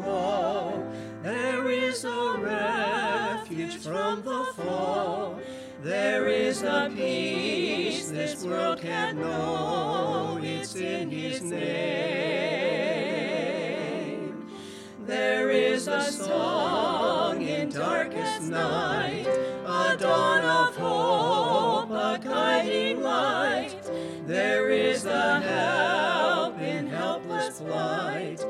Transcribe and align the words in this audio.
There 0.00 1.68
is 1.70 2.04
a 2.04 2.36
refuge 2.38 3.78
from 3.78 4.22
the 4.22 4.44
fall. 4.54 5.40
There 5.82 6.28
is 6.28 6.62
a 6.62 6.90
peace 6.94 8.08
this 8.10 8.44
world 8.44 8.80
can't 8.80 9.18
know. 9.18 10.38
It's 10.42 10.76
in 10.76 11.10
His 11.10 11.42
name. 11.42 11.58
There 15.04 15.50
is 15.50 15.88
a 15.88 16.02
song 16.02 17.42
in 17.42 17.70
darkest 17.70 18.42
night, 18.42 19.26
a 19.26 19.96
dawn 19.98 20.44
of 20.44 20.76
hope, 20.76 21.90
a 21.90 22.20
guiding 22.22 23.02
light. 23.02 23.74
There 24.26 24.70
is 24.70 25.06
a 25.06 25.40
help 25.40 26.60
in 26.60 26.86
helpless 26.86 27.60
plight. 27.60 28.44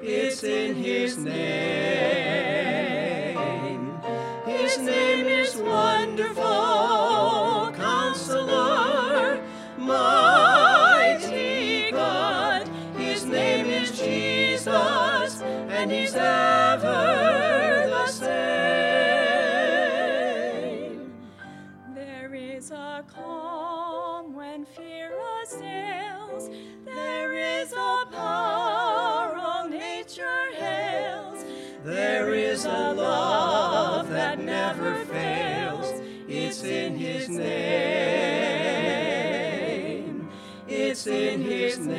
It's 0.00 0.44
in 0.44 0.76
His 0.76 1.18
name. 1.18 2.27
In 41.08 41.40
His 41.42 41.78
name. 41.78 41.98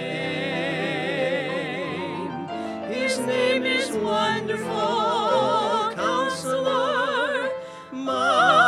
His 2.92 3.18
name 3.20 3.66
is 3.66 3.92
wonderful, 3.92 5.92
Counselor, 5.96 7.50
mighty 7.92 8.59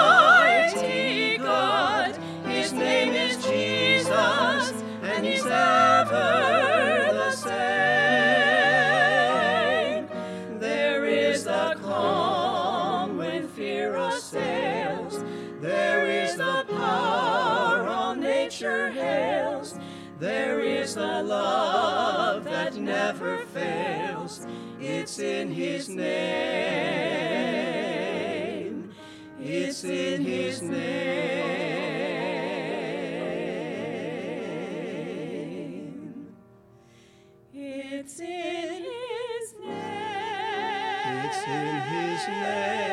never 23.12 23.40
fails. 23.48 24.48
It's 24.80 25.20
in 25.20 25.52
His 25.52 25.90
name. 25.90 26.12
It's 29.38 29.84
in 29.84 30.24
His 30.24 30.62
name. 30.62 30.82
It's 37.54 38.20
in 38.22 38.86
His 38.86 39.56
name. 39.60 39.76
It's 41.04 41.44
in 41.44 41.82
His 41.82 42.28
name, 42.28 42.91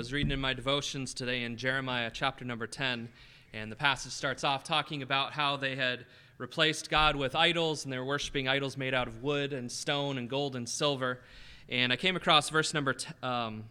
was 0.00 0.14
reading 0.14 0.32
in 0.32 0.40
my 0.40 0.54
devotions 0.54 1.12
today 1.12 1.42
in 1.42 1.58
Jeremiah 1.58 2.10
chapter 2.10 2.42
number 2.42 2.66
10, 2.66 3.06
and 3.52 3.70
the 3.70 3.76
passage 3.76 4.12
starts 4.12 4.44
off 4.44 4.64
talking 4.64 5.02
about 5.02 5.34
how 5.34 5.58
they 5.58 5.76
had 5.76 6.06
replaced 6.38 6.88
God 6.88 7.16
with 7.16 7.36
idols, 7.36 7.84
and 7.84 7.92
they 7.92 7.98
were 7.98 8.06
worshiping 8.06 8.48
idols 8.48 8.78
made 8.78 8.94
out 8.94 9.08
of 9.08 9.22
wood 9.22 9.52
and 9.52 9.70
stone 9.70 10.16
and 10.16 10.30
gold 10.30 10.56
and 10.56 10.66
silver. 10.66 11.20
And 11.68 11.92
I 11.92 11.96
came 11.96 12.16
across 12.16 12.48
verse 12.48 12.72
number, 12.72 12.94
t- 12.94 13.12
um, 13.22 13.64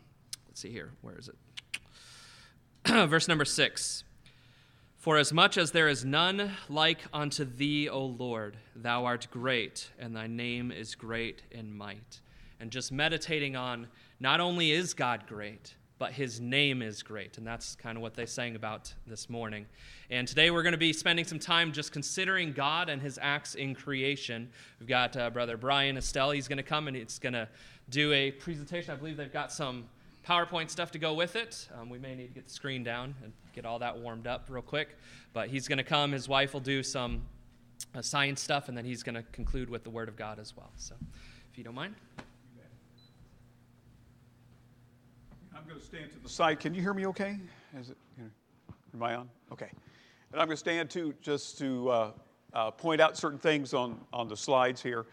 let's 0.47 0.61
see 0.61 0.69
here, 0.69 0.91
where 1.01 1.17
is 1.17 1.31
it? 2.85 3.07
verse 3.09 3.27
number 3.27 3.43
6. 3.43 4.03
For 4.97 5.17
as 5.17 5.33
much 5.33 5.57
as 5.57 5.71
there 5.71 5.87
is 5.87 6.05
none 6.05 6.51
like 6.69 6.99
unto 7.11 7.43
thee, 7.43 7.89
O 7.89 8.05
Lord, 8.05 8.55
thou 8.75 9.03
art 9.05 9.25
great, 9.31 9.89
and 9.97 10.15
thy 10.15 10.27
name 10.27 10.71
is 10.71 10.93
great 10.93 11.41
in 11.49 11.75
might. 11.75 12.21
And 12.59 12.69
just 12.69 12.91
meditating 12.91 13.55
on 13.55 13.87
not 14.19 14.39
only 14.39 14.71
is 14.71 14.93
God 14.93 15.25
great, 15.25 15.73
but 15.99 16.13
his 16.13 16.39
name 16.39 16.81
is 16.81 17.03
great. 17.03 17.37
And 17.37 17.45
that's 17.45 17.75
kind 17.75 17.97
of 17.97 18.01
what 18.01 18.15
they 18.15 18.25
sang 18.25 18.55
about 18.55 18.91
this 19.05 19.29
morning. 19.29 19.65
And 20.09 20.25
today 20.25 20.49
we're 20.49 20.63
going 20.63 20.71
to 20.71 20.77
be 20.77 20.93
spending 20.93 21.25
some 21.25 21.39
time 21.39 21.73
just 21.73 21.91
considering 21.91 22.53
God 22.53 22.87
and 22.89 23.01
his 23.01 23.19
acts 23.21 23.55
in 23.55 23.75
creation. 23.75 24.49
We've 24.79 24.87
got 24.87 25.15
uh, 25.17 25.29
Brother 25.29 25.57
Brian 25.57 25.97
Estelle. 25.97 26.31
He's 26.31 26.47
going 26.47 26.57
to 26.57 26.63
come 26.63 26.87
and 26.87 26.95
he's 26.95 27.19
going 27.19 27.33
to 27.33 27.49
do 27.89 28.13
a 28.13 28.31
presentation. 28.31 28.93
I 28.93 28.95
believe 28.95 29.17
they've 29.17 29.31
got 29.31 29.51
some 29.51 29.89
PowerPoint 30.25 30.69
stuff 30.69 30.91
to 30.91 30.99
go 30.99 31.13
with 31.13 31.35
it. 31.35 31.67
Um, 31.77 31.89
we 31.89 31.99
may 31.99 32.15
need 32.15 32.27
to 32.27 32.33
get 32.33 32.45
the 32.45 32.53
screen 32.53 32.81
down 32.81 33.13
and 33.21 33.33
get 33.53 33.65
all 33.65 33.79
that 33.79 33.97
warmed 33.97 34.25
up 34.25 34.45
real 34.49 34.61
quick. 34.61 34.97
But 35.33 35.49
he's 35.49 35.67
going 35.67 35.79
to 35.79 35.83
come. 35.83 36.13
His 36.13 36.29
wife 36.29 36.53
will 36.53 36.61
do 36.61 36.81
some 36.81 37.23
uh, 37.93 38.01
science 38.01 38.39
stuff, 38.41 38.69
and 38.69 38.77
then 38.77 38.85
he's 38.85 39.03
going 39.03 39.15
to 39.15 39.23
conclude 39.33 39.69
with 39.69 39.83
the 39.83 39.89
Word 39.89 40.07
of 40.07 40.15
God 40.15 40.39
as 40.39 40.55
well. 40.55 40.71
So, 40.77 40.95
if 41.51 41.57
you 41.57 41.63
don't 41.63 41.75
mind. 41.75 41.95
I'm 45.58 45.58
going 45.69 45.79
to 45.79 45.85
stand 45.85 46.11
to 46.11 46.17
the 46.17 46.27
side. 46.27 46.59
Can 46.59 46.73
you 46.73 46.81
hear 46.81 46.95
me 46.95 47.05
okay? 47.05 47.37
Is 47.79 47.91
it, 47.91 47.97
you 48.17 48.23
know, 48.23 48.29
am 48.95 49.03
I 49.03 49.13
on? 49.13 49.29
Okay. 49.51 49.69
And 50.31 50.41
I'm 50.41 50.47
going 50.47 50.55
to 50.55 50.57
stand 50.57 50.89
to 50.89 51.13
just 51.21 51.59
to 51.59 51.89
uh, 51.91 52.11
uh, 52.55 52.71
point 52.71 52.99
out 52.99 53.15
certain 53.15 53.37
things 53.37 53.75
on, 53.75 53.99
on 54.11 54.27
the 54.27 54.35
slides 54.35 54.81
here. 54.81 55.05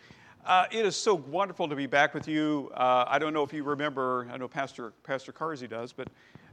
Uh, 0.46 0.64
it 0.70 0.86
is 0.86 0.96
so 0.96 1.14
wonderful 1.14 1.68
to 1.68 1.76
be 1.76 1.84
back 1.84 2.14
with 2.14 2.26
you. 2.26 2.70
Uh, 2.74 3.04
I 3.06 3.18
don't 3.18 3.34
know 3.34 3.42
if 3.42 3.52
you 3.52 3.64
remember, 3.64 4.26
I 4.32 4.38
know 4.38 4.48
Pastor, 4.48 4.94
Pastor 5.02 5.30
Carsey 5.30 5.68
does, 5.68 5.92
but 5.92 6.08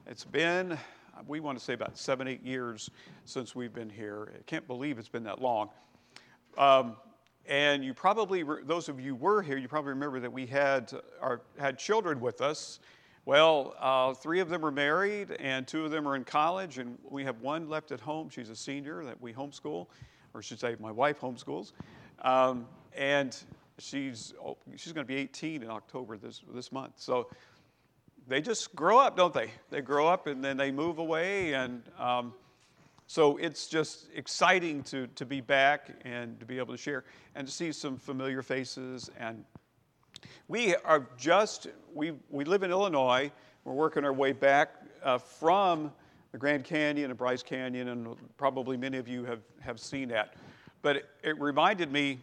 it's 0.05 0.25
been, 0.25 0.77
we 1.25 1.39
want 1.39 1.57
to 1.57 1.63
say 1.63 1.71
about 1.71 1.97
seven, 1.97 2.27
eight 2.27 2.43
years 2.43 2.89
since 3.23 3.55
we've 3.55 3.73
been 3.73 3.89
here. 3.89 4.33
I 4.37 4.41
can't 4.47 4.67
believe 4.67 4.99
it's 4.99 5.07
been 5.07 5.23
that 5.23 5.41
long. 5.41 5.69
Um, 6.57 6.97
and 7.45 7.85
you 7.85 7.93
probably, 7.93 8.43
those 8.65 8.89
of 8.89 8.99
you 8.99 9.11
who 9.11 9.23
were 9.23 9.41
here, 9.41 9.55
you 9.57 9.69
probably 9.69 9.91
remember 9.91 10.19
that 10.19 10.33
we 10.33 10.45
had, 10.45 10.91
our, 11.21 11.39
had 11.57 11.79
children 11.79 12.19
with 12.19 12.41
us. 12.41 12.81
Well, 13.25 13.73
uh, 13.79 14.13
three 14.13 14.41
of 14.41 14.49
them 14.49 14.65
are 14.65 14.71
married, 14.71 15.31
and 15.39 15.65
two 15.65 15.85
of 15.85 15.91
them 15.91 16.05
are 16.07 16.15
in 16.17 16.25
college, 16.25 16.77
and 16.77 16.97
we 17.09 17.23
have 17.23 17.39
one 17.39 17.69
left 17.69 17.93
at 17.93 18.01
home. 18.01 18.29
She's 18.29 18.49
a 18.49 18.55
senior 18.55 19.05
that 19.05 19.21
we 19.21 19.31
homeschool, 19.31 19.87
or 20.33 20.39
I 20.39 20.41
should 20.41 20.59
say, 20.59 20.75
my 20.77 20.91
wife 20.91 21.21
homeschools. 21.21 21.71
Um, 22.21 22.67
and 22.97 23.37
she's, 23.79 24.33
oh, 24.43 24.57
she's 24.75 24.91
going 24.91 25.07
to 25.07 25.13
be 25.13 25.15
18 25.15 25.63
in 25.63 25.69
October 25.69 26.17
this, 26.17 26.41
this 26.53 26.71
month. 26.73 26.93
So 26.97 27.29
they 28.27 28.41
just 28.41 28.75
grow 28.75 28.99
up, 28.99 29.15
don't 29.15 29.33
they? 29.33 29.51
They 29.69 29.79
grow 29.79 30.07
up 30.07 30.27
and 30.27 30.43
then 30.43 30.57
they 30.57 30.71
move 30.71 30.97
away. 30.97 31.53
And 31.53 31.81
um, 31.97 32.33
so 33.07 33.37
it's 33.37 33.67
just 33.67 34.07
exciting 34.13 34.83
to, 34.83 35.07
to 35.07 35.25
be 35.25 35.39
back 35.39 35.91
and 36.03 36.37
to 36.41 36.45
be 36.45 36.57
able 36.57 36.73
to 36.73 36.77
share 36.77 37.05
and 37.35 37.47
to 37.47 37.53
see 37.53 37.71
some 37.71 37.97
familiar 37.97 38.41
faces. 38.41 39.09
And 39.17 39.45
we 40.47 40.75
are 40.75 41.07
just, 41.17 41.67
we, 41.93 42.13
we 42.29 42.45
live 42.45 42.63
in 42.63 42.71
Illinois. 42.71 43.31
We're 43.63 43.73
working 43.73 44.03
our 44.03 44.13
way 44.13 44.31
back 44.31 44.75
uh, 45.03 45.17
from 45.17 45.91
the 46.31 46.37
Grand 46.37 46.63
Canyon 46.63 47.11
and 47.11 47.17
Bryce 47.17 47.43
Canyon, 47.43 47.89
and 47.89 48.15
probably 48.37 48.75
many 48.75 48.97
of 48.97 49.07
you 49.07 49.23
have, 49.25 49.41
have 49.61 49.79
seen 49.79 50.09
that. 50.09 50.33
But 50.81 50.97
it, 50.97 51.09
it 51.23 51.39
reminded 51.39 51.91
me 51.91 52.19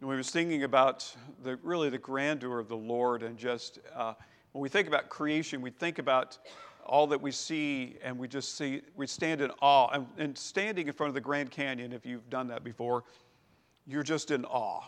when 0.00 0.10
we 0.10 0.16
were 0.16 0.22
thinking 0.22 0.62
about 0.62 1.14
the, 1.42 1.56
really 1.62 1.90
the 1.90 1.98
grandeur 1.98 2.58
of 2.58 2.68
the 2.68 2.76
Lord 2.76 3.22
and 3.22 3.36
just 3.36 3.80
uh, 3.94 4.14
when 4.52 4.62
we 4.62 4.68
think 4.68 4.88
about 4.88 5.08
creation, 5.08 5.60
we 5.60 5.70
think 5.70 5.98
about 5.98 6.38
all 6.86 7.06
that 7.08 7.20
we 7.20 7.30
see 7.30 7.96
and 8.02 8.18
we 8.18 8.28
just 8.28 8.56
see, 8.56 8.80
we 8.96 9.06
stand 9.06 9.40
in 9.40 9.50
awe. 9.60 9.88
And, 9.92 10.06
and 10.16 10.38
standing 10.38 10.88
in 10.88 10.94
front 10.94 11.08
of 11.08 11.14
the 11.14 11.20
Grand 11.20 11.50
Canyon, 11.50 11.92
if 11.92 12.06
you've 12.06 12.28
done 12.30 12.46
that 12.48 12.64
before, 12.64 13.04
you're 13.86 14.02
just 14.02 14.30
in 14.30 14.44
awe. 14.44 14.84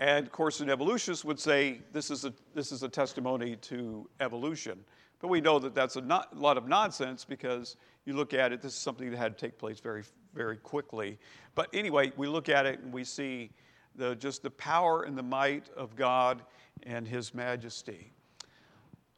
And 0.00 0.26
of 0.26 0.32
course, 0.32 0.60
an 0.60 0.70
evolutionist 0.70 1.26
would 1.26 1.38
say 1.38 1.82
this 1.92 2.10
is 2.10 2.24
a, 2.24 2.32
this 2.54 2.72
is 2.72 2.82
a 2.82 2.88
testimony 2.88 3.56
to 3.56 4.08
evolution. 4.18 4.80
But 5.20 5.28
we 5.28 5.42
know 5.42 5.58
that 5.58 5.74
that's 5.74 5.96
a 5.96 6.00
not, 6.00 6.34
lot 6.36 6.56
of 6.56 6.66
nonsense 6.66 7.26
because 7.26 7.76
you 8.06 8.14
look 8.14 8.32
at 8.32 8.50
it, 8.50 8.62
this 8.62 8.72
is 8.72 8.78
something 8.78 9.10
that 9.10 9.18
had 9.18 9.36
to 9.36 9.46
take 9.46 9.58
place 9.58 9.78
very, 9.78 10.02
very 10.34 10.56
quickly. 10.56 11.18
But 11.54 11.68
anyway, 11.74 12.12
we 12.16 12.28
look 12.28 12.48
at 12.48 12.64
it 12.64 12.80
and 12.80 12.90
we 12.90 13.04
see 13.04 13.50
the, 13.94 14.16
just 14.16 14.42
the 14.42 14.50
power 14.50 15.02
and 15.02 15.18
the 15.18 15.22
might 15.22 15.68
of 15.76 15.94
God 15.96 16.40
and 16.84 17.06
His 17.06 17.34
majesty. 17.34 18.10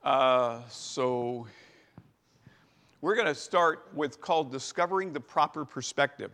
Uh, 0.02 0.62
so 0.68 1.46
we're 3.00 3.14
going 3.14 3.28
to 3.28 3.36
start 3.36 3.86
with 3.94 4.20
called 4.20 4.50
discovering 4.50 5.12
the 5.12 5.20
proper 5.20 5.64
perspective. 5.64 6.32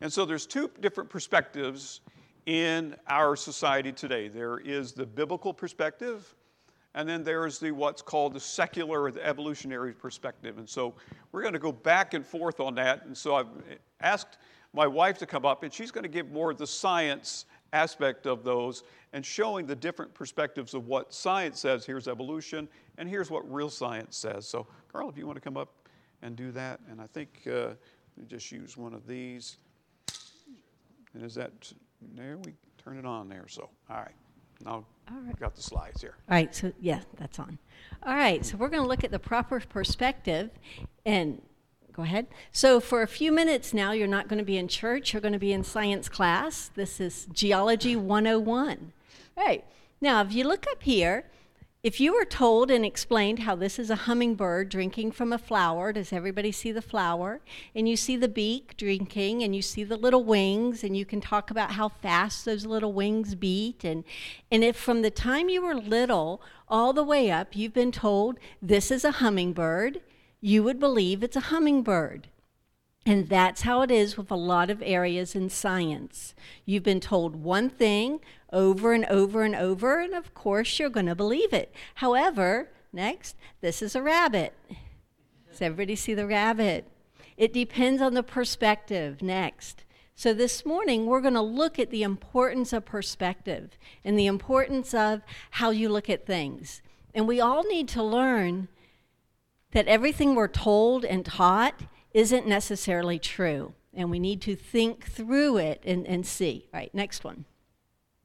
And 0.00 0.10
so 0.10 0.24
there's 0.24 0.46
two 0.46 0.70
different 0.80 1.10
perspectives 1.10 2.00
in 2.48 2.96
our 3.08 3.36
society 3.36 3.92
today. 3.92 4.26
There 4.26 4.56
is 4.56 4.92
the 4.92 5.04
biblical 5.04 5.52
perspective, 5.52 6.34
and 6.94 7.06
then 7.06 7.22
there's 7.22 7.58
the 7.58 7.72
what's 7.72 8.00
called 8.00 8.32
the 8.32 8.40
secular 8.40 9.02
or 9.02 9.10
the 9.10 9.22
evolutionary 9.24 9.92
perspective. 9.92 10.56
And 10.56 10.66
so 10.66 10.94
we're 11.30 11.42
going 11.42 11.52
to 11.52 11.58
go 11.58 11.72
back 11.72 12.14
and 12.14 12.24
forth 12.24 12.58
on 12.58 12.74
that. 12.76 13.04
And 13.04 13.14
so 13.14 13.34
I've 13.34 13.48
asked 14.00 14.38
my 14.72 14.86
wife 14.86 15.18
to 15.18 15.26
come 15.26 15.44
up, 15.44 15.62
and 15.62 15.70
she's 15.70 15.90
going 15.90 16.04
to 16.04 16.08
give 16.08 16.30
more 16.30 16.50
of 16.50 16.56
the 16.56 16.66
science 16.66 17.44
aspect 17.74 18.26
of 18.26 18.44
those 18.44 18.82
and 19.12 19.26
showing 19.26 19.66
the 19.66 19.76
different 19.76 20.14
perspectives 20.14 20.72
of 20.72 20.86
what 20.86 21.12
science 21.12 21.60
says. 21.60 21.84
Here's 21.84 22.08
evolution, 22.08 22.66
and 22.96 23.10
here's 23.10 23.30
what 23.30 23.52
real 23.52 23.68
science 23.68 24.16
says. 24.16 24.48
So, 24.48 24.66
Carl, 24.90 25.10
if 25.10 25.18
you 25.18 25.26
want 25.26 25.36
to 25.36 25.42
come 25.42 25.58
up 25.58 25.86
and 26.22 26.34
do 26.34 26.50
that, 26.52 26.80
and 26.90 26.98
I 26.98 27.08
think 27.08 27.46
uh, 27.46 27.74
just 28.26 28.50
use 28.50 28.74
one 28.74 28.94
of 28.94 29.06
these. 29.06 29.58
And 31.12 31.22
is 31.22 31.34
that 31.34 31.52
there? 32.14 32.36
We 32.38 32.54
turn 32.82 32.98
it 32.98 33.06
on 33.06 33.28
there. 33.28 33.46
So, 33.48 33.68
all 33.90 33.96
right. 33.96 34.14
Now, 34.64 34.84
all 35.10 35.20
right. 35.24 35.38
got 35.38 35.54
the 35.54 35.62
slides 35.62 36.00
here. 36.00 36.14
All 36.28 36.34
right. 36.34 36.54
So, 36.54 36.72
yeah, 36.80 37.00
that's 37.18 37.38
on. 37.38 37.58
All 38.02 38.14
right. 38.14 38.44
So, 38.44 38.56
we're 38.56 38.68
going 38.68 38.82
to 38.82 38.88
look 38.88 39.04
at 39.04 39.10
the 39.10 39.18
proper 39.18 39.60
perspective. 39.60 40.50
And 41.06 41.40
go 41.92 42.02
ahead. 42.02 42.26
So, 42.52 42.80
for 42.80 43.02
a 43.02 43.08
few 43.08 43.32
minutes 43.32 43.72
now, 43.72 43.92
you're 43.92 44.06
not 44.08 44.28
going 44.28 44.38
to 44.38 44.44
be 44.44 44.56
in 44.56 44.68
church, 44.68 45.12
you're 45.12 45.22
going 45.22 45.32
to 45.32 45.38
be 45.38 45.52
in 45.52 45.64
science 45.64 46.08
class. 46.08 46.70
This 46.74 47.00
is 47.00 47.26
Geology 47.32 47.96
101. 47.96 48.92
All 49.36 49.44
right. 49.44 49.64
Now, 50.00 50.22
if 50.22 50.32
you 50.32 50.44
look 50.44 50.66
up 50.70 50.82
here, 50.82 51.24
if 51.84 52.00
you 52.00 52.12
were 52.12 52.24
told 52.24 52.72
and 52.72 52.84
explained 52.84 53.40
how 53.40 53.54
this 53.54 53.78
is 53.78 53.88
a 53.88 53.94
hummingbird 53.94 54.68
drinking 54.68 55.12
from 55.12 55.32
a 55.32 55.38
flower, 55.38 55.92
does 55.92 56.12
everybody 56.12 56.50
see 56.50 56.72
the 56.72 56.82
flower? 56.82 57.40
And 57.72 57.88
you 57.88 57.96
see 57.96 58.16
the 58.16 58.28
beak 58.28 58.76
drinking, 58.76 59.44
and 59.44 59.54
you 59.54 59.62
see 59.62 59.84
the 59.84 59.96
little 59.96 60.24
wings, 60.24 60.82
and 60.82 60.96
you 60.96 61.04
can 61.04 61.20
talk 61.20 61.52
about 61.52 61.72
how 61.72 61.88
fast 61.88 62.44
those 62.44 62.66
little 62.66 62.92
wings 62.92 63.36
beat. 63.36 63.84
And, 63.84 64.02
and 64.50 64.64
if 64.64 64.76
from 64.76 65.02
the 65.02 65.10
time 65.10 65.48
you 65.48 65.62
were 65.62 65.74
little 65.76 66.42
all 66.68 66.92
the 66.92 67.04
way 67.04 67.30
up, 67.30 67.54
you've 67.54 67.74
been 67.74 67.92
told 67.92 68.40
this 68.60 68.90
is 68.90 69.04
a 69.04 69.12
hummingbird, 69.12 70.00
you 70.40 70.64
would 70.64 70.80
believe 70.80 71.22
it's 71.22 71.36
a 71.36 71.40
hummingbird. 71.40 72.26
And 73.08 73.30
that's 73.30 73.62
how 73.62 73.80
it 73.80 73.90
is 73.90 74.18
with 74.18 74.30
a 74.30 74.36
lot 74.36 74.68
of 74.68 74.82
areas 74.82 75.34
in 75.34 75.48
science. 75.48 76.34
You've 76.66 76.82
been 76.82 77.00
told 77.00 77.36
one 77.36 77.70
thing 77.70 78.20
over 78.52 78.92
and 78.92 79.06
over 79.06 79.44
and 79.44 79.54
over, 79.54 79.98
and 79.98 80.12
of 80.12 80.34
course 80.34 80.78
you're 80.78 80.90
going 80.90 81.06
to 81.06 81.14
believe 81.14 81.54
it. 81.54 81.72
However, 81.94 82.68
next, 82.92 83.34
this 83.62 83.80
is 83.80 83.96
a 83.96 84.02
rabbit. 84.02 84.52
Does 85.50 85.62
everybody 85.62 85.96
see 85.96 86.12
the 86.12 86.26
rabbit? 86.26 86.84
It 87.38 87.54
depends 87.54 88.02
on 88.02 88.12
the 88.12 88.22
perspective. 88.22 89.22
Next. 89.22 89.84
So, 90.14 90.34
this 90.34 90.66
morning, 90.66 91.06
we're 91.06 91.22
going 91.22 91.32
to 91.32 91.40
look 91.40 91.78
at 91.78 91.88
the 91.88 92.02
importance 92.02 92.74
of 92.74 92.84
perspective 92.84 93.78
and 94.04 94.18
the 94.18 94.26
importance 94.26 94.92
of 94.92 95.22
how 95.52 95.70
you 95.70 95.88
look 95.88 96.10
at 96.10 96.26
things. 96.26 96.82
And 97.14 97.26
we 97.26 97.40
all 97.40 97.64
need 97.64 97.88
to 97.88 98.02
learn 98.02 98.68
that 99.70 99.88
everything 99.88 100.34
we're 100.34 100.46
told 100.46 101.06
and 101.06 101.24
taught 101.24 101.84
isn't 102.18 102.48
necessarily 102.48 103.18
true. 103.18 103.74
And 103.94 104.10
we 104.10 104.18
need 104.18 104.42
to 104.42 104.56
think 104.56 105.06
through 105.06 105.58
it 105.58 105.82
and, 105.86 106.06
and 106.06 106.26
see. 106.26 106.68
All 106.74 106.80
right, 106.80 106.94
next 106.94 107.22
one. 107.22 107.44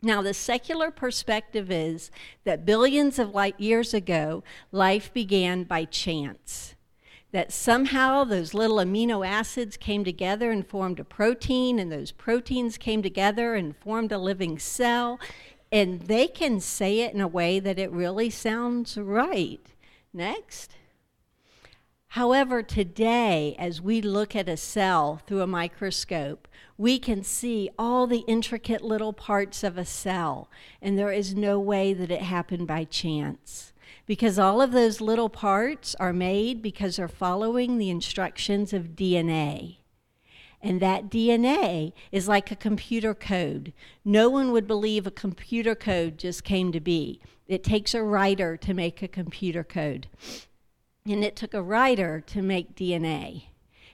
Now, 0.02 0.22
the 0.22 0.34
secular 0.34 0.92
perspective 0.92 1.72
is 1.72 2.12
that 2.44 2.66
billions 2.66 3.20
of 3.20 3.36
light 3.36 3.58
years 3.60 3.94
ago, 3.94 4.44
life 4.72 5.14
began 5.14 5.64
by 5.64 5.86
chance. 5.86 6.76
That 7.32 7.54
somehow 7.54 8.24
those 8.24 8.54
little 8.54 8.78
amino 8.78 9.26
acids 9.26 9.78
came 9.78 10.04
together 10.04 10.52
and 10.52 10.68
formed 10.68 11.00
a 11.00 11.06
protein, 11.06 11.80
and 11.80 11.92
those 11.92 12.12
proteins 12.12 12.78
came 12.78 13.02
together 13.02 13.56
and 13.56 13.78
formed 13.78 14.12
a 14.12 14.18
living 14.18 14.60
cell. 14.60 15.20
And 15.72 16.02
they 16.02 16.28
can 16.28 16.60
say 16.60 17.00
it 17.00 17.14
in 17.14 17.22
a 17.22 17.28
way 17.28 17.60
that 17.60 17.80
it 17.80 17.92
really 17.92 18.30
sounds 18.30 18.98
right. 18.98 19.66
Next. 20.12 20.76
However, 22.14 22.62
today, 22.62 23.56
as 23.58 23.82
we 23.82 24.00
look 24.00 24.36
at 24.36 24.48
a 24.48 24.56
cell 24.56 25.20
through 25.26 25.42
a 25.42 25.48
microscope, 25.48 26.48
we 26.78 27.00
can 27.00 27.24
see 27.24 27.72
all 27.76 28.06
the 28.06 28.24
intricate 28.28 28.84
little 28.84 29.14
parts 29.14 29.64
of 29.64 29.80
a 29.80 29.84
cell, 29.84 30.48
and 30.80 30.96
there 30.96 31.12
is 31.12 31.34
no 31.34 31.60
way 31.60 31.92
that 31.92 32.12
it 32.12 32.22
happened 32.22 32.68
by 32.68 32.84
chance. 32.84 33.74
Because 34.06 34.38
all 34.38 34.62
of 34.62 34.74
those 34.74 35.02
little 35.02 35.28
parts 35.28 35.96
are 35.96 36.14
made 36.14 36.62
because 36.62 36.98
they're 36.98 37.08
following 37.08 37.80
the 37.80 37.90
instructions 37.90 38.74
of 38.74 38.96
DNA. 38.96 39.78
And 40.62 40.80
that 40.82 41.10
DNA 41.10 41.94
is 42.12 42.28
like 42.28 42.52
a 42.52 42.56
computer 42.56 43.16
code. 43.16 43.74
No 44.06 44.30
one 44.30 44.52
would 44.52 44.68
believe 44.68 45.08
a 45.08 45.12
computer 45.12 45.74
code 45.74 46.20
just 46.20 46.44
came 46.44 46.72
to 46.74 46.80
be. 46.80 47.22
It 47.48 47.64
takes 47.64 47.96
a 47.96 48.04
writer 48.04 48.56
to 48.58 48.74
make 48.76 49.02
a 49.02 49.08
computer 49.08 49.64
code. 49.64 50.06
And 51.06 51.24
it 51.24 51.36
took 51.36 51.54
a 51.54 51.62
writer 51.62 52.22
to 52.28 52.42
make 52.42 52.76
DNA. 52.76 53.46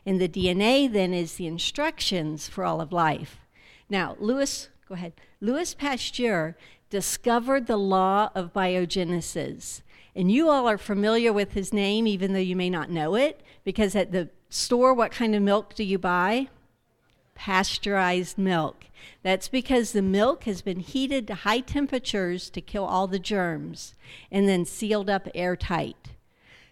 And 0.05 0.21
the 0.21 0.29
DNA 0.29 0.91
then 0.91 1.13
is 1.13 1.35
the 1.35 1.47
instructions 1.47 2.47
for 2.47 2.63
all 2.63 2.81
of 2.81 2.91
life. 2.91 3.37
Now, 3.89 4.15
Louis, 4.19 4.69
go 4.87 4.95
ahead. 4.95 5.13
Louis 5.41 5.73
Pasteur 5.73 6.55
discovered 6.89 7.67
the 7.67 7.77
law 7.77 8.29
of 8.35 8.53
biogenesis. 8.53 9.81
And 10.15 10.31
you 10.31 10.49
all 10.49 10.67
are 10.67 10.77
familiar 10.77 11.31
with 11.31 11.53
his 11.53 11.71
name, 11.73 12.05
even 12.07 12.33
though 12.33 12.39
you 12.39 12.55
may 12.55 12.69
not 12.69 12.89
know 12.89 13.15
it, 13.15 13.41
because 13.63 13.95
at 13.95 14.11
the 14.11 14.29
store, 14.49 14.93
what 14.93 15.11
kind 15.11 15.35
of 15.35 15.41
milk 15.41 15.75
do 15.75 15.83
you 15.83 15.97
buy? 15.97 16.49
Pasteurized 17.35 18.37
milk. 18.37 18.85
That's 19.23 19.47
because 19.47 19.91
the 19.91 20.01
milk 20.01 20.43
has 20.43 20.61
been 20.61 20.79
heated 20.79 21.27
to 21.27 21.35
high 21.35 21.61
temperatures 21.61 22.49
to 22.49 22.61
kill 22.61 22.85
all 22.85 23.07
the 23.07 23.19
germs 23.19 23.95
and 24.31 24.47
then 24.47 24.65
sealed 24.65 25.09
up 25.09 25.27
airtight. 25.33 26.09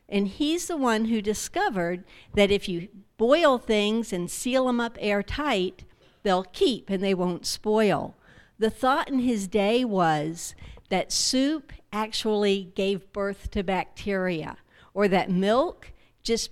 And 0.09 0.27
he's 0.27 0.67
the 0.67 0.77
one 0.77 1.05
who 1.05 1.21
discovered 1.21 2.03
that 2.33 2.51
if 2.51 2.69
you 2.69 2.87
boil 3.17 3.57
things 3.57 4.13
and 4.13 4.31
seal 4.31 4.67
them 4.67 4.79
up 4.79 4.97
airtight, 4.99 5.83
they'll 6.23 6.43
keep 6.43 6.89
and 6.89 7.03
they 7.03 7.13
won't 7.13 7.45
spoil. 7.45 8.15
The 8.59 8.69
thought 8.69 9.09
in 9.09 9.19
his 9.19 9.47
day 9.47 9.83
was 9.83 10.55
that 10.89 11.11
soup 11.11 11.73
actually 11.91 12.71
gave 12.75 13.11
birth 13.11 13.51
to 13.51 13.63
bacteria, 13.63 14.57
or 14.93 15.07
that 15.07 15.29
milk 15.29 15.91
just 16.23 16.51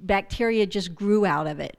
bacteria 0.00 0.66
just 0.66 0.94
grew 0.94 1.24
out 1.24 1.46
of 1.46 1.58
it. 1.58 1.78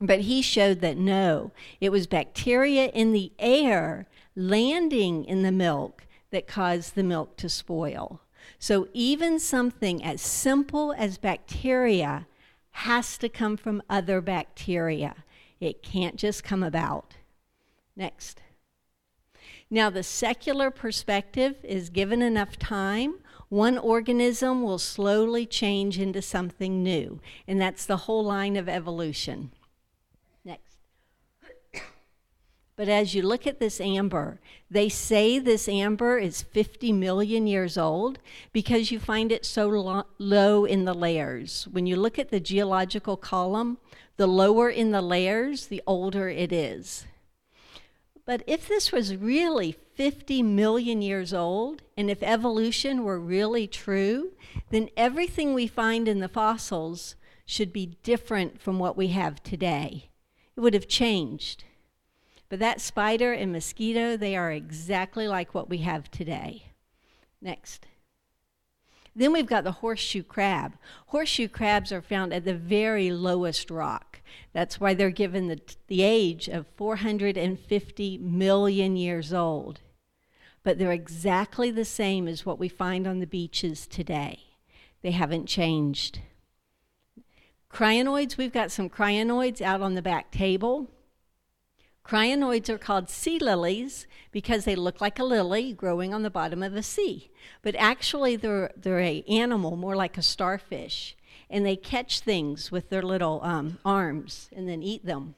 But 0.00 0.20
he 0.20 0.42
showed 0.42 0.80
that 0.80 0.96
no, 0.96 1.52
it 1.80 1.90
was 1.90 2.06
bacteria 2.06 2.86
in 2.86 3.12
the 3.12 3.32
air 3.38 4.06
landing 4.34 5.24
in 5.24 5.42
the 5.42 5.52
milk 5.52 6.06
that 6.30 6.46
caused 6.46 6.94
the 6.94 7.02
milk 7.02 7.36
to 7.38 7.48
spoil. 7.48 8.20
So 8.58 8.88
even 8.92 9.38
something 9.38 10.02
as 10.04 10.20
simple 10.20 10.92
as 10.92 11.18
bacteria 11.18 12.26
has 12.70 13.18
to 13.18 13.28
come 13.28 13.56
from 13.56 13.82
other 13.88 14.20
bacteria. 14.20 15.24
It 15.60 15.82
can't 15.82 16.16
just 16.16 16.44
come 16.44 16.62
about. 16.62 17.14
Next. 17.96 18.40
Now, 19.70 19.90
the 19.90 20.02
secular 20.02 20.70
perspective 20.70 21.56
is 21.62 21.90
given 21.90 22.22
enough 22.22 22.58
time, 22.58 23.16
one 23.48 23.78
organism 23.78 24.62
will 24.62 24.78
slowly 24.78 25.46
change 25.46 25.98
into 25.98 26.20
something 26.20 26.82
new. 26.82 27.20
And 27.46 27.60
that's 27.60 27.86
the 27.86 27.96
whole 27.98 28.24
line 28.24 28.56
of 28.56 28.68
evolution. 28.68 29.52
But 32.78 32.88
as 32.88 33.12
you 33.12 33.22
look 33.22 33.44
at 33.44 33.58
this 33.58 33.80
amber, 33.80 34.38
they 34.70 34.88
say 34.88 35.40
this 35.40 35.68
amber 35.68 36.16
is 36.16 36.42
50 36.42 36.92
million 36.92 37.48
years 37.48 37.76
old 37.76 38.20
because 38.52 38.92
you 38.92 39.00
find 39.00 39.32
it 39.32 39.44
so 39.44 39.66
lo- 39.66 40.06
low 40.16 40.64
in 40.64 40.84
the 40.84 40.94
layers. 40.94 41.66
When 41.72 41.88
you 41.88 41.96
look 41.96 42.20
at 42.20 42.30
the 42.30 42.38
geological 42.38 43.16
column, 43.16 43.78
the 44.16 44.28
lower 44.28 44.70
in 44.70 44.92
the 44.92 45.02
layers, 45.02 45.66
the 45.66 45.82
older 45.88 46.28
it 46.28 46.52
is. 46.52 47.04
But 48.24 48.44
if 48.46 48.68
this 48.68 48.92
was 48.92 49.16
really 49.16 49.72
50 49.96 50.44
million 50.44 51.02
years 51.02 51.34
old, 51.34 51.82
and 51.96 52.08
if 52.08 52.22
evolution 52.22 53.02
were 53.02 53.18
really 53.18 53.66
true, 53.66 54.34
then 54.70 54.88
everything 54.96 55.52
we 55.52 55.66
find 55.66 56.06
in 56.06 56.20
the 56.20 56.28
fossils 56.28 57.16
should 57.44 57.72
be 57.72 57.96
different 58.04 58.60
from 58.60 58.78
what 58.78 58.96
we 58.96 59.08
have 59.08 59.42
today. 59.42 60.10
It 60.56 60.60
would 60.60 60.74
have 60.74 60.86
changed. 60.86 61.64
But 62.48 62.60
that 62.60 62.80
spider 62.80 63.32
and 63.32 63.52
mosquito, 63.52 64.16
they 64.16 64.36
are 64.36 64.50
exactly 64.50 65.28
like 65.28 65.54
what 65.54 65.68
we 65.68 65.78
have 65.78 66.10
today. 66.10 66.72
Next. 67.42 67.86
Then 69.14 69.32
we've 69.32 69.46
got 69.46 69.64
the 69.64 69.72
horseshoe 69.72 70.22
crab. 70.22 70.76
Horseshoe 71.06 71.48
crabs 71.48 71.92
are 71.92 72.00
found 72.00 72.32
at 72.32 72.44
the 72.44 72.54
very 72.54 73.10
lowest 73.10 73.70
rock. 73.70 74.20
That's 74.52 74.80
why 74.80 74.94
they're 74.94 75.10
given 75.10 75.48
the, 75.48 75.60
the 75.88 76.02
age 76.02 76.48
of 76.48 76.66
450 76.76 78.18
million 78.18 78.96
years 78.96 79.32
old. 79.32 79.80
But 80.62 80.78
they're 80.78 80.92
exactly 80.92 81.70
the 81.70 81.84
same 81.84 82.28
as 82.28 82.46
what 82.46 82.58
we 82.58 82.68
find 82.68 83.06
on 83.06 83.18
the 83.18 83.26
beaches 83.26 83.86
today. 83.86 84.40
They 85.02 85.10
haven't 85.10 85.46
changed. 85.46 86.20
Crinoids, 87.70 88.36
we've 88.36 88.52
got 88.52 88.70
some 88.70 88.88
crinoids 88.88 89.60
out 89.60 89.82
on 89.82 89.94
the 89.94 90.02
back 90.02 90.30
table. 90.30 90.88
Crinoids 92.08 92.70
are 92.70 92.78
called 92.78 93.10
sea 93.10 93.38
lilies 93.38 94.06
because 94.32 94.64
they 94.64 94.74
look 94.74 94.98
like 94.98 95.18
a 95.18 95.24
lily 95.24 95.74
growing 95.74 96.14
on 96.14 96.22
the 96.22 96.30
bottom 96.30 96.62
of 96.62 96.72
the 96.72 96.82
sea. 96.82 97.30
But 97.60 97.74
actually, 97.76 98.34
they're, 98.34 98.70
they're 98.74 98.98
an 98.98 99.24
animal, 99.28 99.76
more 99.76 99.94
like 99.94 100.16
a 100.16 100.22
starfish. 100.22 101.14
And 101.50 101.66
they 101.66 101.76
catch 101.76 102.20
things 102.20 102.72
with 102.72 102.88
their 102.88 103.02
little 103.02 103.40
um, 103.42 103.78
arms 103.84 104.48
and 104.56 104.66
then 104.66 104.82
eat 104.82 105.04
them. 105.04 105.34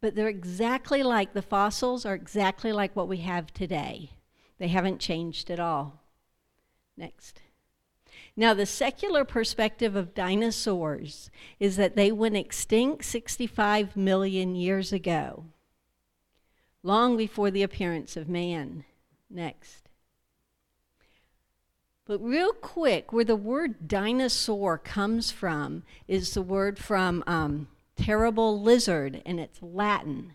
But 0.00 0.16
they're 0.16 0.28
exactly 0.28 1.04
like 1.04 1.34
the 1.34 1.42
fossils, 1.42 2.04
are 2.04 2.14
exactly 2.14 2.72
like 2.72 2.96
what 2.96 3.08
we 3.08 3.18
have 3.18 3.52
today. 3.52 4.10
They 4.58 4.68
haven't 4.68 4.98
changed 4.98 5.50
at 5.50 5.60
all. 5.60 6.02
Next. 6.96 7.42
Now, 8.36 8.52
the 8.52 8.66
secular 8.66 9.24
perspective 9.24 9.94
of 9.94 10.14
dinosaurs 10.14 11.30
is 11.60 11.76
that 11.76 11.94
they 11.94 12.10
went 12.10 12.36
extinct 12.36 13.04
65 13.04 13.96
million 13.96 14.56
years 14.56 14.92
ago, 14.92 15.44
long 16.82 17.16
before 17.16 17.52
the 17.52 17.62
appearance 17.62 18.16
of 18.16 18.28
man. 18.28 18.84
Next. 19.30 19.88
But, 22.06 22.18
real 22.18 22.52
quick, 22.52 23.12
where 23.12 23.24
the 23.24 23.36
word 23.36 23.88
dinosaur 23.88 24.78
comes 24.78 25.30
from 25.30 25.84
is 26.06 26.34
the 26.34 26.42
word 26.42 26.78
from 26.78 27.24
um, 27.26 27.68
terrible 27.96 28.60
lizard, 28.60 29.22
and 29.24 29.40
it's 29.40 29.62
Latin. 29.62 30.34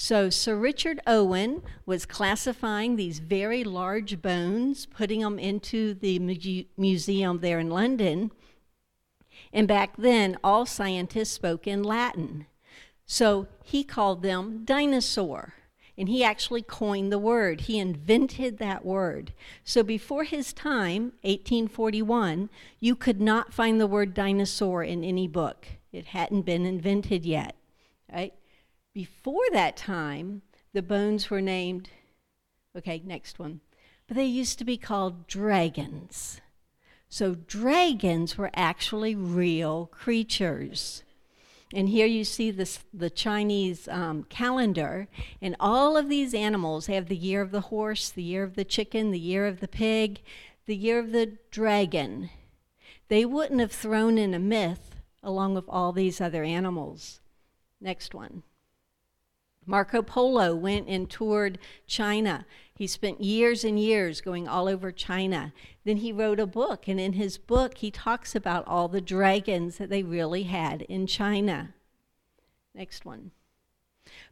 So, 0.00 0.30
Sir 0.30 0.56
Richard 0.56 1.00
Owen 1.08 1.60
was 1.84 2.06
classifying 2.06 2.94
these 2.94 3.18
very 3.18 3.64
large 3.64 4.22
bones, 4.22 4.86
putting 4.86 5.22
them 5.22 5.40
into 5.40 5.92
the 5.92 6.20
mu- 6.20 6.64
museum 6.76 7.40
there 7.40 7.58
in 7.58 7.68
London. 7.68 8.30
And 9.52 9.66
back 9.66 9.96
then, 9.96 10.38
all 10.44 10.66
scientists 10.66 11.32
spoke 11.32 11.66
in 11.66 11.82
Latin. 11.82 12.46
So, 13.06 13.48
he 13.64 13.82
called 13.82 14.22
them 14.22 14.64
dinosaur. 14.64 15.54
And 15.98 16.08
he 16.08 16.22
actually 16.22 16.62
coined 16.62 17.10
the 17.10 17.18
word. 17.18 17.62
He 17.62 17.80
invented 17.80 18.58
that 18.58 18.84
word. 18.84 19.32
So, 19.64 19.82
before 19.82 20.22
his 20.22 20.52
time, 20.52 21.12
1841, 21.22 22.50
you 22.78 22.94
could 22.94 23.20
not 23.20 23.52
find 23.52 23.80
the 23.80 23.88
word 23.88 24.14
dinosaur 24.14 24.84
in 24.84 25.02
any 25.02 25.26
book. 25.26 25.66
It 25.90 26.06
hadn't 26.06 26.42
been 26.42 26.64
invented 26.66 27.26
yet, 27.26 27.56
right? 28.12 28.32
Before 28.98 29.44
that 29.52 29.76
time, 29.76 30.42
the 30.72 30.82
bones 30.82 31.30
were 31.30 31.40
named, 31.40 31.88
okay, 32.76 33.00
next 33.04 33.38
one, 33.38 33.60
but 34.08 34.16
they 34.16 34.24
used 34.24 34.58
to 34.58 34.64
be 34.64 34.76
called 34.76 35.28
dragons. 35.28 36.40
So 37.08 37.36
dragons 37.36 38.36
were 38.36 38.50
actually 38.54 39.14
real 39.14 39.86
creatures. 39.86 41.04
And 41.72 41.88
here 41.90 42.06
you 42.06 42.24
see 42.24 42.50
this, 42.50 42.80
the 42.92 43.08
Chinese 43.08 43.86
um, 43.86 44.24
calendar, 44.24 45.06
and 45.40 45.54
all 45.60 45.96
of 45.96 46.08
these 46.08 46.34
animals 46.34 46.88
have 46.88 47.06
the 47.06 47.14
year 47.14 47.40
of 47.40 47.52
the 47.52 47.70
horse, 47.70 48.10
the 48.10 48.24
year 48.24 48.42
of 48.42 48.56
the 48.56 48.64
chicken, 48.64 49.12
the 49.12 49.20
year 49.20 49.46
of 49.46 49.60
the 49.60 49.68
pig, 49.68 50.22
the 50.66 50.74
year 50.74 50.98
of 50.98 51.12
the 51.12 51.38
dragon. 51.52 52.30
They 53.06 53.24
wouldn't 53.24 53.60
have 53.60 53.70
thrown 53.70 54.18
in 54.18 54.34
a 54.34 54.40
myth 54.40 54.96
along 55.22 55.54
with 55.54 55.68
all 55.68 55.92
these 55.92 56.20
other 56.20 56.42
animals. 56.42 57.20
Next 57.80 58.12
one. 58.12 58.42
Marco 59.68 60.00
Polo 60.00 60.54
went 60.54 60.88
and 60.88 61.10
toured 61.10 61.58
China. 61.86 62.46
He 62.74 62.86
spent 62.86 63.20
years 63.20 63.64
and 63.64 63.78
years 63.78 64.22
going 64.22 64.48
all 64.48 64.66
over 64.66 64.90
China. 64.90 65.52
Then 65.84 65.98
he 65.98 66.10
wrote 66.10 66.40
a 66.40 66.46
book, 66.46 66.88
and 66.88 66.98
in 66.98 67.12
his 67.12 67.36
book, 67.36 67.76
he 67.76 67.90
talks 67.90 68.34
about 68.34 68.66
all 68.66 68.88
the 68.88 69.02
dragons 69.02 69.76
that 69.76 69.90
they 69.90 70.02
really 70.02 70.44
had 70.44 70.82
in 70.82 71.06
China. 71.06 71.74
Next 72.74 73.04
one. 73.04 73.32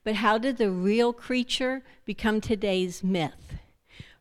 But 0.03 0.15
how 0.15 0.39
did 0.39 0.57
the 0.57 0.71
real 0.71 1.13
creature 1.13 1.83
become 2.07 2.41
today's 2.41 3.05
myth? 3.05 3.59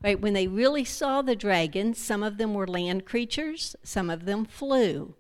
Right, 0.04 0.20
when 0.20 0.34
they 0.34 0.48
really 0.48 0.84
saw 0.84 1.22
the 1.22 1.36
dragons, 1.36 1.98
some 1.98 2.24
of 2.24 2.38
them 2.38 2.54
were 2.54 2.68
land 2.68 3.06
creatures, 3.06 3.74
some 3.84 4.10
of 4.10 4.26
them 4.26 4.44
flew. 4.44 5.16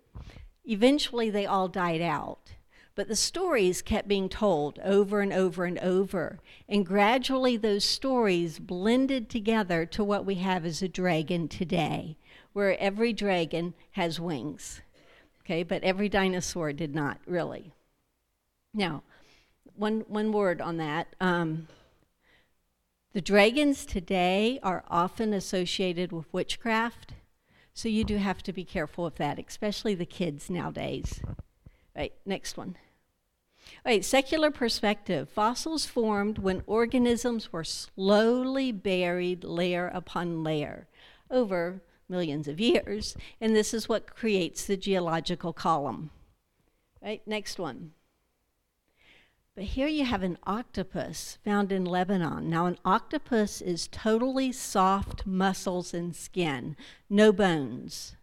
Eventually, 0.66 1.30
they 1.30 1.46
all 1.46 1.70
died 1.70 2.02
out. 2.02 2.45
But 2.96 3.10
the 3.10 3.16
stories 3.16 3.82
kept 3.82 4.08
being 4.08 4.30
told 4.30 4.80
over 4.80 5.20
and 5.20 5.34
over 5.34 5.66
and 5.66 5.78
over. 5.80 6.40
And 6.70 6.86
gradually, 6.86 7.58
those 7.58 7.84
stories 7.84 8.58
blended 8.58 9.30
together 9.30 9.86
to 9.88 10.04
what 10.04 10.26
we 10.26 10.36
have 10.36 10.66
as 10.66 10.82
a 10.82 10.88
dragon 10.88 11.50
today, 11.50 12.18
where 12.54 12.80
every 12.80 13.12
dragon 13.12 13.74
has 13.92 14.20
wings. 14.20 14.82
Okay, 15.42 15.62
but 15.62 15.84
every 15.84 16.08
dinosaur 16.08 16.72
did 16.72 16.96
not 16.96 17.20
really. 17.28 17.74
Now, 18.74 19.04
one, 19.76 20.06
one 20.08 20.32
word 20.32 20.62
on 20.62 20.78
that. 20.78 21.16
Um, 21.20 21.68
the 23.12 23.22
dragons 23.22 23.86
today 23.86 24.60
are 24.64 24.84
often 24.90 25.34
associated 25.34 26.12
with 26.12 26.34
witchcraft, 26.34 27.14
so 27.74 27.90
you 27.90 28.04
do 28.06 28.18
have 28.18 28.42
to 28.44 28.54
be 28.54 28.64
careful 28.64 29.06
of 29.06 29.16
that, 29.16 29.38
especially 29.38 29.96
the 29.96 30.06
kids 30.06 30.50
nowadays. 30.50 31.22
Right, 31.96 32.14
next 32.26 32.58
one. 32.58 32.76
Right, 33.86 34.04
secular 34.04 34.50
perspective. 34.50 35.30
Fossils 35.30 35.86
formed 35.86 36.40
when 36.40 36.64
organisms 36.66 37.54
were 37.54 37.64
slowly 37.64 38.72
buried 38.72 39.44
layer 39.44 39.88
upon 39.88 40.44
layer 40.44 40.88
over 41.30 41.82
millions 42.10 42.48
of 42.48 42.60
years, 42.60 43.16
and 43.40 43.56
this 43.56 43.74
is 43.74 43.90
what 43.90 44.16
creates 44.16 44.66
the 44.66 44.78
geological 44.78 45.54
column. 45.54 46.10
Right, 47.02 47.22
next 47.28 47.60
one. 47.60 47.92
But 49.56 49.66
here 49.66 49.88
you 49.88 50.04
have 50.04 50.24
an 50.24 50.38
octopus 50.46 51.38
found 51.46 51.72
in 51.72 51.86
Lebanon. 51.86 52.50
Now, 52.50 52.66
an 52.66 52.78
octopus 52.84 53.62
is 53.62 53.88
totally 53.88 54.52
soft 54.52 55.26
muscles 55.26 55.94
and 55.94 56.16
skin, 56.16 56.76
no 57.10 57.32
bones. 57.32 58.16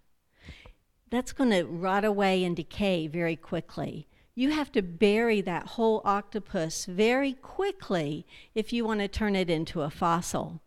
That's 1.09 1.33
going 1.33 1.51
to 1.51 1.65
rot 1.65 2.05
away 2.05 2.45
and 2.45 2.57
decay 2.57 3.07
very 3.07 3.37
quickly 3.37 4.09
you 4.35 4.51
have 4.51 4.73
to 4.73 4.83
bury 4.83 5.41
that 5.43 5.69
whole 5.69 6.01
octopus 6.05 6.87
very 6.87 7.35
quickly 7.35 8.27
if 8.55 8.73
you 8.73 8.85
want 8.85 9.01
to 9.01 9.09
turn 9.09 9.37
it 9.37 9.51
into 9.51 9.83
a 9.83 9.91
fossil. 9.91 10.61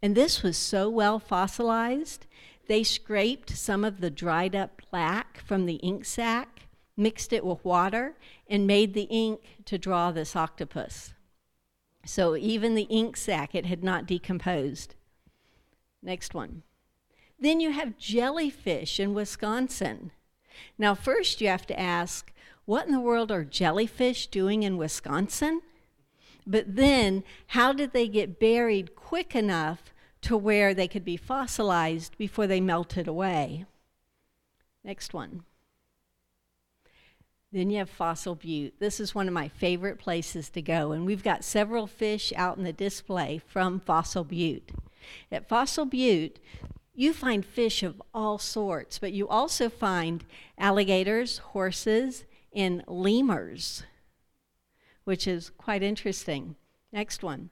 And 0.00 0.14
this 0.14 0.42
was 0.42 0.56
so 0.56 0.88
well 0.88 1.18
fossilized, 1.18 2.26
they 2.68 2.84
scraped 2.84 3.56
some 3.56 3.82
of 3.82 4.00
the 4.00 4.10
dried 4.10 4.54
up 4.54 4.82
black 4.90 5.42
from 5.44 5.66
the 5.66 5.76
ink 5.76 6.04
sac, 6.04 6.66
mixed 6.96 7.32
it 7.32 7.44
with 7.44 7.64
water, 7.64 8.14
and 8.48 8.66
made 8.66 8.94
the 8.94 9.08
ink 9.10 9.40
to 9.64 9.78
draw 9.78 10.12
this 10.12 10.36
octopus. 10.36 11.14
So 12.04 12.36
even 12.36 12.74
the 12.74 12.82
ink 12.82 13.16
sac, 13.16 13.54
it 13.54 13.66
had 13.66 13.82
not 13.82 14.06
decomposed. 14.06 14.94
Next 16.02 16.34
one. 16.34 16.62
Then 17.40 17.60
you 17.60 17.72
have 17.72 17.98
jellyfish 17.98 19.00
in 19.00 19.14
Wisconsin. 19.14 20.12
Now, 20.76 20.94
first 20.94 21.40
you 21.40 21.48
have 21.48 21.66
to 21.66 21.78
ask 21.78 22.32
what 22.68 22.84
in 22.84 22.92
the 22.92 23.00
world 23.00 23.32
are 23.32 23.44
jellyfish 23.44 24.26
doing 24.26 24.62
in 24.62 24.76
Wisconsin? 24.76 25.62
But 26.46 26.76
then, 26.76 27.24
how 27.46 27.72
did 27.72 27.94
they 27.94 28.06
get 28.06 28.38
buried 28.38 28.94
quick 28.94 29.34
enough 29.34 29.94
to 30.20 30.36
where 30.36 30.74
they 30.74 30.86
could 30.86 31.04
be 31.04 31.16
fossilized 31.16 32.18
before 32.18 32.46
they 32.46 32.60
melted 32.60 33.08
away? 33.08 33.64
Next 34.84 35.14
one. 35.14 35.44
Then 37.50 37.70
you 37.70 37.78
have 37.78 37.88
Fossil 37.88 38.34
Butte. 38.34 38.78
This 38.78 39.00
is 39.00 39.14
one 39.14 39.28
of 39.28 39.32
my 39.32 39.48
favorite 39.48 39.98
places 39.98 40.50
to 40.50 40.60
go, 40.60 40.92
and 40.92 41.06
we've 41.06 41.24
got 41.24 41.44
several 41.44 41.86
fish 41.86 42.34
out 42.36 42.58
in 42.58 42.64
the 42.64 42.72
display 42.74 43.40
from 43.46 43.80
Fossil 43.80 44.24
Butte. 44.24 44.72
At 45.32 45.48
Fossil 45.48 45.86
Butte, 45.86 46.38
you 46.94 47.14
find 47.14 47.46
fish 47.46 47.82
of 47.82 48.02
all 48.12 48.36
sorts, 48.38 48.98
but 48.98 49.14
you 49.14 49.26
also 49.26 49.70
find 49.70 50.26
alligators, 50.58 51.38
horses, 51.38 52.24
in 52.58 52.82
lemurs, 52.88 53.84
which 55.04 55.28
is 55.28 55.48
quite 55.48 55.80
interesting. 55.80 56.56
Next 56.92 57.22
one. 57.22 57.50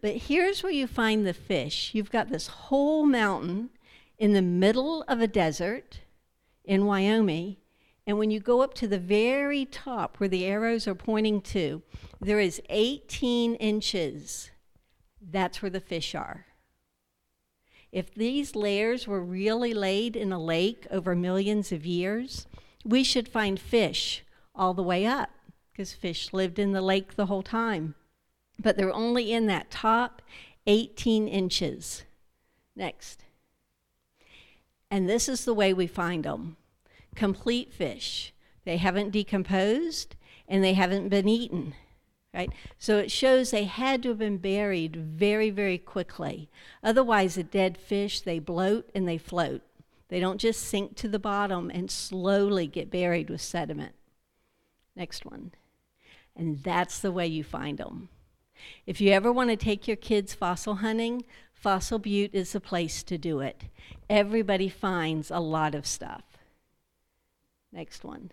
But 0.00 0.16
here's 0.16 0.64
where 0.64 0.72
you 0.72 0.88
find 0.88 1.24
the 1.24 1.32
fish. 1.32 1.92
You've 1.94 2.10
got 2.10 2.28
this 2.28 2.48
whole 2.48 3.06
mountain 3.06 3.70
in 4.18 4.32
the 4.32 4.42
middle 4.42 5.04
of 5.06 5.20
a 5.20 5.28
desert 5.28 6.00
in 6.64 6.86
Wyoming. 6.86 7.58
And 8.04 8.18
when 8.18 8.32
you 8.32 8.40
go 8.40 8.60
up 8.60 8.74
to 8.74 8.88
the 8.88 8.98
very 8.98 9.64
top 9.64 10.16
where 10.16 10.28
the 10.28 10.44
arrows 10.44 10.88
are 10.88 10.94
pointing 10.96 11.40
to, 11.42 11.82
there 12.20 12.40
is 12.40 12.60
18 12.68 13.54
inches. 13.54 14.50
That's 15.22 15.62
where 15.62 15.70
the 15.70 15.78
fish 15.78 16.16
are. 16.16 16.46
If 17.92 18.12
these 18.12 18.56
layers 18.56 19.06
were 19.06 19.22
really 19.22 19.72
laid 19.72 20.16
in 20.16 20.32
a 20.32 20.42
lake 20.42 20.84
over 20.90 21.14
millions 21.14 21.70
of 21.70 21.86
years, 21.86 22.48
we 22.84 23.04
should 23.04 23.28
find 23.28 23.60
fish 23.60 24.24
all 24.58 24.74
the 24.74 24.82
way 24.82 25.06
up 25.06 25.30
because 25.72 25.92
fish 25.92 26.32
lived 26.32 26.58
in 26.58 26.72
the 26.72 26.82
lake 26.82 27.14
the 27.14 27.26
whole 27.26 27.42
time. 27.42 27.94
But 28.58 28.76
they're 28.76 28.92
only 28.92 29.32
in 29.32 29.46
that 29.46 29.70
top 29.70 30.20
18 30.66 31.28
inches. 31.28 32.04
Next. 32.74 33.24
And 34.90 35.08
this 35.08 35.28
is 35.28 35.44
the 35.44 35.54
way 35.54 35.72
we 35.72 35.86
find 35.86 36.24
them 36.24 36.56
complete 37.14 37.72
fish. 37.72 38.32
They 38.64 38.76
haven't 38.76 39.10
decomposed 39.10 40.14
and 40.46 40.62
they 40.62 40.74
haven't 40.74 41.08
been 41.08 41.28
eaten. 41.28 41.74
Right? 42.32 42.50
So 42.78 42.98
it 42.98 43.10
shows 43.10 43.50
they 43.50 43.64
had 43.64 44.02
to 44.02 44.10
have 44.10 44.18
been 44.18 44.36
buried 44.36 44.94
very, 44.94 45.50
very 45.50 45.78
quickly. 45.78 46.48
Otherwise, 46.82 47.36
a 47.36 47.42
dead 47.42 47.76
fish, 47.76 48.20
they 48.20 48.38
bloat 48.38 48.88
and 48.94 49.08
they 49.08 49.18
float. 49.18 49.62
They 50.08 50.20
don't 50.20 50.40
just 50.40 50.60
sink 50.60 50.94
to 50.96 51.08
the 51.08 51.18
bottom 51.18 51.70
and 51.70 51.90
slowly 51.90 52.66
get 52.66 52.90
buried 52.90 53.30
with 53.30 53.40
sediment. 53.40 53.94
Next 54.98 55.24
one. 55.24 55.52
And 56.34 56.62
that's 56.62 56.98
the 56.98 57.12
way 57.12 57.26
you 57.26 57.44
find 57.44 57.78
them. 57.78 58.08
If 58.84 59.00
you 59.00 59.12
ever 59.12 59.32
want 59.32 59.50
to 59.50 59.56
take 59.56 59.86
your 59.86 59.96
kids 59.96 60.34
fossil 60.34 60.76
hunting, 60.76 61.24
Fossil 61.54 62.00
Butte 62.00 62.34
is 62.34 62.52
the 62.52 62.60
place 62.60 63.04
to 63.04 63.16
do 63.16 63.40
it. 63.40 63.64
Everybody 64.10 64.68
finds 64.68 65.30
a 65.30 65.38
lot 65.38 65.74
of 65.74 65.86
stuff. 65.86 66.22
Next 67.72 68.02
one. 68.04 68.32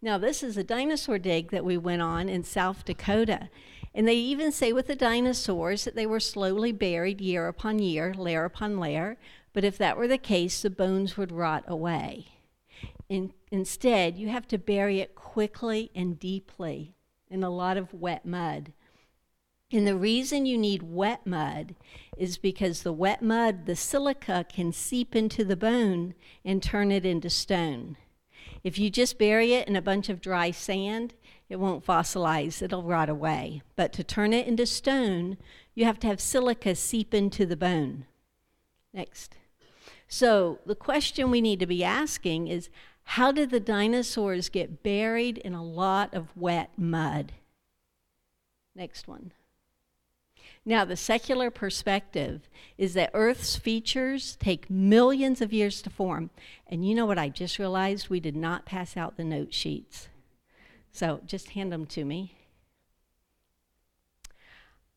Now, 0.00 0.16
this 0.16 0.42
is 0.42 0.56
a 0.56 0.64
dinosaur 0.64 1.18
dig 1.18 1.50
that 1.50 1.64
we 1.64 1.76
went 1.76 2.00
on 2.00 2.30
in 2.30 2.42
South 2.42 2.86
Dakota. 2.86 3.50
And 3.94 4.08
they 4.08 4.14
even 4.14 4.52
say 4.52 4.72
with 4.72 4.86
the 4.86 4.96
dinosaurs 4.96 5.84
that 5.84 5.94
they 5.94 6.06
were 6.06 6.20
slowly 6.20 6.72
buried 6.72 7.20
year 7.20 7.48
upon 7.48 7.80
year, 7.80 8.14
layer 8.16 8.46
upon 8.46 8.78
layer. 8.78 9.18
But 9.52 9.64
if 9.64 9.76
that 9.76 9.98
were 9.98 10.08
the 10.08 10.16
case, 10.16 10.62
the 10.62 10.70
bones 10.70 11.18
would 11.18 11.32
rot 11.32 11.64
away. 11.66 12.28
In, 13.10 13.34
instead, 13.50 14.16
you 14.16 14.28
have 14.28 14.46
to 14.48 14.58
bury 14.58 15.00
it 15.00 15.14
quickly 15.14 15.90
and 15.94 16.18
deeply 16.18 16.94
in 17.30 17.42
a 17.42 17.50
lot 17.50 17.76
of 17.76 17.94
wet 17.94 18.26
mud. 18.26 18.72
And 19.72 19.86
the 19.86 19.96
reason 19.96 20.46
you 20.46 20.58
need 20.58 20.82
wet 20.82 21.26
mud 21.26 21.76
is 22.16 22.38
because 22.38 22.82
the 22.82 22.92
wet 22.92 23.22
mud, 23.22 23.66
the 23.66 23.76
silica 23.76 24.44
can 24.52 24.72
seep 24.72 25.14
into 25.14 25.44
the 25.44 25.56
bone 25.56 26.14
and 26.44 26.62
turn 26.62 26.90
it 26.90 27.06
into 27.06 27.30
stone. 27.30 27.96
If 28.64 28.78
you 28.78 28.90
just 28.90 29.18
bury 29.18 29.54
it 29.54 29.68
in 29.68 29.76
a 29.76 29.82
bunch 29.82 30.08
of 30.08 30.20
dry 30.20 30.50
sand, 30.50 31.14
it 31.48 31.60
won't 31.60 31.86
fossilize, 31.86 32.62
it'll 32.62 32.82
rot 32.82 33.08
away. 33.08 33.62
But 33.76 33.92
to 33.94 34.04
turn 34.04 34.32
it 34.32 34.46
into 34.46 34.66
stone, 34.66 35.36
you 35.74 35.84
have 35.84 36.00
to 36.00 36.06
have 36.08 36.20
silica 36.20 36.74
seep 36.74 37.14
into 37.14 37.46
the 37.46 37.56
bone. 37.56 38.06
Next. 38.92 39.36
So, 40.08 40.58
the 40.66 40.74
question 40.74 41.30
we 41.30 41.40
need 41.40 41.60
to 41.60 41.66
be 41.66 41.84
asking 41.84 42.48
is 42.48 42.68
how 43.04 43.32
did 43.32 43.50
the 43.50 43.60
dinosaurs 43.60 44.48
get 44.48 44.82
buried 44.82 45.38
in 45.38 45.54
a 45.54 45.64
lot 45.64 46.14
of 46.14 46.36
wet 46.36 46.70
mud? 46.76 47.32
Next 48.74 49.08
one. 49.08 49.32
Now, 50.64 50.84
the 50.84 50.96
secular 50.96 51.50
perspective 51.50 52.48
is 52.76 52.94
that 52.94 53.10
Earth's 53.14 53.56
features 53.56 54.36
take 54.36 54.68
millions 54.68 55.40
of 55.40 55.52
years 55.52 55.80
to 55.82 55.90
form. 55.90 56.30
And 56.66 56.86
you 56.86 56.94
know 56.94 57.06
what 57.06 57.18
I 57.18 57.30
just 57.30 57.58
realized? 57.58 58.10
We 58.10 58.20
did 58.20 58.36
not 58.36 58.66
pass 58.66 58.96
out 58.96 59.16
the 59.16 59.24
note 59.24 59.54
sheets. 59.54 60.08
So 60.92 61.20
just 61.26 61.50
hand 61.50 61.72
them 61.72 61.86
to 61.86 62.04
me. 62.04 62.34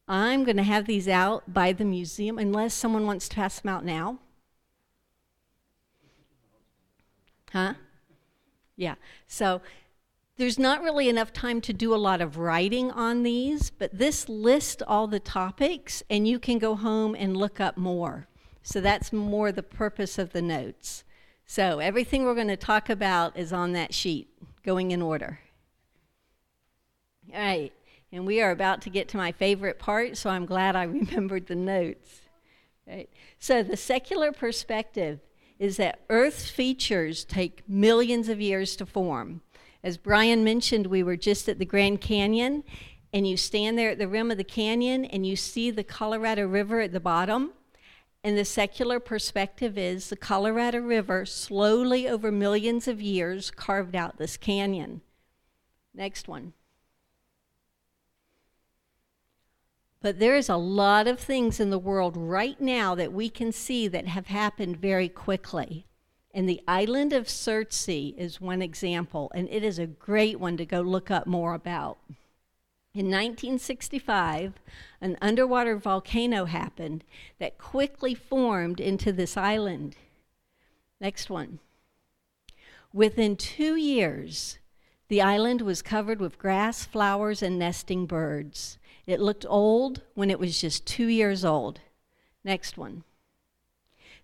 I'm 0.07 0.43
going 0.43 0.57
to 0.57 0.63
have 0.63 0.85
these 0.85 1.07
out 1.07 1.53
by 1.53 1.71
the 1.71 1.85
museum 1.85 2.37
unless 2.37 2.73
someone 2.73 3.05
wants 3.05 3.29
to 3.29 3.35
pass 3.35 3.61
them 3.61 3.73
out 3.73 3.85
now. 3.85 4.19
Huh? 7.51 7.75
Yeah. 8.75 8.95
So 9.27 9.61
there's 10.37 10.57
not 10.57 10.81
really 10.81 11.09
enough 11.09 11.31
time 11.31 11.61
to 11.61 11.73
do 11.73 11.93
a 11.93 11.97
lot 11.97 12.19
of 12.19 12.37
writing 12.37 12.89
on 12.91 13.23
these, 13.23 13.69
but 13.69 13.97
this 13.97 14.27
lists 14.27 14.81
all 14.87 15.07
the 15.07 15.19
topics, 15.19 16.01
and 16.09 16.27
you 16.27 16.39
can 16.39 16.57
go 16.57 16.75
home 16.75 17.15
and 17.15 17.37
look 17.37 17.59
up 17.59 17.77
more. 17.77 18.27
So 18.63 18.81
that's 18.81 19.13
more 19.13 19.51
the 19.51 19.61
purpose 19.61 20.17
of 20.17 20.31
the 20.31 20.41
notes. 20.41 21.03
So 21.45 21.79
everything 21.79 22.23
we're 22.23 22.35
going 22.35 22.47
to 22.47 22.57
talk 22.57 22.89
about 22.89 23.37
is 23.37 23.53
on 23.53 23.73
that 23.73 23.93
sheet, 23.93 24.27
going 24.63 24.91
in 24.91 25.01
order. 25.01 25.39
All 27.31 27.39
right, 27.39 27.73
and 28.11 28.25
we 28.25 28.41
are 28.41 28.51
about 28.51 28.81
to 28.83 28.89
get 28.89 29.07
to 29.09 29.17
my 29.17 29.31
favorite 29.31 29.77
part, 29.77 30.17
so 30.17 30.29
I'm 30.29 30.45
glad 30.45 30.75
I 30.75 30.83
remembered 30.83 31.47
the 31.47 31.55
notes. 31.55 32.21
Right. 32.87 33.09
So 33.39 33.63
the 33.63 33.77
secular 33.77 34.31
perspective 34.31 35.19
is 35.59 35.77
that 35.77 36.01
Earth's 36.09 36.49
features 36.49 37.23
take 37.23 37.67
millions 37.67 38.29
of 38.29 38.41
years 38.41 38.75
to 38.75 38.85
form. 38.85 39.41
As 39.83 39.97
Brian 39.97 40.43
mentioned, 40.43 40.87
we 40.87 41.03
were 41.03 41.17
just 41.17 41.49
at 41.49 41.59
the 41.59 41.65
Grand 41.65 42.01
Canyon, 42.01 42.63
and 43.13 43.27
you 43.27 43.37
stand 43.37 43.77
there 43.77 43.91
at 43.91 43.99
the 43.99 44.07
rim 44.07 44.31
of 44.31 44.37
the 44.37 44.43
canyon 44.43 45.05
and 45.05 45.25
you 45.25 45.35
see 45.35 45.69
the 45.69 45.83
Colorado 45.83 46.47
River 46.47 46.81
at 46.81 46.91
the 46.91 46.99
bottom. 46.99 47.51
And 48.23 48.37
the 48.37 48.45
secular 48.45 48.99
perspective 48.99 49.77
is 49.77 50.09
the 50.09 50.15
Colorado 50.15 50.79
River 50.79 51.25
slowly 51.25 52.07
over 52.07 52.31
millions 52.31 52.87
of 52.87 53.01
years 53.01 53.51
carved 53.51 53.95
out 53.95 54.17
this 54.17 54.37
canyon. 54.37 55.01
Next 55.93 56.27
one. 56.27 56.53
But 60.03 60.19
there 60.19 60.35
is 60.35 60.49
a 60.49 60.57
lot 60.57 61.07
of 61.07 61.17
things 61.17 61.61
in 61.61 61.69
the 61.69 61.79
world 61.79 62.17
right 62.17 62.59
now 62.59 62.93
that 62.93 63.13
we 63.13 63.29
can 63.29 63.53
see 63.53 63.87
that 63.87 64.05
have 64.05 64.27
happened 64.27 64.75
very 64.75 65.07
quickly. 65.07 65.87
And 66.33 66.47
the 66.47 66.61
island 66.67 67.13
of 67.13 67.27
Surtsey 67.27 68.13
is 68.17 68.41
one 68.41 68.61
example, 68.61 69.31
and 69.33 69.47
it 69.49 69.63
is 69.63 69.79
a 69.79 69.87
great 69.87 70.41
one 70.41 70.57
to 70.57 70.65
go 70.65 70.81
look 70.81 71.09
up 71.09 71.25
more 71.25 71.53
about. 71.53 71.99
In 72.93 73.05
1965, 73.05 74.59
an 74.99 75.17
underwater 75.21 75.77
volcano 75.77 76.45
happened 76.45 77.05
that 77.39 77.57
quickly 77.57 78.13
formed 78.13 78.81
into 78.81 79.13
this 79.13 79.37
island. 79.37 79.95
Next 80.99 81.29
one. 81.29 81.59
Within 82.91 83.37
two 83.37 83.77
years, 83.77 84.59
the 85.07 85.21
island 85.21 85.61
was 85.61 85.81
covered 85.81 86.19
with 86.19 86.37
grass, 86.37 86.83
flowers, 86.83 87.41
and 87.41 87.57
nesting 87.57 88.05
birds. 88.05 88.77
It 89.05 89.19
looked 89.19 89.45
old 89.47 90.01
when 90.13 90.29
it 90.29 90.39
was 90.39 90.59
just 90.59 90.85
two 90.85 91.07
years 91.07 91.43
old. 91.43 91.81
Next 92.43 92.77
one. 92.77 93.03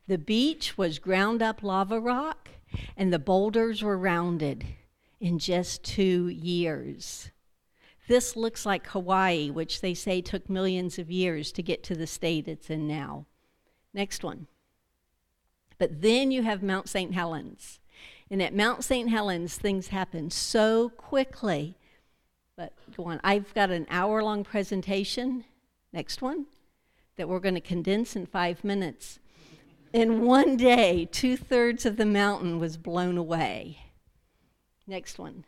The 0.07 0.17
beach 0.17 0.77
was 0.77 0.99
ground 0.99 1.41
up 1.41 1.61
lava 1.61 1.99
rock, 1.99 2.49
and 2.97 3.11
the 3.11 3.19
boulders 3.19 3.83
were 3.83 3.97
rounded 3.97 4.65
in 5.19 5.37
just 5.39 5.83
two 5.83 6.27
years. 6.27 7.31
This 8.07 8.35
looks 8.35 8.65
like 8.65 8.87
Hawaii, 8.87 9.51
which 9.51 9.81
they 9.81 9.93
say 9.93 10.21
took 10.21 10.49
millions 10.49 10.97
of 10.97 11.11
years 11.11 11.51
to 11.51 11.61
get 11.61 11.83
to 11.83 11.95
the 11.95 12.07
state 12.07 12.47
it's 12.47 12.69
in 12.69 12.87
now. 12.87 13.25
Next 13.93 14.23
one. 14.23 14.47
But 15.77 16.01
then 16.01 16.31
you 16.31 16.43
have 16.43 16.63
Mount 16.63 16.89
St. 16.89 17.13
Helens. 17.13 17.79
And 18.31 18.41
at 18.41 18.55
Mount 18.55 18.83
St. 18.83 19.09
Helens, 19.09 19.57
things 19.57 19.87
happen 19.87 20.29
so 20.29 20.89
quickly. 20.89 21.77
But 22.59 22.73
go 22.97 23.05
on. 23.05 23.21
I've 23.23 23.53
got 23.53 23.69
an 23.69 23.87
hour 23.89 24.21
long 24.21 24.43
presentation, 24.43 25.45
next 25.93 26.21
one, 26.21 26.45
that 27.15 27.29
we're 27.29 27.39
going 27.39 27.55
to 27.55 27.61
condense 27.61 28.17
in 28.17 28.25
five 28.25 28.65
minutes. 28.65 29.19
In 29.93 30.25
one 30.25 30.57
day, 30.57 31.07
two 31.09 31.37
thirds 31.37 31.85
of 31.85 31.95
the 31.95 32.05
mountain 32.05 32.59
was 32.59 32.75
blown 32.75 33.17
away. 33.17 33.85
Next 34.85 35.17
one. 35.17 35.45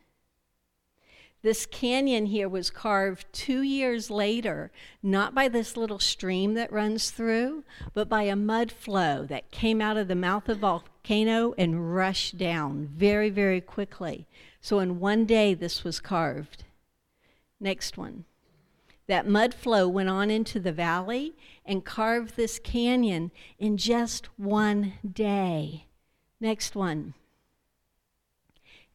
This 1.41 1.65
canyon 1.65 2.27
here 2.27 2.47
was 2.47 2.69
carved 2.69 3.25
two 3.33 3.61
years 3.61 4.09
later, 4.09 4.71
not 5.03 5.35
by 5.35 5.49
this 5.49 5.75
little 5.75 5.99
stream 5.99 6.53
that 6.53 6.71
runs 6.71 7.11
through, 7.11 7.65
but 7.93 8.07
by 8.07 8.23
a 8.23 8.37
mud 8.37 8.71
flow 8.71 9.25
that 9.25 9.51
came 9.51 9.81
out 9.81 9.97
of 9.97 10.07
the 10.07 10.15
mouth 10.15 10.47
of 10.47 10.61
the 10.61 10.61
volcano 10.61 11.53
and 11.57 11.93
rushed 11.93 12.37
down 12.37 12.87
very, 12.87 13.29
very 13.29 13.59
quickly. 13.59 14.29
So, 14.61 14.79
in 14.79 15.01
one 15.01 15.25
day, 15.25 15.53
this 15.53 15.83
was 15.83 15.99
carved. 15.99 16.63
Next 17.61 17.97
one. 17.97 18.25
That 19.07 19.27
mud 19.27 19.53
flow 19.53 19.87
went 19.87 20.09
on 20.09 20.31
into 20.31 20.59
the 20.59 20.71
valley 20.71 21.35
and 21.65 21.85
carved 21.85 22.35
this 22.35 22.59
canyon 22.59 23.31
in 23.59 23.77
just 23.77 24.27
one 24.37 24.93
day. 25.09 25.85
Next 26.39 26.75
one. 26.75 27.13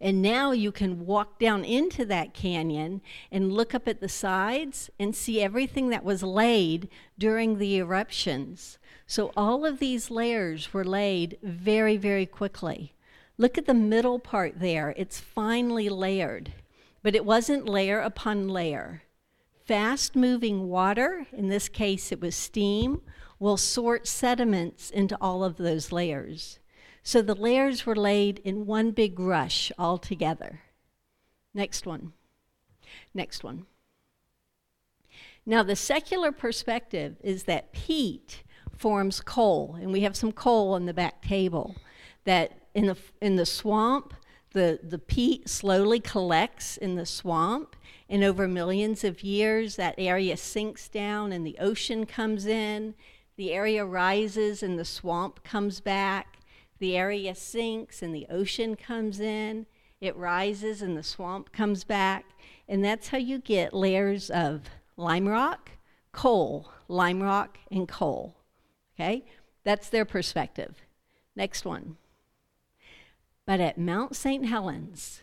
And 0.00 0.20
now 0.20 0.50
you 0.50 0.72
can 0.72 1.07
walk 1.07 1.38
down 1.38 1.64
into 1.64 2.05
that 2.07 2.35
canyon 2.35 3.00
and 3.31 3.52
look 3.52 3.74
up 3.74 3.88
at 3.88 4.00
the 4.00 4.09
sides 4.09 4.90
and 4.98 5.14
see 5.14 5.40
everything 5.40 5.88
that 5.88 6.05
was 6.05 6.22
laid 6.22 6.88
during 7.16 7.59
the 7.59 7.76
eruptions. 7.76 8.79
So 9.07 9.33
all 9.37 9.64
of 9.64 9.79
these 9.79 10.11
layers 10.11 10.74
were 10.74 10.85
laid 10.85 11.38
very, 11.42 11.96
very 11.96 12.26
quickly. 12.26 12.92
Look 13.38 13.57
at 13.57 13.66
the 13.66 13.74
middle 13.74 14.18
part 14.18 14.61
there, 14.61 14.92
it's 14.96 15.20
finely 15.20 15.88
layered, 15.88 16.52
but 17.07 17.14
it 17.14 17.25
wasn't 17.25 17.69
layer 17.69 18.01
upon 18.01 18.49
layer 18.49 19.05
fast 19.64 20.16
moving 20.16 20.66
water, 20.66 21.25
in 21.33 21.49
this 21.49 21.69
case 21.69 22.11
it 22.11 22.21
was 22.21 22.35
steam, 22.35 23.01
will 23.38 23.57
sort 23.57 24.09
sediments 24.09 24.90
into 24.90 25.16
all 25.21 25.45
of 25.45 25.57
those 25.57 25.92
layers. 25.92 26.59
So 27.05 27.23
the 27.23 27.37
layers 27.37 27.87
were 27.87 27.95
laid 27.95 28.40
in 28.40 28.66
one 28.66 28.90
big 28.90 29.21
rush 29.21 29.71
all 29.79 29.99
together. 29.99 30.62
Next 31.55 31.87
one. 31.87 32.12
Next 33.14 33.45
one. 33.45 33.66
Now, 35.47 35.62
the 35.62 35.77
secular 35.77 36.33
perspective 36.33 37.19
is 37.23 37.45
that 37.45 37.73
peat 37.73 38.42
forms 38.77 39.21
coal, 39.21 39.79
and 39.81 39.92
we 39.92 40.01
have 40.01 40.16
some 40.16 40.33
coal 40.33 40.75
on 40.75 40.87
the 40.87 40.92
back 40.92 41.23
table. 41.23 41.77
That 42.25 42.59
in 42.75 42.87
the, 42.87 42.97
in 43.23 43.37
the 43.37 43.47
swamp, 43.47 44.12
the, 44.57 44.81
the 44.83 44.99
peat 44.99 45.51
slowly 45.51 46.01
collects 46.01 46.79
in 46.79 46.95
the 46.95 47.05
swamp, 47.05 47.77
and 48.09 48.25
over 48.25 48.49
millions 48.49 49.05
of 49.05 49.23
years, 49.23 49.77
that 49.77 49.95
area 49.99 50.35
sinks 50.35 50.88
down 50.88 51.31
and 51.31 51.47
the 51.47 51.59
ocean 51.61 52.07
comes 52.07 52.47
in. 52.47 52.95
The 53.37 53.53
area 53.53 53.85
rises 53.85 54.62
and 54.62 54.79
the 54.79 54.85
swamp 54.87 55.45
comes 55.45 55.81
back. 55.81 56.38
The 56.79 56.97
area 56.97 57.35
sinks 57.35 58.01
and 58.01 58.14
the 58.14 58.27
ocean 58.31 58.77
comes 58.77 59.21
in. 59.21 59.66
It 60.01 60.16
rises 60.16 60.81
and 60.81 60.97
the 60.97 61.03
swamp 61.03 61.53
comes 61.53 61.85
back. 61.85 62.25
And 62.66 62.83
that's 62.83 63.09
how 63.09 63.19
you 63.19 63.38
get 63.38 63.75
layers 63.75 64.31
of 64.31 64.62
lime 64.97 65.29
rock, 65.29 65.73
coal, 66.12 66.73
lime 66.88 67.23
rock, 67.23 67.59
and 67.71 67.87
coal. 67.87 68.37
Okay? 68.95 69.27
That's 69.64 69.90
their 69.90 70.07
perspective. 70.07 70.77
Next 71.35 71.66
one. 71.66 71.99
But 73.47 73.61
at 73.61 73.79
Mount 73.79 74.17
St. 74.17 74.45
Helens, 74.47 75.23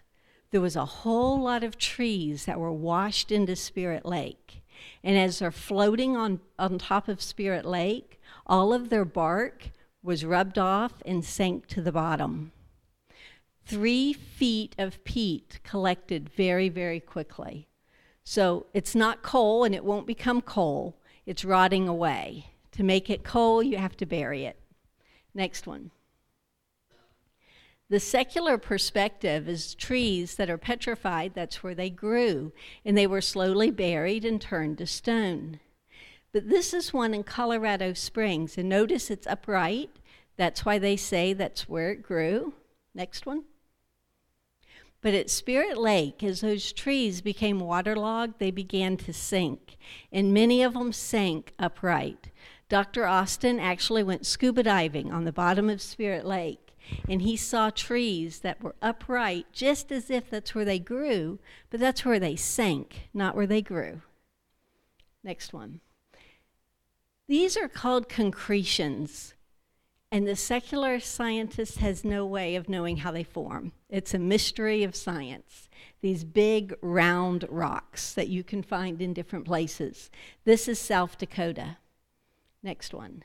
there 0.52 0.62
was 0.62 0.76
a 0.76 0.86
whole 0.86 1.42
lot 1.42 1.64
of 1.64 1.78
trees 1.78 2.46
that 2.46 2.60
were 2.60 2.72
washed 2.72 3.32
into 3.32 3.56
Spirit 3.56 4.06
Lake. 4.06 4.64
And 5.04 5.18
as 5.18 5.40
they're 5.40 5.52
floating 5.52 6.16
on, 6.16 6.40
on 6.58 6.78
top 6.78 7.08
of 7.08 7.22
Spirit 7.22 7.66
Lake, 7.66 8.22
all 8.48 8.74
of 8.74 8.90
their 8.90 9.06
bark 9.06 9.72
was 10.02 10.26
rubbed 10.26 10.58
off 10.58 11.02
and 11.06 11.24
sank 11.24 11.68
to 11.68 11.82
the 11.82 11.92
bottom. 11.92 12.52
Three 13.66 14.14
feet 14.14 14.76
of 14.78 15.04
peat 15.04 15.60
collected 15.64 16.30
very, 16.30 16.70
very 16.70 17.00
quickly. 17.00 17.68
So 18.24 18.68
it's 18.74 18.96
not 18.96 19.22
coal 19.22 19.64
and 19.64 19.76
it 19.76 19.84
won't 19.84 20.08
become 20.08 20.42
coal, 20.42 20.98
it's 21.26 21.46
rotting 21.46 21.88
away. 21.88 22.48
To 22.74 22.84
make 22.84 23.10
it 23.10 23.24
coal, 23.24 23.62
you 23.62 23.78
have 23.78 23.96
to 23.98 24.06
bury 24.06 24.46
it. 24.46 24.60
Next 25.34 25.68
one. 25.68 25.92
The 27.94 28.00
secular 28.00 28.58
perspective 28.58 29.48
is 29.48 29.76
trees 29.76 30.34
that 30.38 30.50
are 30.50 30.58
petrified, 30.58 31.36
that's 31.36 31.62
where 31.62 31.76
they 31.76 31.92
grew, 31.92 32.52
and 32.84 32.98
they 32.98 33.06
were 33.06 33.22
slowly 33.22 33.70
buried 33.70 34.26
and 34.26 34.42
turned 34.42 34.80
to 34.80 34.88
stone. 34.88 35.60
But 36.32 36.50
this 36.50 36.74
is 36.74 36.92
one 36.92 37.14
in 37.14 37.24
Colorado 37.24 37.94
Springs, 37.94 38.58
and 38.58 38.68
notice 38.68 39.12
it's 39.12 39.28
upright. 39.28 39.92
That's 40.38 40.66
why 40.66 40.80
they 40.80 40.98
say 40.98 41.34
that's 41.34 41.70
where 41.70 41.92
it 41.92 42.02
grew. 42.02 42.56
Next 42.96 43.28
one. 43.28 43.44
But 45.02 45.14
at 45.14 45.30
Spirit 45.30 45.78
Lake, 45.78 46.24
as 46.24 46.42
those 46.42 46.74
trees 46.74 47.22
became 47.22 47.60
waterlogged, 47.60 48.40
they 48.40 48.50
began 48.50 48.98
to 48.98 49.14
sink, 49.14 49.78
and 50.12 50.34
many 50.34 50.64
of 50.64 50.74
them 50.74 50.94
sank 50.94 51.54
upright. 51.60 52.32
Dr. 52.70 53.06
Austin 53.06 53.60
actually 53.60 54.02
went 54.02 54.26
scuba 54.26 54.64
diving 54.64 55.12
on 55.12 55.26
the 55.26 55.32
bottom 55.32 55.70
of 55.70 55.80
Spirit 55.80 56.26
Lake 56.26 56.63
and 57.08 57.22
he 57.22 57.36
saw 57.38 57.70
trees 57.70 58.40
that 58.40 58.62
were 58.62 58.76
upright, 58.82 59.48
just 59.52 59.92
as 59.92 60.10
if 60.10 60.30
that's 60.30 60.54
where 60.54 60.66
they 60.66 60.80
grew, 60.80 61.40
but 61.70 61.80
that's 61.80 62.06
where 62.06 62.20
they 62.20 62.36
sank, 62.36 63.10
not 63.14 63.36
where 63.36 63.48
they 63.48 63.62
grew. 63.62 64.02
Next 65.24 65.54
one. 65.54 65.80
These 67.28 67.56
are 67.56 67.70
called 67.70 68.10
concretions, 68.10 69.34
and 70.12 70.28
the 70.28 70.36
secular 70.36 71.00
scientist 71.00 71.78
has 71.78 72.04
no 72.04 72.26
way 72.26 72.56
of 72.56 72.70
knowing 72.70 72.98
how 72.98 73.12
they 73.12 73.24
form. 73.24 73.72
It's 73.90 74.14
a 74.14 74.20
mystery 74.20 74.84
of 74.84 74.96
science. 74.96 75.70
These 76.02 76.26
big 76.26 76.76
round 76.82 77.46
rocks 77.50 78.14
that 78.14 78.28
you 78.28 78.44
can 78.44 78.62
find 78.62 79.02
in 79.02 79.14
different 79.14 79.46
places. 79.46 80.12
This 80.44 80.68
is 80.68 80.78
South 80.78 81.18
Dakota. 81.18 81.78
Next 82.62 82.94
one. 82.94 83.24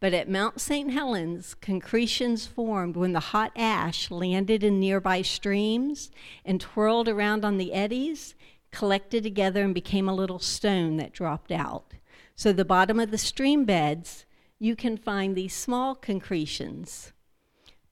But 0.00 0.12
at 0.12 0.28
Mount 0.28 0.60
St. 0.60 0.90
Helens, 0.90 1.54
concretions 1.54 2.46
formed 2.46 2.96
when 2.96 3.12
the 3.12 3.20
hot 3.20 3.52
ash 3.56 4.10
landed 4.10 4.62
in 4.62 4.80
nearby 4.80 5.22
streams 5.22 6.10
and 6.44 6.60
twirled 6.60 7.08
around 7.08 7.44
on 7.44 7.56
the 7.56 7.72
eddies, 7.72 8.34
collected 8.70 9.22
together, 9.22 9.62
and 9.62 9.74
became 9.74 10.08
a 10.08 10.14
little 10.14 10.38
stone 10.38 10.96
that 10.96 11.12
dropped 11.12 11.52
out. 11.52 11.94
So, 12.36 12.52
the 12.52 12.64
bottom 12.64 12.98
of 12.98 13.10
the 13.10 13.18
stream 13.18 13.64
beds, 13.64 14.26
you 14.58 14.74
can 14.74 14.96
find 14.96 15.34
these 15.36 15.54
small 15.54 15.94
concretions. 15.94 17.12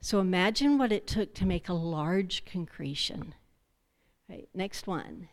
So, 0.00 0.18
imagine 0.18 0.78
what 0.78 0.92
it 0.92 1.06
took 1.06 1.32
to 1.34 1.46
make 1.46 1.68
a 1.68 1.74
large 1.74 2.44
concretion. 2.44 3.34
Right, 4.28 4.48
next 4.52 4.86
one. 4.86 5.28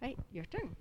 Right, 0.00 0.18
your 0.30 0.44
turn. 0.44 0.76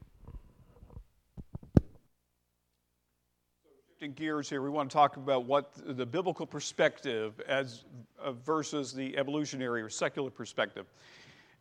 Shifting 3.99 4.13
gears 4.13 4.49
here, 4.49 4.61
we 4.61 4.69
want 4.69 4.89
to 4.89 4.93
talk 4.93 5.17
about 5.17 5.43
what 5.43 5.73
the 5.85 6.05
biblical 6.05 6.45
perspective 6.45 7.41
as 7.49 7.83
uh, 8.23 8.31
versus 8.31 8.93
the 8.93 9.17
evolutionary 9.17 9.81
or 9.81 9.89
secular 9.89 10.29
perspective. 10.29 10.85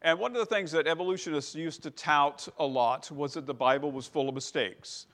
And 0.02 0.20
one 0.20 0.30
of 0.30 0.38
the 0.38 0.46
things 0.46 0.70
that 0.70 0.86
evolutionists 0.86 1.56
used 1.56 1.82
to 1.82 1.90
tout 1.90 2.48
a 2.60 2.64
lot 2.64 3.10
was 3.10 3.34
that 3.34 3.44
the 3.44 3.54
Bible 3.54 3.90
was 3.90 4.06
full 4.06 4.28
of 4.28 4.36
mistakes. 4.36 5.06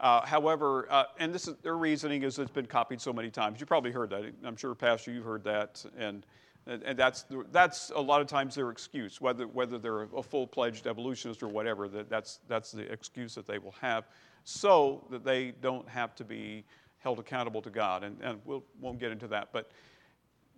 Uh, 0.00 0.26
however, 0.26 0.88
uh, 0.90 1.04
and 1.20 1.32
this 1.32 1.46
is 1.46 1.54
their 1.62 1.76
reasoning 1.76 2.24
is 2.24 2.40
it's 2.40 2.50
been 2.50 2.66
copied 2.66 3.00
so 3.00 3.12
many 3.12 3.30
times. 3.30 3.60
You 3.60 3.66
probably 3.66 3.92
heard 3.92 4.10
that. 4.10 4.24
I'm 4.42 4.56
sure, 4.56 4.74
Pastor, 4.74 5.12
you've 5.12 5.24
heard 5.24 5.44
that, 5.44 5.84
and 5.96 6.26
and 6.66 6.98
that's 6.98 7.24
that's 7.52 7.92
a 7.94 8.00
lot 8.00 8.20
of 8.20 8.26
times 8.26 8.56
their 8.56 8.70
excuse. 8.70 9.20
Whether 9.20 9.46
whether 9.46 9.78
they're 9.78 10.02
a 10.02 10.22
full-fledged 10.24 10.88
evolutionist 10.88 11.40
or 11.44 11.48
whatever, 11.48 11.86
that 11.86 12.10
that's 12.10 12.40
that's 12.48 12.72
the 12.72 12.90
excuse 12.90 13.32
that 13.36 13.46
they 13.46 13.60
will 13.60 13.76
have 13.80 14.08
so 14.44 15.04
that 15.10 15.24
they 15.24 15.52
don't 15.60 15.88
have 15.88 16.14
to 16.16 16.24
be 16.24 16.64
held 16.98 17.18
accountable 17.18 17.62
to 17.62 17.70
God. 17.70 18.04
And, 18.04 18.16
and 18.22 18.40
we 18.44 18.54
we'll, 18.54 18.64
won't 18.80 18.98
get 18.98 19.10
into 19.10 19.26
that. 19.28 19.48
But, 19.52 19.70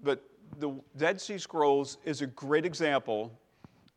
but 0.03 0.23
the 0.59 0.73
Dead 0.97 1.21
Sea 1.21 1.39
Scrolls 1.39 1.99
is 2.05 2.23
a 2.23 2.27
great 2.27 2.65
example 2.65 3.33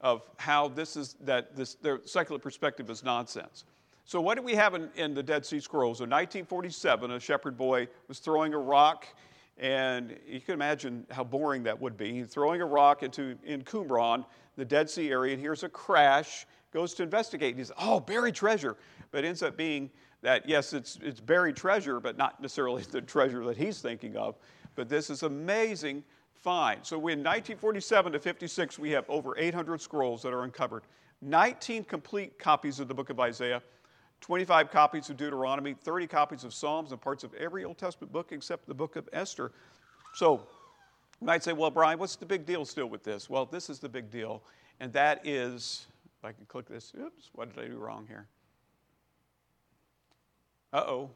of 0.01 0.27
how 0.37 0.69
this 0.69 0.95
is 0.95 1.15
that 1.21 1.55
this 1.55 1.75
their 1.75 1.99
secular 2.05 2.39
perspective 2.39 2.89
is 2.89 3.03
nonsense. 3.03 3.65
So 4.05 4.21
what 4.21 4.37
do 4.37 4.41
we 4.41 4.55
have 4.55 4.73
in, 4.73 4.89
in 4.95 5.13
the 5.13 5.21
Dead 5.21 5.45
Sea 5.45 5.59
Scrolls? 5.59 5.99
In 5.99 6.09
1947, 6.09 7.11
a 7.11 7.19
shepherd 7.19 7.57
boy 7.57 7.87
was 8.07 8.19
throwing 8.19 8.53
a 8.53 8.57
rock, 8.57 9.05
and 9.57 10.17
you 10.27 10.41
can 10.41 10.55
imagine 10.55 11.05
how 11.11 11.23
boring 11.23 11.63
that 11.63 11.79
would 11.79 11.97
be. 11.97 12.13
He's 12.13 12.27
throwing 12.27 12.61
a 12.61 12.65
rock 12.65 13.03
into 13.03 13.37
in 13.43 13.61
Qumran, 13.63 14.25
the 14.55 14.65
Dead 14.65 14.89
Sea 14.89 15.11
area, 15.11 15.33
and 15.33 15.41
here's 15.41 15.63
a 15.63 15.69
crash. 15.69 16.47
Goes 16.71 16.93
to 16.95 17.03
investigate. 17.03 17.51
And 17.51 17.59
he 17.59 17.65
says, 17.65 17.75
"Oh, 17.79 17.99
buried 17.99 18.35
treasure." 18.35 18.77
But 19.11 19.25
ends 19.25 19.43
up 19.43 19.57
being 19.57 19.89
that, 20.21 20.47
yes, 20.47 20.73
it's, 20.73 20.99
it's 21.01 21.19
buried 21.19 21.55
treasure, 21.55 21.99
but 21.99 22.17
not 22.17 22.41
necessarily 22.41 22.83
the 22.91 23.01
treasure 23.01 23.43
that 23.45 23.57
he's 23.57 23.79
thinking 23.79 24.15
of. 24.15 24.35
But 24.75 24.89
this 24.89 25.09
is 25.09 25.23
amazing 25.23 26.03
find. 26.35 26.85
So 26.85 26.95
in 26.95 27.19
1947 27.19 28.13
to 28.13 28.19
56, 28.19 28.79
we 28.79 28.91
have 28.91 29.05
over 29.09 29.37
800 29.37 29.81
scrolls 29.81 30.21
that 30.23 30.33
are 30.33 30.43
uncovered, 30.43 30.83
19 31.21 31.83
complete 31.83 32.39
copies 32.39 32.79
of 32.79 32.87
the 32.87 32.93
book 32.93 33.09
of 33.09 33.19
Isaiah, 33.19 33.61
25 34.21 34.71
copies 34.71 35.09
of 35.09 35.17
Deuteronomy, 35.17 35.73
30 35.73 36.07
copies 36.07 36.43
of 36.43 36.53
Psalms, 36.53 36.91
and 36.91 37.01
parts 37.01 37.23
of 37.23 37.33
every 37.33 37.65
Old 37.65 37.77
Testament 37.77 38.11
book 38.11 38.31
except 38.31 38.67
the 38.67 38.73
book 38.73 38.95
of 38.95 39.07
Esther. 39.13 39.51
So 40.13 40.47
you 41.19 41.27
might 41.27 41.43
say, 41.43 41.53
well, 41.53 41.71
Brian, 41.71 41.99
what's 41.99 42.15
the 42.15 42.25
big 42.25 42.45
deal 42.45 42.65
still 42.65 42.87
with 42.87 43.03
this? 43.03 43.29
Well, 43.29 43.45
this 43.45 43.69
is 43.69 43.79
the 43.79 43.89
big 43.89 44.09
deal, 44.09 44.43
and 44.79 44.93
that 44.93 45.25
is, 45.25 45.87
if 46.17 46.25
I 46.25 46.31
can 46.31 46.45
click 46.45 46.67
this, 46.67 46.93
oops, 46.99 47.29
what 47.33 47.53
did 47.53 47.63
I 47.63 47.67
do 47.67 47.77
wrong 47.77 48.05
here? 48.07 48.27
Uh 50.71 50.83
oh. 50.85 51.09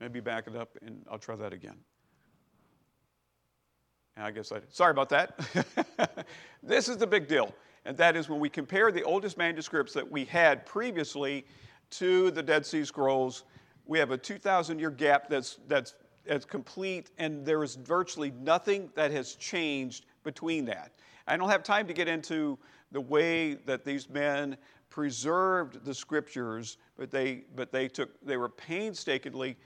Maybe 0.00 0.20
back 0.20 0.46
it 0.46 0.56
up 0.56 0.76
and 0.84 1.04
I'll 1.10 1.18
try 1.18 1.36
that 1.36 1.52
again. 1.52 1.76
And 4.16 4.26
I 4.26 4.30
guess 4.30 4.50
I. 4.52 4.60
Sorry 4.70 4.90
about 4.90 5.08
that. 5.10 6.26
this 6.62 6.88
is 6.88 6.96
the 6.96 7.06
big 7.06 7.28
deal. 7.28 7.54
And 7.84 7.96
that 7.98 8.16
is 8.16 8.28
when 8.28 8.40
we 8.40 8.48
compare 8.48 8.90
the 8.90 9.04
oldest 9.04 9.38
manuscripts 9.38 9.92
that 9.92 10.10
we 10.10 10.24
had 10.24 10.66
previously 10.66 11.46
to 11.90 12.32
the 12.32 12.42
Dead 12.42 12.66
Sea 12.66 12.84
Scrolls, 12.84 13.44
we 13.86 13.98
have 13.98 14.10
a 14.10 14.18
2,000 14.18 14.80
year 14.80 14.90
gap 14.90 15.28
that's, 15.28 15.60
that's, 15.68 15.94
that's 16.26 16.44
complete, 16.44 17.12
and 17.18 17.46
there 17.46 17.62
is 17.62 17.76
virtually 17.76 18.32
nothing 18.42 18.90
that 18.96 19.12
has 19.12 19.36
changed 19.36 20.06
between 20.24 20.64
that. 20.64 20.90
I 21.28 21.36
don't 21.36 21.48
have 21.48 21.62
time 21.62 21.86
to 21.86 21.92
get 21.92 22.08
into 22.08 22.58
the 22.90 23.00
way 23.00 23.54
that 23.66 23.84
these 23.84 24.08
men 24.08 24.56
preserved 24.90 25.84
the 25.84 25.94
scriptures, 25.94 26.78
but 26.96 27.10
they, 27.10 27.44
but 27.54 27.72
they, 27.72 27.88
took, 27.88 28.10
they 28.24 28.36
were 28.36 28.48
painstakingly 28.48 29.56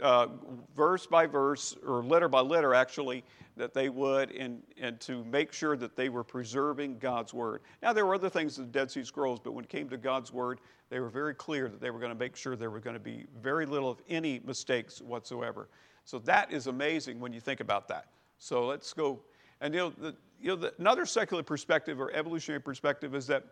uh, 0.00 0.28
verse 0.74 1.06
by 1.06 1.26
verse, 1.26 1.76
or 1.86 2.02
letter 2.02 2.28
by 2.28 2.40
letter 2.40 2.74
actually, 2.74 3.24
that 3.56 3.74
they 3.74 3.88
would, 3.88 4.30
and, 4.30 4.62
and 4.80 5.00
to 5.00 5.24
make 5.24 5.52
sure 5.52 5.76
that 5.76 5.96
they 5.96 6.08
were 6.08 6.22
preserving 6.22 6.98
God's 6.98 7.34
Word. 7.34 7.62
Now, 7.82 7.92
there 7.92 8.06
were 8.06 8.14
other 8.14 8.30
things 8.30 8.58
in 8.58 8.64
the 8.64 8.70
Dead 8.70 8.90
Sea 8.90 9.02
Scrolls, 9.02 9.40
but 9.42 9.52
when 9.52 9.64
it 9.64 9.70
came 9.70 9.88
to 9.88 9.96
God's 9.96 10.32
Word, 10.32 10.60
they 10.90 11.00
were 11.00 11.08
very 11.08 11.34
clear 11.34 11.68
that 11.68 11.80
they 11.80 11.90
were 11.90 11.98
going 11.98 12.12
to 12.12 12.18
make 12.18 12.36
sure 12.36 12.54
there 12.54 12.70
were 12.70 12.80
going 12.80 12.94
to 12.94 13.00
be 13.00 13.26
very 13.42 13.66
little, 13.66 13.90
of 13.90 14.00
any 14.08 14.40
mistakes 14.46 15.02
whatsoever. 15.02 15.68
So 16.04 16.18
that 16.20 16.52
is 16.52 16.68
amazing 16.68 17.18
when 17.20 17.32
you 17.32 17.40
think 17.40 17.60
about 17.60 17.88
that. 17.88 18.06
So 18.38 18.66
let's 18.66 18.92
go. 18.92 19.20
And 19.60 19.74
you 19.74 19.80
know, 19.80 19.90
the, 19.90 20.14
you 20.40 20.48
know 20.48 20.56
the, 20.56 20.72
another 20.78 21.04
secular 21.04 21.42
perspective 21.42 22.00
or 22.00 22.12
evolutionary 22.12 22.62
perspective 22.62 23.14
is 23.14 23.26
that 23.26 23.44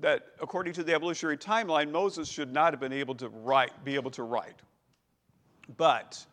that 0.00 0.26
according 0.40 0.72
to 0.74 0.82
the 0.82 0.94
evolutionary 0.94 1.36
timeline, 1.36 1.90
Moses 1.90 2.28
should 2.28 2.52
not 2.52 2.72
have 2.72 2.80
been 2.80 2.92
able 2.92 3.14
to 3.16 3.28
write, 3.28 3.84
be 3.84 3.94
able 3.94 4.10
to 4.12 4.22
write. 4.22 4.56
But, 5.76 6.24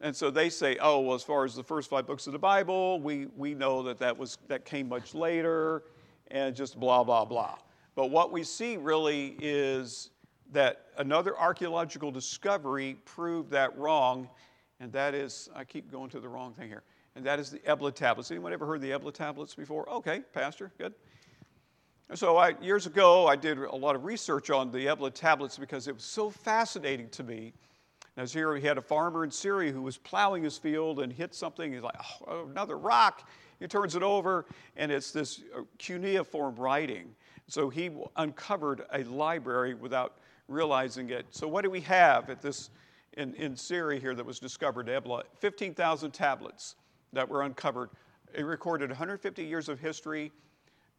and 0.00 0.14
so 0.14 0.30
they 0.30 0.48
say, 0.48 0.76
oh, 0.80 1.00
well, 1.00 1.14
as 1.14 1.22
far 1.22 1.44
as 1.44 1.54
the 1.54 1.62
first 1.62 1.90
five 1.90 2.06
books 2.06 2.26
of 2.26 2.32
the 2.32 2.38
Bible, 2.38 3.00
we, 3.00 3.26
we 3.36 3.54
know 3.54 3.82
that 3.82 3.98
that, 3.98 4.16
was, 4.16 4.38
that 4.48 4.64
came 4.64 4.88
much 4.88 5.14
later, 5.14 5.82
and 6.30 6.54
just 6.54 6.78
blah, 6.78 7.04
blah, 7.04 7.24
blah. 7.24 7.56
But 7.94 8.10
what 8.10 8.32
we 8.32 8.42
see 8.42 8.76
really 8.76 9.36
is 9.40 10.10
that 10.52 10.86
another 10.96 11.38
archaeological 11.38 12.10
discovery 12.10 12.96
proved 13.04 13.50
that 13.50 13.76
wrong, 13.78 14.28
and 14.80 14.90
that 14.92 15.14
is, 15.14 15.48
I 15.54 15.64
keep 15.64 15.90
going 15.90 16.10
to 16.10 16.20
the 16.20 16.28
wrong 16.28 16.54
thing 16.54 16.68
here, 16.68 16.82
and 17.14 17.24
that 17.26 17.38
is 17.38 17.50
the 17.50 17.60
Ebla 17.66 17.92
tablets. 17.92 18.30
Anyone 18.30 18.52
ever 18.52 18.66
heard 18.66 18.80
the 18.80 18.92
Ebla 18.92 19.12
tablets 19.12 19.54
before? 19.54 19.88
Okay, 19.88 20.22
Pastor, 20.32 20.72
good. 20.78 20.94
So 22.14 22.38
I, 22.38 22.54
years 22.60 22.86
ago, 22.86 23.28
I 23.28 23.36
did 23.36 23.56
a 23.58 23.76
lot 23.76 23.94
of 23.94 24.04
research 24.04 24.50
on 24.50 24.72
the 24.72 24.88
Ebla 24.88 25.12
tablets 25.12 25.56
because 25.56 25.86
it 25.86 25.94
was 25.94 26.02
so 26.02 26.28
fascinating 26.28 27.08
to 27.10 27.22
me. 27.22 27.52
And 28.16 28.24
As 28.24 28.32
here, 28.32 28.52
we 28.52 28.60
had 28.60 28.78
a 28.78 28.82
farmer 28.82 29.22
in 29.22 29.30
Syria 29.30 29.70
who 29.70 29.82
was 29.82 29.96
plowing 29.96 30.42
his 30.42 30.58
field 30.58 30.98
and 30.98 31.12
hit 31.12 31.36
something. 31.36 31.72
He's 31.72 31.82
like, 31.82 31.94
oh, 32.26 32.48
another 32.50 32.78
rock. 32.78 33.28
He 33.60 33.68
turns 33.68 33.94
it 33.94 34.02
over, 34.02 34.44
and 34.76 34.90
it's 34.90 35.12
this 35.12 35.42
uh, 35.56 35.60
cuneiform 35.78 36.56
writing. 36.56 37.14
So 37.46 37.68
he 37.68 37.90
uncovered 38.16 38.82
a 38.92 39.04
library 39.04 39.74
without 39.74 40.16
realizing 40.48 41.10
it. 41.10 41.26
So 41.30 41.46
what 41.46 41.62
do 41.62 41.70
we 41.70 41.80
have 41.82 42.28
at 42.28 42.42
this 42.42 42.70
in, 43.18 43.34
in 43.34 43.54
Syria 43.54 44.00
here 44.00 44.16
that 44.16 44.26
was 44.26 44.40
discovered? 44.40 44.88
Ebla, 44.88 45.22
15,000 45.38 46.10
tablets 46.10 46.74
that 47.12 47.28
were 47.28 47.42
uncovered. 47.42 47.90
It 48.34 48.42
recorded 48.42 48.90
150 48.90 49.44
years 49.44 49.68
of 49.68 49.78
history 49.78 50.32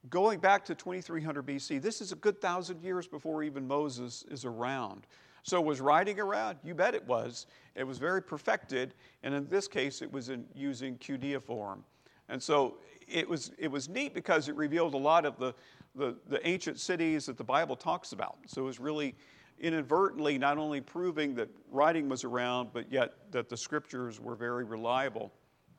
going 0.09 0.39
back 0.39 0.65
to 0.65 0.75
2300 0.75 1.45
BC, 1.45 1.81
this 1.81 2.01
is 2.01 2.11
a 2.11 2.15
good 2.15 2.41
thousand 2.41 2.81
years 2.81 3.07
before 3.07 3.43
even 3.43 3.67
Moses 3.67 4.25
is 4.29 4.45
around. 4.45 5.05
So, 5.43 5.59
was 5.59 5.81
writing 5.81 6.19
around? 6.19 6.59
You 6.63 6.75
bet 6.75 6.93
it 6.93 7.05
was. 7.07 7.47
It 7.75 7.83
was 7.83 7.97
very 7.97 8.21
perfected, 8.21 8.93
and 9.23 9.33
in 9.33 9.47
this 9.47 9.67
case, 9.67 10.01
it 10.01 10.11
was 10.11 10.29
in 10.29 10.45
using 10.53 10.97
cuneiform. 10.97 11.83
And 12.29 12.41
so, 12.41 12.77
it 13.07 13.27
was, 13.27 13.51
it 13.57 13.69
was 13.69 13.89
neat 13.89 14.13
because 14.13 14.49
it 14.49 14.55
revealed 14.55 14.93
a 14.93 14.97
lot 14.97 15.25
of 15.25 15.37
the, 15.39 15.53
the, 15.95 16.15
the 16.27 16.45
ancient 16.47 16.79
cities 16.79 17.25
that 17.25 17.37
the 17.37 17.43
Bible 17.43 17.75
talks 17.75 18.11
about. 18.11 18.37
So, 18.45 18.61
it 18.61 18.65
was 18.65 18.79
really 18.79 19.15
inadvertently 19.59 20.37
not 20.37 20.57
only 20.57 20.79
proving 20.79 21.33
that 21.35 21.49
writing 21.71 22.07
was 22.07 22.23
around, 22.23 22.69
but 22.71 22.91
yet 22.91 23.13
that 23.31 23.49
the 23.49 23.57
scriptures 23.57 24.19
were 24.19 24.35
very 24.35 24.63
reliable. 24.63 25.31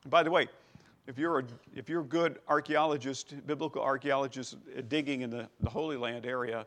And 0.03 0.11
by 0.11 0.23
the 0.23 0.31
way, 0.31 0.47
if 1.07 1.17
you're 1.17 1.39
a, 1.39 1.43
if 1.75 1.89
you're 1.89 2.01
a 2.01 2.05
good 2.05 2.39
archaeologist, 2.47 3.35
biblical 3.45 3.81
archaeologist 3.81 4.55
uh, 4.77 4.81
digging 4.87 5.21
in 5.21 5.29
the, 5.29 5.49
the 5.59 5.69
Holy 5.69 5.97
Land 5.97 6.25
area, 6.25 6.65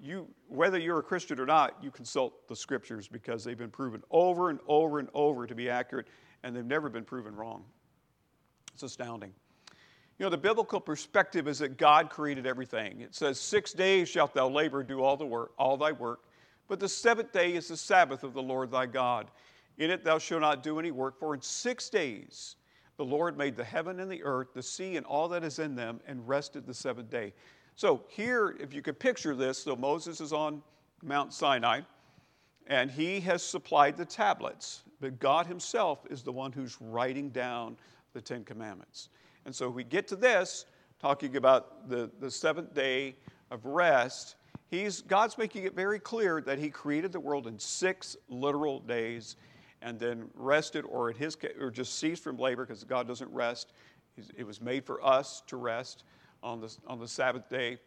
you, 0.00 0.28
whether 0.48 0.78
you're 0.78 0.98
a 0.98 1.02
Christian 1.02 1.40
or 1.40 1.46
not, 1.46 1.76
you 1.82 1.90
consult 1.90 2.48
the 2.48 2.56
scriptures 2.56 3.08
because 3.08 3.44
they've 3.44 3.58
been 3.58 3.70
proven 3.70 4.02
over 4.10 4.50
and 4.50 4.58
over 4.66 4.98
and 4.98 5.08
over 5.14 5.46
to 5.46 5.54
be 5.54 5.68
accurate, 5.68 6.08
and 6.42 6.54
they've 6.54 6.64
never 6.64 6.88
been 6.88 7.04
proven 7.04 7.34
wrong. 7.34 7.64
It's 8.72 8.82
astounding. 8.82 9.32
You 10.18 10.26
know, 10.26 10.30
the 10.30 10.38
biblical 10.38 10.80
perspective 10.80 11.48
is 11.48 11.58
that 11.58 11.76
God 11.76 12.10
created 12.10 12.46
everything. 12.46 13.00
It 13.00 13.14
says, 13.14 13.40
Six 13.40 13.72
days 13.72 14.08
shalt 14.08 14.34
thou 14.34 14.48
labor, 14.48 14.82
do 14.84 15.02
all 15.02 15.16
the 15.16 15.26
work, 15.26 15.52
all 15.58 15.76
thy 15.76 15.92
work, 15.92 16.20
but 16.68 16.78
the 16.78 16.88
seventh 16.88 17.32
day 17.32 17.54
is 17.54 17.68
the 17.68 17.76
Sabbath 17.76 18.22
of 18.22 18.32
the 18.32 18.42
Lord 18.42 18.70
thy 18.70 18.86
God. 18.86 19.30
In 19.78 19.90
it 19.90 20.04
thou 20.04 20.18
shalt 20.18 20.42
not 20.42 20.62
do 20.62 20.78
any 20.78 20.92
work, 20.92 21.18
for 21.18 21.34
in 21.34 21.40
six 21.40 21.88
days 21.88 22.56
the 22.96 23.04
Lord 23.04 23.36
made 23.36 23.56
the 23.56 23.64
heaven 23.64 24.00
and 24.00 24.10
the 24.10 24.22
earth, 24.22 24.48
the 24.54 24.62
sea, 24.62 24.96
and 24.96 25.04
all 25.06 25.28
that 25.28 25.42
is 25.42 25.58
in 25.58 25.74
them, 25.74 26.00
and 26.06 26.26
rested 26.26 26.66
the 26.66 26.74
seventh 26.74 27.10
day. 27.10 27.32
So, 27.76 28.02
here, 28.08 28.56
if 28.60 28.72
you 28.72 28.82
could 28.82 29.00
picture 29.00 29.34
this, 29.34 29.58
so 29.58 29.74
Moses 29.74 30.20
is 30.20 30.32
on 30.32 30.62
Mount 31.02 31.32
Sinai, 31.32 31.80
and 32.68 32.90
he 32.90 33.20
has 33.20 33.42
supplied 33.42 33.96
the 33.96 34.04
tablets, 34.04 34.84
but 35.00 35.18
God 35.18 35.46
Himself 35.46 36.06
is 36.08 36.22
the 36.22 36.32
one 36.32 36.52
who's 36.52 36.80
writing 36.80 37.30
down 37.30 37.76
the 38.12 38.20
Ten 38.20 38.44
Commandments. 38.44 39.08
And 39.44 39.54
so, 39.54 39.68
we 39.68 39.82
get 39.82 40.06
to 40.08 40.16
this, 40.16 40.66
talking 41.00 41.36
about 41.36 41.88
the, 41.88 42.10
the 42.20 42.30
seventh 42.30 42.74
day 42.74 43.16
of 43.50 43.66
rest. 43.66 44.36
He's, 44.70 45.02
God's 45.02 45.36
making 45.36 45.64
it 45.64 45.74
very 45.74 45.98
clear 45.98 46.40
that 46.42 46.58
He 46.58 46.70
created 46.70 47.10
the 47.10 47.20
world 47.20 47.48
in 47.48 47.58
six 47.58 48.16
literal 48.28 48.78
days 48.78 49.34
and 49.84 50.00
then 50.00 50.24
rested, 50.34 50.84
or 50.86 51.10
in 51.10 51.16
his 51.16 51.36
case, 51.36 51.52
or 51.60 51.70
just 51.70 51.98
ceased 51.98 52.24
from 52.24 52.38
labor 52.38 52.64
because 52.64 52.82
God 52.82 53.06
doesn't 53.06 53.30
rest. 53.30 53.72
It 54.36 54.46
was 54.46 54.60
made 54.60 54.84
for 54.84 55.04
us 55.04 55.42
to 55.46 55.56
rest 55.56 56.04
on 56.42 56.60
the, 56.60 56.74
on 56.86 56.98
the 56.98 57.06
Sabbath 57.06 57.48
day. 57.48 57.78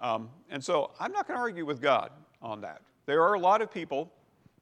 Um, 0.00 0.28
and 0.50 0.62
so 0.62 0.90
I'm 0.98 1.12
not 1.12 1.28
going 1.28 1.38
to 1.38 1.42
argue 1.42 1.64
with 1.64 1.80
God 1.80 2.10
on 2.42 2.60
that. 2.62 2.82
There 3.06 3.22
are 3.22 3.34
a 3.34 3.38
lot 3.38 3.62
of 3.62 3.70
people, 3.70 4.12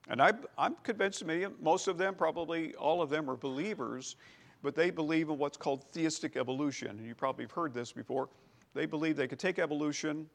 and 0.08 0.20
I, 0.20 0.32
I'm 0.58 0.76
convinced 0.82 1.24
many, 1.24 1.46
most 1.60 1.88
of 1.88 1.96
them, 1.96 2.14
probably 2.14 2.74
all 2.74 3.00
of 3.00 3.08
them, 3.08 3.30
are 3.30 3.36
believers, 3.36 4.16
but 4.62 4.74
they 4.74 4.90
believe 4.90 5.30
in 5.30 5.38
what's 5.38 5.56
called 5.56 5.84
theistic 5.92 6.36
evolution. 6.36 6.90
And 6.90 7.06
you 7.06 7.14
probably 7.14 7.44
have 7.44 7.52
heard 7.52 7.72
this 7.72 7.92
before. 7.92 8.28
They 8.74 8.84
believe 8.84 9.16
they 9.16 9.28
could 9.28 9.38
take 9.38 9.58
evolution, 9.58 10.28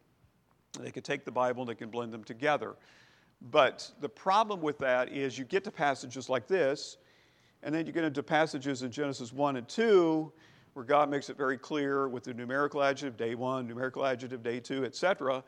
they 0.80 0.92
could 0.92 1.04
take 1.04 1.26
the 1.26 1.32
Bible, 1.32 1.62
and 1.62 1.70
they 1.70 1.76
can 1.76 1.90
blend 1.90 2.12
them 2.12 2.24
together. 2.24 2.76
But 3.42 3.90
the 4.02 4.10
problem 4.10 4.62
with 4.62 4.78
that 4.80 5.10
is 5.12 5.38
you 5.38 5.46
get 5.46 5.64
to 5.64 5.72
passages 5.72 6.30
like 6.30 6.48
this, 6.48 6.98
and 7.64 7.74
then 7.74 7.86
you 7.86 7.94
get 7.94 8.04
into 8.04 8.22
passages 8.22 8.84
in 8.84 8.92
Genesis 8.92 9.32
1 9.32 9.56
and 9.56 9.68
2 9.68 10.32
where 10.74 10.86
God 10.86 11.10
makes 11.10 11.30
it 11.30 11.38
very 11.38 11.58
clear 11.58 12.08
with 12.08 12.24
the 12.24 12.34
numerical 12.34 12.82
adjective 12.82 13.18
day 13.18 13.36
one, 13.36 13.68
numerical 13.68 14.06
adjective 14.06 14.44
day 14.44 14.60
two, 14.60 14.86
etc., 14.86 15.44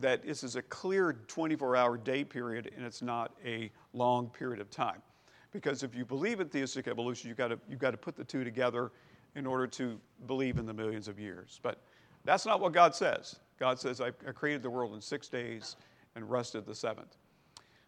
that 0.00 0.22
this 0.22 0.42
is 0.42 0.56
a 0.56 0.62
clear 0.62 1.14
24 1.28 1.76
hour 1.76 1.96
day 1.96 2.24
period 2.24 2.70
and 2.76 2.84
it's 2.84 3.00
not 3.00 3.32
a 3.44 3.70
long 3.92 4.28
period 4.28 4.60
of 4.60 4.68
time. 4.70 5.00
Because 5.52 5.82
if 5.84 5.94
you 5.94 6.04
believe 6.04 6.40
in 6.40 6.48
theistic 6.48 6.88
evolution, 6.88 7.28
you've 7.28 7.38
got 7.38 7.48
to, 7.48 7.58
you've 7.68 7.78
got 7.78 7.92
to 7.92 7.96
put 7.96 8.16
the 8.16 8.24
two 8.24 8.42
together 8.42 8.90
in 9.36 9.46
order 9.46 9.66
to 9.68 10.00
believe 10.26 10.58
in 10.58 10.66
the 10.66 10.74
millions 10.74 11.06
of 11.06 11.18
years. 11.18 11.60
But 11.62 11.80
that's 12.24 12.44
not 12.44 12.60
what 12.60 12.72
God 12.72 12.94
says. 12.94 13.36
God 13.58 13.78
says, 13.78 14.00
I 14.00 14.10
created 14.10 14.62
the 14.62 14.70
world 14.70 14.94
in 14.94 15.00
six 15.00 15.28
days 15.28 15.76
and 16.16 16.28
rested 16.28 16.66
the 16.66 16.74
seventh. 16.74 17.16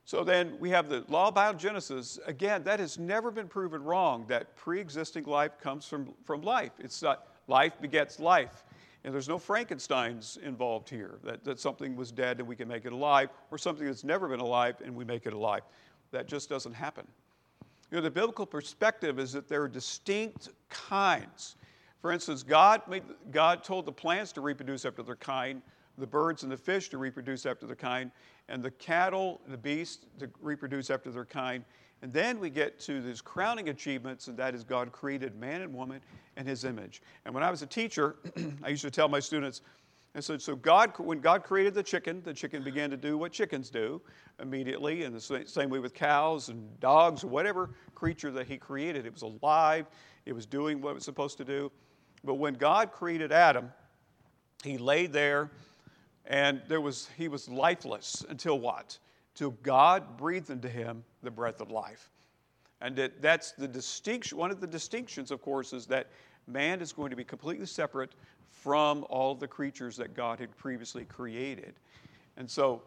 So 0.07 0.23
then 0.23 0.57
we 0.61 0.71
have 0.71 0.89
the 0.89 1.05
law 1.09 1.29
of 1.29 1.35
biogenesis. 1.35 2.21
Again, 2.29 2.63
that 2.63 2.79
has 2.79 2.97
never 2.97 3.33
been 3.33 3.49
proven 3.49 3.83
wrong 3.83 4.25
that 4.29 4.55
pre 4.55 4.81
existing 4.81 5.25
life 5.25 5.59
comes 5.61 5.85
from, 5.85 6.15
from 6.25 6.43
life. 6.43 6.71
It's 6.79 7.03
not 7.03 7.27
life 7.49 7.81
begets 7.81 8.21
life. 8.21 8.63
And 9.03 9.13
there's 9.13 9.29
no 9.29 9.37
Frankensteins 9.37 10.39
involved 10.39 10.89
here, 10.89 11.19
that, 11.25 11.43
that 11.45 11.59
something 11.59 11.97
was 11.97 12.13
dead 12.13 12.39
and 12.39 12.47
we 12.47 12.55
can 12.55 12.69
make 12.69 12.85
it 12.85 12.93
alive, 12.93 13.31
or 13.51 13.59
something 13.59 13.85
that's 13.85 14.05
never 14.05 14.29
been 14.29 14.41
alive 14.41 14.77
and 14.85 14.95
we 14.95 15.05
make 15.05 15.27
it 15.27 15.33
alive. 15.33 15.63
That 16.13 16.29
just 16.29 16.49
doesn't 16.49 16.73
happen. 16.73 17.07
You 17.91 17.97
know, 17.97 18.03
the 18.03 18.11
biblical 18.11 18.47
perspective 18.47 19.19
is 19.19 19.33
that 19.33 19.49
there 19.49 19.63
are 19.63 19.69
distinct 19.69 20.51
kinds. 20.69 21.57
For 22.01 22.13
instance, 22.13 22.45
God, 22.45 22.83
made, 22.89 23.03
God 23.33 23.65
told 23.65 23.87
the 23.87 23.93
plants 23.93 24.31
to 24.33 24.41
reproduce 24.41 24.85
after 24.85 25.03
their 25.03 25.17
kind, 25.17 25.63
the 25.99 26.07
birds 26.07 26.43
and 26.43 26.53
the 26.53 26.57
fish 26.57 26.89
to 26.91 26.99
reproduce 26.99 27.47
after 27.47 27.67
their 27.67 27.77
kind, 27.77 28.11
and 28.49 28.63
the 28.63 28.71
cattle 28.71 29.41
and 29.45 29.53
the 29.53 29.59
beasts 29.59 30.07
to 30.19 30.29
reproduce 30.41 30.91
after 30.91 31.11
their 31.11 31.25
kind. 31.25 31.65
And 32.03 32.13
then 32.13 32.39
we 32.39 32.51
get 32.51 32.79
to 32.81 33.01
these 33.01 33.21
crowning 33.21 33.71
achievements, 33.71 34.29
and 34.29 34.37
that 34.37 34.55
is 34.55 34.65
God 34.65 34.93
created 34.93 35.35
man 35.37 35.63
and 35.63 35.73
woman 35.73 36.01
in 36.37 36.47
his 36.47 36.65
image. 36.65 37.03
And 37.25 37.35
when 37.35 37.43
I 37.43 37.51
was 37.51 37.63
a 37.63 37.67
teacher, 37.67 38.17
I 38.63 38.69
used 38.69 38.83
to 38.83 38.91
tell 38.91 39.09
my 39.09 39.21
students, 39.21 39.63
and 40.17 40.25
said, 40.25 40.41
so 40.41 40.57
God, 40.57 40.95
when 40.99 41.21
God 41.21 41.45
created 41.45 41.75
the 41.75 41.83
chicken, 41.83 42.23
the 42.25 42.33
chicken 42.33 42.65
began 42.65 42.89
to 42.89 42.97
do 42.97 43.19
what 43.19 43.33
chickens 43.33 43.69
do 43.69 44.01
immediately, 44.41 45.03
and 45.03 45.15
the 45.15 45.45
same 45.47 45.69
way 45.69 45.79
with 45.79 45.93
cows 45.93 46.49
and 46.49 46.81
dogs 46.81 47.23
or 47.23 47.27
whatever 47.27 47.71
creature 47.95 48.31
that 48.31 48.47
He 48.47 48.57
created. 48.57 49.05
It 49.05 49.13
was 49.13 49.21
alive, 49.21 49.87
it 50.25 50.33
was 50.33 50.47
doing 50.47 50.81
what 50.81 50.93
it 50.93 50.95
was 50.95 51.05
supposed 51.05 51.37
to 51.37 51.45
do. 51.45 51.71
But 52.25 52.35
when 52.37 52.55
God 52.55 52.93
created 52.93 53.31
Adam, 53.31 53.71
He 54.65 54.79
laid 54.79 55.13
there 55.13 55.51
and 56.27 56.61
there 56.69 56.81
was, 56.81 57.09
he 57.17 57.29
was 57.29 57.49
lifeless 57.49 58.25
until 58.29 58.59
what? 58.59 58.99
Till 59.35 59.51
God 59.63 60.17
breathed 60.17 60.51
into 60.51 60.69
him 60.69 61.05
the 61.23 61.31
breath 61.31 61.61
of 61.61 61.71
life. 61.71 62.11
And 62.81 62.97
that, 62.97 63.23
that's 63.23 63.53
the 63.53 63.69
distinction, 63.69 64.37
one 64.37 64.51
of 64.51 64.61
the 64.61 64.67
distinctions, 64.67 65.31
of 65.31 65.41
course, 65.41 65.73
is 65.73 65.87
that 65.87 66.09
man 66.47 66.81
is 66.81 66.93
going 66.93 67.11
to 67.11 67.17
be 67.17 67.25
completely 67.25 67.67
separate 67.67 68.13
from 68.51 69.07
all 69.09 69.35
the 69.35 69.49
creatures 69.49 69.97
that 69.97 70.15
God 70.15 70.39
had 70.39 70.57
previously 70.57 71.05
created. 71.05 71.75
And 72.37 72.51
so 72.51 72.83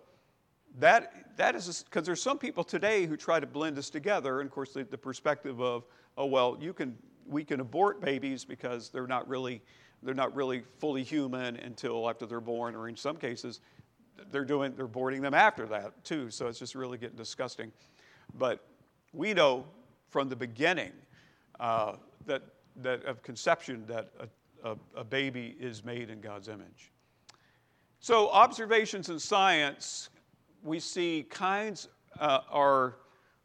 that, 0.78 1.36
that 1.38 1.56
is 1.56 1.84
because 1.84 2.06
there's 2.06 2.22
some 2.22 2.38
people 2.38 2.64
today 2.64 3.06
who 3.06 3.18
try 3.18 3.40
to 3.40 3.48
blend 3.48 3.76
this 3.76 3.90
together. 3.90 4.42
And 4.42 4.48
of 4.48 4.54
course, 4.54 4.74
the, 4.74 4.84
the 4.84 4.98
perspective 4.98 5.60
of, 5.60 5.86
oh, 6.18 6.26
well, 6.26 6.58
you 6.60 6.74
can, 6.74 6.96
we 7.28 7.44
can 7.44 7.60
abort 7.60 8.02
babies 8.02 8.46
because 8.46 8.90
they're 8.90 9.08
not 9.08 9.28
really, 9.28 9.62
they're 10.04 10.14
not 10.14 10.36
really 10.36 10.64
fully 10.80 11.04
human 11.04 11.58
until 11.58 12.10
after 12.10 12.26
they're 12.26 12.40
born, 12.40 12.76
or 12.76 12.88
in 12.88 12.96
some 12.96 13.18
cases, 13.18 13.60
they're 14.32 14.46
doing, 14.46 14.74
they're 14.76 14.88
boarding 14.88 15.22
them 15.22 15.34
after 15.34 15.66
that 15.68 16.04
too. 16.04 16.30
So 16.30 16.48
it's 16.48 16.60
just 16.60 16.76
really 16.76 16.98
getting 16.98 17.18
disgusting. 17.18 17.72
But 18.38 18.66
we 19.14 19.34
know 19.34 19.66
from 20.10 20.30
the 20.30 20.36
beginning 20.36 20.92
uh, 21.60 21.96
that, 22.26 22.44
that 22.78 23.04
of 23.06 23.22
conception 23.24 23.84
that 23.88 24.12
a, 24.20 24.72
a, 24.72 24.78
a 24.96 25.04
baby 25.04 25.56
is 25.60 25.84
made 25.84 26.10
in 26.10 26.22
God's 26.22 26.48
image. 26.48 26.92
So 28.00 28.30
observations 28.30 29.10
in 29.10 29.20
science 29.20 30.10
we 30.64 30.80
see 30.80 31.26
kinds 31.30 31.88
uh, 32.20 32.42
are, 32.50 32.96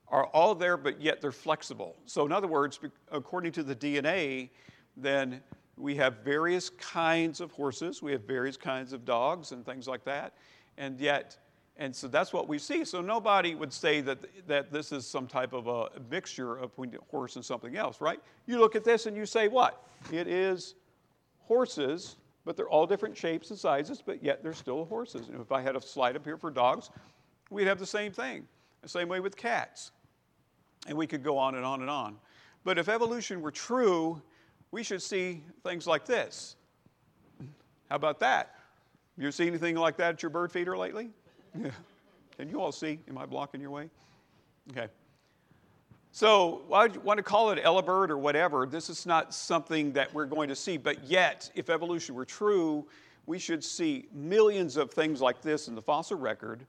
are 0.08 0.26
all 0.26 0.54
there, 0.54 0.76
but 0.76 1.00
yet 1.00 1.20
they're 1.20 1.32
flexible. 1.32 1.96
So, 2.06 2.26
in 2.26 2.32
other 2.32 2.46
words, 2.46 2.80
according 3.10 3.52
to 3.52 3.62
the 3.62 3.74
DNA, 3.74 4.50
then 4.96 5.40
we 5.76 5.94
have 5.96 6.18
various 6.24 6.70
kinds 6.70 7.40
of 7.40 7.50
horses, 7.52 8.02
we 8.02 8.12
have 8.12 8.22
various 8.22 8.56
kinds 8.56 8.92
of 8.92 9.04
dogs 9.04 9.52
and 9.52 9.64
things 9.64 9.86
like 9.86 10.04
that, 10.04 10.34
and 10.78 11.00
yet, 11.00 11.36
and 11.76 11.94
so 11.94 12.06
that's 12.06 12.32
what 12.32 12.48
we 12.48 12.58
see. 12.58 12.84
So 12.84 13.00
nobody 13.00 13.54
would 13.54 13.72
say 13.72 14.00
that, 14.02 14.18
that 14.46 14.72
this 14.72 14.92
is 14.92 15.06
some 15.06 15.26
type 15.26 15.52
of 15.52 15.66
a 15.66 15.88
mixture 16.10 16.56
of 16.56 16.70
horse 17.10 17.36
and 17.36 17.44
something 17.44 17.76
else, 17.76 18.00
right? 18.00 18.20
You 18.46 18.58
look 18.60 18.76
at 18.76 18.84
this 18.84 19.06
and 19.06 19.16
you 19.16 19.26
say, 19.26 19.48
what? 19.48 19.86
It 20.12 20.28
is 20.28 20.74
horses 21.40 22.16
but 22.44 22.56
they're 22.56 22.68
all 22.68 22.86
different 22.86 23.16
shapes 23.16 23.50
and 23.50 23.58
sizes, 23.58 24.02
but 24.04 24.22
yet 24.22 24.42
they're 24.42 24.52
still 24.52 24.84
horses. 24.84 25.28
And 25.28 25.40
if 25.40 25.50
I 25.50 25.62
had 25.62 25.76
a 25.76 25.80
slide 25.80 26.16
up 26.16 26.24
here 26.24 26.36
for 26.36 26.50
dogs, 26.50 26.90
we'd 27.50 27.66
have 27.66 27.78
the 27.78 27.86
same 27.86 28.12
thing. 28.12 28.46
The 28.82 28.88
same 28.88 29.08
way 29.08 29.20
with 29.20 29.36
cats. 29.36 29.92
And 30.86 30.96
we 30.96 31.06
could 31.06 31.22
go 31.22 31.38
on 31.38 31.54
and 31.54 31.64
on 31.64 31.80
and 31.80 31.88
on. 31.88 32.16
But 32.64 32.78
if 32.78 32.88
evolution 32.88 33.40
were 33.40 33.50
true, 33.50 34.20
we 34.74 34.82
should 34.82 35.00
see 35.00 35.40
things 35.62 35.86
like 35.86 36.04
this. 36.04 36.56
How 37.88 37.94
about 37.94 38.18
that? 38.18 38.56
You 39.16 39.30
see 39.30 39.46
anything 39.46 39.76
like 39.76 39.96
that 39.98 40.14
at 40.14 40.22
your 40.22 40.30
bird 40.30 40.50
feeder 40.50 40.76
lately? 40.76 41.10
Can 42.36 42.50
you 42.50 42.60
all 42.60 42.72
see? 42.72 42.98
Am 43.08 43.16
I 43.16 43.24
blocking 43.24 43.60
your 43.60 43.70
way? 43.70 43.88
Okay. 44.72 44.88
So, 46.10 46.62
I 46.72 46.88
want 46.88 47.18
to 47.18 47.22
call 47.22 47.52
it 47.52 47.62
Elibird 47.62 48.10
or 48.10 48.18
whatever. 48.18 48.66
This 48.66 48.90
is 48.90 49.06
not 49.06 49.32
something 49.32 49.92
that 49.92 50.12
we're 50.12 50.26
going 50.26 50.48
to 50.48 50.56
see, 50.56 50.76
but 50.76 51.04
yet, 51.04 51.48
if 51.54 51.70
evolution 51.70 52.16
were 52.16 52.24
true, 52.24 52.84
we 53.26 53.38
should 53.38 53.62
see 53.62 54.08
millions 54.12 54.76
of 54.76 54.90
things 54.90 55.20
like 55.20 55.40
this 55.40 55.68
in 55.68 55.76
the 55.76 55.82
fossil 55.82 56.18
record, 56.18 56.66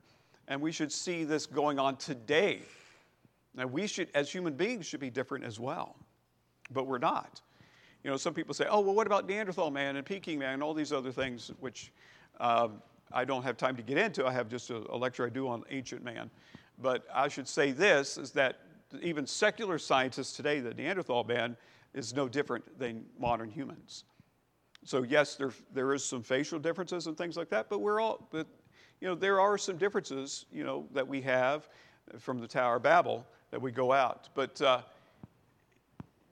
and 0.47 0.61
we 0.61 0.71
should 0.71 0.91
see 0.91 1.23
this 1.23 1.47
going 1.47 1.79
on 1.79 1.95
today. 1.95 2.59
Now, 3.55 3.65
we 3.65 3.87
should, 3.87 4.09
as 4.13 4.31
human 4.31 4.53
beings, 4.53 4.85
should 4.85 4.99
be 4.99 5.09
different 5.09 5.43
as 5.43 5.59
well, 5.59 5.95
but 6.71 6.85
we're 6.85 6.99
not. 6.99 7.41
You 8.05 8.11
know, 8.11 8.17
some 8.17 8.35
people 8.35 8.53
say, 8.53 8.67
oh, 8.69 8.81
well, 8.81 8.93
what 8.93 9.07
about 9.07 9.27
Neanderthal 9.27 9.71
man 9.71 9.95
and 9.95 10.05
Peking 10.05 10.37
man 10.37 10.53
and 10.53 10.61
all 10.61 10.75
these 10.75 10.93
other 10.93 11.11
things, 11.11 11.49
which 11.59 11.91
um, 12.39 12.83
I 13.11 13.25
don't 13.25 13.41
have 13.41 13.57
time 13.57 13.75
to 13.77 13.81
get 13.81 13.97
into. 13.97 14.27
I 14.27 14.31
have 14.31 14.47
just 14.47 14.69
a, 14.69 14.83
a 14.91 14.95
lecture 14.95 15.25
I 15.25 15.29
do 15.29 15.47
on 15.47 15.63
ancient 15.71 16.03
man. 16.03 16.29
But 16.79 17.07
I 17.11 17.27
should 17.29 17.47
say 17.47 17.71
this 17.71 18.19
is 18.19 18.29
that 18.33 18.59
even 19.01 19.25
secular 19.25 19.79
scientists 19.79 20.33
today, 20.33 20.59
the 20.59 20.71
Neanderthal 20.75 21.23
man 21.23 21.57
is 21.95 22.13
no 22.13 22.29
different 22.29 22.77
than 22.77 23.05
modern 23.19 23.49
humans. 23.49 24.03
So 24.83 25.01
yes, 25.01 25.33
there, 25.33 25.51
there 25.73 25.91
is 25.91 26.05
some 26.05 26.21
facial 26.21 26.59
differences 26.59 27.07
and 27.07 27.17
things 27.17 27.35
like 27.35 27.49
that, 27.49 27.69
but 27.71 27.79
we're 27.79 27.99
all, 27.99 28.27
but 28.29 28.45
you 29.01 29.07
know, 29.07 29.15
there 29.15 29.39
are 29.39 29.57
some 29.57 29.77
differences, 29.77 30.45
you 30.51 30.63
know, 30.63 30.85
that 30.93 31.07
we 31.07 31.21
have 31.21 31.69
from 32.19 32.39
the 32.39 32.47
Tower 32.47 32.75
of 32.75 32.83
Babel 32.83 33.25
that 33.49 33.59
we 33.59 33.71
go 33.71 33.91
out. 33.91 34.29
But 34.35 34.61
uh, 34.61 34.81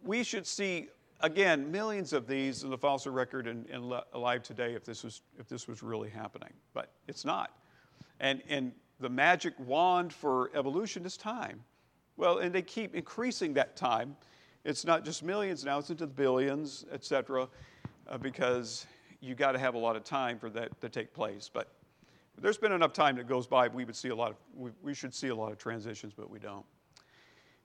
we 0.04 0.24
should 0.24 0.46
see 0.46 0.90
again 1.24 1.72
millions 1.72 2.14
of 2.14 2.28
these 2.28 2.64
in 2.64 2.70
the 2.70 2.78
fossil 2.78 3.12
record 3.12 3.48
and, 3.48 3.66
and 3.70 3.92
alive 4.14 4.44
today 4.44 4.76
if 4.76 4.84
this 4.86 5.04
was 5.04 5.22
if 5.40 5.48
this 5.48 5.68
was 5.68 5.82
really 5.82 6.10
happening. 6.10 6.54
But 6.74 6.92
it's 7.08 7.26
not. 7.26 7.58
And 8.20 8.44
and 8.48 8.72
the 9.00 9.10
magic 9.10 9.54
wand 9.58 10.14
for 10.14 10.52
evolution 10.54 11.06
is 11.06 11.18
time. 11.18 11.62
Well, 12.16 12.38
and 12.38 12.54
they 12.54 12.62
keep 12.62 12.94
increasing 12.94 13.54
that 13.56 13.76
time. 13.76 14.16
It's 14.64 14.86
not 14.86 15.04
just 15.04 15.24
millions 15.24 15.66
now, 15.66 15.80
it's 15.80 15.90
into 15.90 16.06
the 16.06 16.14
billions, 16.14 16.86
et 16.92 17.04
cetera, 17.04 17.50
uh, 18.08 18.18
because 18.18 18.86
you 19.20 19.36
got 19.36 19.54
to 19.54 19.60
have 19.60 19.74
a 19.74 19.78
lot 19.78 19.96
of 19.96 20.04
time 20.04 20.38
for 20.38 20.50
that 20.52 20.80
to 20.80 20.90
take 20.90 21.14
place. 21.14 21.50
But 21.52 21.70
there's 22.40 22.58
been 22.58 22.72
enough 22.72 22.94
time 22.94 23.18
that 23.18 23.28
goes 23.28 23.48
by, 23.48 23.68
we 23.68 23.84
would 23.84 23.96
see 23.96 24.10
a 24.10 24.16
lot 24.16 24.32
of, 24.32 24.38
we, 24.56 24.72
we 24.82 24.94
should 24.94 25.14
see 25.14 25.30
a 25.30 25.36
lot 25.36 25.52
of 25.52 25.58
transitions, 25.58 26.14
but 26.16 26.30
we 26.30 26.40
don't. 26.40 26.66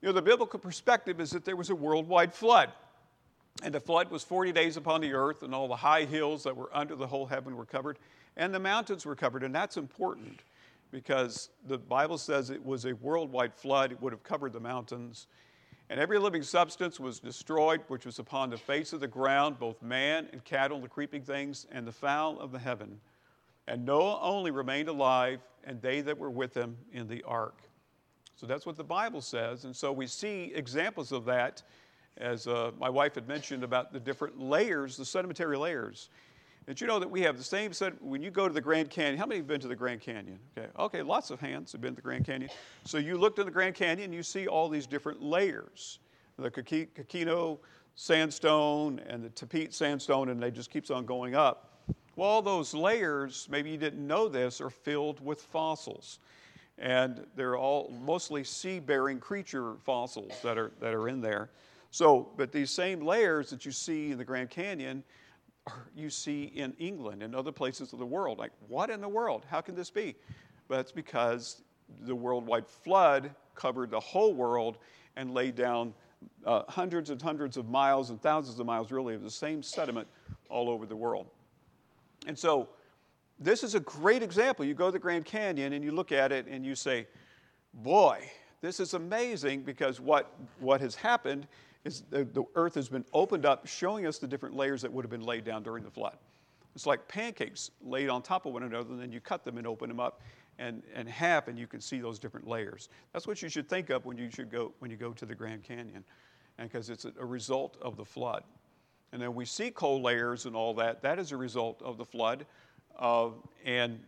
You 0.01 0.07
know, 0.07 0.13
the 0.13 0.21
biblical 0.21 0.59
perspective 0.59 1.21
is 1.21 1.29
that 1.31 1.45
there 1.45 1.55
was 1.55 1.69
a 1.69 1.75
worldwide 1.75 2.33
flood. 2.33 2.71
And 3.61 3.73
the 3.73 3.79
flood 3.79 4.09
was 4.09 4.23
40 4.23 4.53
days 4.53 4.77
upon 4.77 5.01
the 5.01 5.13
earth, 5.13 5.43
and 5.43 5.53
all 5.53 5.67
the 5.67 5.75
high 5.75 6.05
hills 6.05 6.43
that 6.43 6.55
were 6.55 6.69
under 6.73 6.95
the 6.95 7.07
whole 7.07 7.25
heaven 7.25 7.57
were 7.57 7.65
covered, 7.65 7.99
and 8.37 8.53
the 8.53 8.59
mountains 8.59 9.05
were 9.05 9.15
covered, 9.15 9.43
and 9.43 9.53
that's 9.53 9.75
important 9.75 10.41
because 10.91 11.49
the 11.67 11.77
Bible 11.77 12.17
says 12.17 12.49
it 12.49 12.65
was 12.65 12.85
a 12.85 12.93
worldwide 12.95 13.53
flood. 13.53 13.91
It 13.91 14.01
would 14.01 14.13
have 14.13 14.23
covered 14.23 14.53
the 14.53 14.59
mountains. 14.59 15.27
And 15.89 15.99
every 15.99 16.19
living 16.19 16.43
substance 16.43 16.99
was 16.99 17.19
destroyed, 17.19 17.81
which 17.87 18.05
was 18.05 18.19
upon 18.19 18.49
the 18.49 18.57
face 18.57 18.93
of 18.93 18.99
the 18.99 19.07
ground, 19.07 19.59
both 19.59 19.81
man 19.81 20.29
and 20.31 20.43
cattle, 20.43 20.79
the 20.79 20.87
creeping 20.87 21.23
things, 21.23 21.65
and 21.71 21.85
the 21.85 21.91
fowl 21.91 22.39
of 22.39 22.51
the 22.51 22.59
heaven. 22.59 22.99
And 23.67 23.85
Noah 23.85 24.19
only 24.21 24.51
remained 24.51 24.87
alive, 24.87 25.41
and 25.63 25.81
they 25.81 26.01
that 26.01 26.17
were 26.17 26.29
with 26.29 26.55
him 26.55 26.77
in 26.91 27.07
the 27.07 27.23
ark. 27.23 27.61
So 28.35 28.45
that's 28.47 28.65
what 28.65 28.77
the 28.77 28.83
Bible 28.83 29.21
says. 29.21 29.65
And 29.65 29.75
so 29.75 29.91
we 29.91 30.07
see 30.07 30.51
examples 30.55 31.11
of 31.11 31.25
that, 31.25 31.61
as 32.17 32.47
uh, 32.47 32.71
my 32.79 32.89
wife 32.89 33.15
had 33.15 33.27
mentioned 33.27 33.63
about 33.63 33.93
the 33.93 33.99
different 33.99 34.39
layers, 34.39 34.97
the 34.97 35.05
sedimentary 35.05 35.57
layers. 35.57 36.09
Did 36.67 36.81
you 36.81 36.87
know 36.87 36.99
that 36.99 37.09
we 37.09 37.21
have 37.21 37.37
the 37.37 37.43
same 37.43 37.73
set? 37.73 37.99
When 38.01 38.21
you 38.21 38.29
go 38.29 38.47
to 38.47 38.53
the 38.53 38.61
Grand 38.61 38.89
Canyon, 38.89 39.17
how 39.17 39.25
many 39.25 39.39
have 39.39 39.47
been 39.47 39.61
to 39.61 39.67
the 39.67 39.75
Grand 39.75 40.01
Canyon? 40.01 40.39
Okay, 40.57 40.67
okay, 40.77 41.01
lots 41.01 41.31
of 41.31 41.39
hands 41.39 41.71
have 41.71 41.81
been 41.81 41.91
to 41.91 41.95
the 41.95 42.01
Grand 42.01 42.25
Canyon. 42.25 42.51
So 42.83 42.97
you 42.97 43.17
looked 43.17 43.37
to 43.37 43.43
the 43.43 43.51
Grand 43.51 43.75
Canyon, 43.75 44.13
you 44.13 44.21
see 44.21 44.47
all 44.47 44.69
these 44.69 44.85
different 44.85 45.21
layers 45.21 45.99
the 46.41 46.49
Coconino 46.49 47.59
sandstone 47.95 48.99
and 49.07 49.23
the 49.23 49.29
Tapeats 49.29 49.73
sandstone, 49.73 50.29
and 50.29 50.41
they 50.41 50.51
just 50.51 50.71
keeps 50.71 50.89
on 50.89 51.05
going 51.05 51.35
up. 51.35 51.83
Well, 52.15 52.29
all 52.29 52.41
those 52.41 52.73
layers, 52.73 53.47
maybe 53.49 53.69
you 53.69 53.77
didn't 53.77 54.05
know 54.05 54.27
this, 54.27 54.61
are 54.61 54.69
filled 54.69 55.23
with 55.23 55.41
fossils. 55.41 56.19
And 56.77 57.25
they're 57.35 57.57
all 57.57 57.93
mostly 58.01 58.43
sea 58.43 58.79
bearing 58.79 59.19
creature 59.19 59.75
fossils 59.83 60.33
that 60.43 60.57
are, 60.57 60.71
that 60.79 60.93
are 60.93 61.09
in 61.09 61.21
there. 61.21 61.49
So, 61.91 62.29
but 62.37 62.51
these 62.51 62.69
same 62.69 63.01
layers 63.01 63.49
that 63.49 63.65
you 63.65 63.71
see 63.71 64.11
in 64.11 64.17
the 64.17 64.25
Grand 64.25 64.49
Canyon, 64.49 65.03
you 65.95 66.09
see 66.09 66.45
in 66.55 66.73
England 66.79 67.23
and 67.23 67.35
other 67.35 67.51
places 67.51 67.93
of 67.93 67.99
the 67.99 68.05
world. 68.05 68.37
Like, 68.37 68.51
what 68.67 68.89
in 68.89 69.01
the 69.01 69.09
world? 69.09 69.45
How 69.49 69.61
can 69.61 69.75
this 69.75 69.89
be? 69.89 70.15
But 70.67 70.79
it's 70.79 70.91
because 70.91 71.63
the 72.01 72.15
worldwide 72.15 72.67
flood 72.67 73.31
covered 73.55 73.89
the 73.89 73.99
whole 73.99 74.33
world 74.33 74.77
and 75.15 75.33
laid 75.33 75.55
down 75.55 75.93
uh, 76.45 76.63
hundreds 76.67 77.09
and 77.09 77.21
hundreds 77.21 77.57
of 77.57 77.67
miles 77.69 78.09
and 78.09 78.21
thousands 78.21 78.59
of 78.59 78.65
miles, 78.65 78.91
really, 78.91 79.15
of 79.15 79.23
the 79.23 79.31
same 79.31 79.63
sediment 79.63 80.07
all 80.49 80.69
over 80.69 80.85
the 80.85 80.95
world. 80.95 81.27
And 82.27 82.37
so, 82.37 82.69
this 83.39 83.63
is 83.63 83.73
a 83.73 83.79
great 83.79 84.21
example. 84.21 84.65
You 84.65 84.73
go 84.73 84.87
to 84.87 84.91
the 84.91 84.99
Grand 84.99 85.23
Canyon 85.23 85.73
and 85.73 85.83
you 85.83 85.91
look 85.91 86.11
at 86.11 86.31
it 86.31 86.45
and 86.47 86.65
you 86.65 86.75
say, 86.75 87.07
boy, 87.73 88.29
this 88.61 88.81
is 88.81 88.93
amazing 88.93 89.61
because 89.61 90.01
what, 90.01 90.33
what 90.59 90.81
has 90.81 90.93
happened 90.93 91.47
is 91.85 92.03
the, 92.09 92.25
the 92.25 92.43
earth 92.55 92.75
has 92.75 92.89
been 92.89 93.05
opened 93.13 93.45
up, 93.45 93.67
showing 93.67 94.05
us 94.05 94.17
the 94.17 94.27
different 94.27 94.55
layers 94.55 94.81
that 94.81 94.91
would 94.91 95.03
have 95.03 95.11
been 95.11 95.23
laid 95.23 95.45
down 95.45 95.63
during 95.63 95.83
the 95.83 95.91
flood. 95.91 96.17
It's 96.75 96.85
like 96.85 97.07
pancakes 97.07 97.71
laid 97.81 98.09
on 98.09 98.21
top 98.21 98.45
of 98.45 98.53
one 98.53 98.63
another, 98.63 98.89
and 98.89 99.01
then 99.01 99.11
you 99.11 99.19
cut 99.19 99.43
them 99.43 99.57
and 99.57 99.65
open 99.65 99.89
them 99.89 99.99
up 99.99 100.21
and, 100.59 100.83
and 100.93 101.07
half, 101.07 101.47
and 101.47 101.57
you 101.57 101.67
can 101.67 101.81
see 101.81 101.99
those 101.99 102.19
different 102.19 102.47
layers. 102.47 102.89
That's 103.13 103.25
what 103.25 103.41
you 103.41 103.49
should 103.49 103.67
think 103.67 103.89
of 103.89 104.05
when 104.05 104.17
you 104.17 104.29
should 104.29 104.51
go 104.51 104.73
when 104.79 104.91
you 104.91 104.97
go 104.97 105.13
to 105.13 105.25
the 105.25 105.35
Grand 105.35 105.63
Canyon, 105.63 106.03
and 106.57 106.69
because 106.69 106.89
it's 106.89 107.05
a, 107.05 107.13
a 107.19 107.25
result 107.25 107.77
of 107.81 107.95
the 107.95 108.05
flood. 108.05 108.43
And 109.11 109.21
then 109.21 109.33
we 109.33 109.45
see 109.45 109.71
coal 109.71 110.01
layers 110.01 110.45
and 110.45 110.55
all 110.55 110.73
that. 110.75 111.01
That 111.01 111.17
is 111.17 111.31
a 111.31 111.37
result 111.37 111.81
of 111.81 111.97
the 111.97 112.05
flood, 112.05 112.45
uh, 112.99 113.29
and 113.65 113.99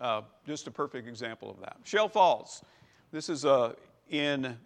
uh, 0.00 0.22
just 0.46 0.66
a 0.66 0.70
perfect 0.70 1.06
example 1.08 1.50
of 1.50 1.60
that. 1.60 1.76
Shell 1.84 2.08
Falls. 2.08 2.62
This 3.12 3.28
is 3.28 3.44
uh, 3.44 3.74
in 4.10 4.56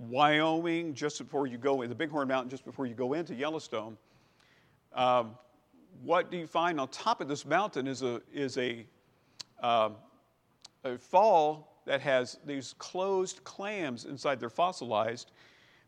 Wyoming, 0.00 0.94
just 0.94 1.18
before 1.18 1.46
you 1.46 1.58
go 1.58 1.82
in, 1.82 1.90
the 1.90 1.94
Bighorn 1.94 2.26
Mountain, 2.28 2.48
just 2.48 2.64
before 2.64 2.86
you 2.86 2.94
go 2.94 3.12
into 3.12 3.34
Yellowstone, 3.34 3.98
um, 4.94 5.36
what 6.02 6.30
do 6.30 6.38
you 6.38 6.46
find 6.46 6.80
on 6.80 6.88
top 6.88 7.20
of 7.20 7.28
this 7.28 7.44
mountain 7.44 7.86
is 7.86 8.02
a, 8.02 8.22
is 8.32 8.56
a, 8.56 8.86
uh, 9.62 9.90
a 10.84 10.96
fall 10.96 11.82
that 11.84 12.00
has 12.00 12.38
these 12.46 12.74
closed 12.78 13.44
clams 13.44 14.06
inside. 14.06 14.40
They're 14.40 14.48
fossilized. 14.48 15.32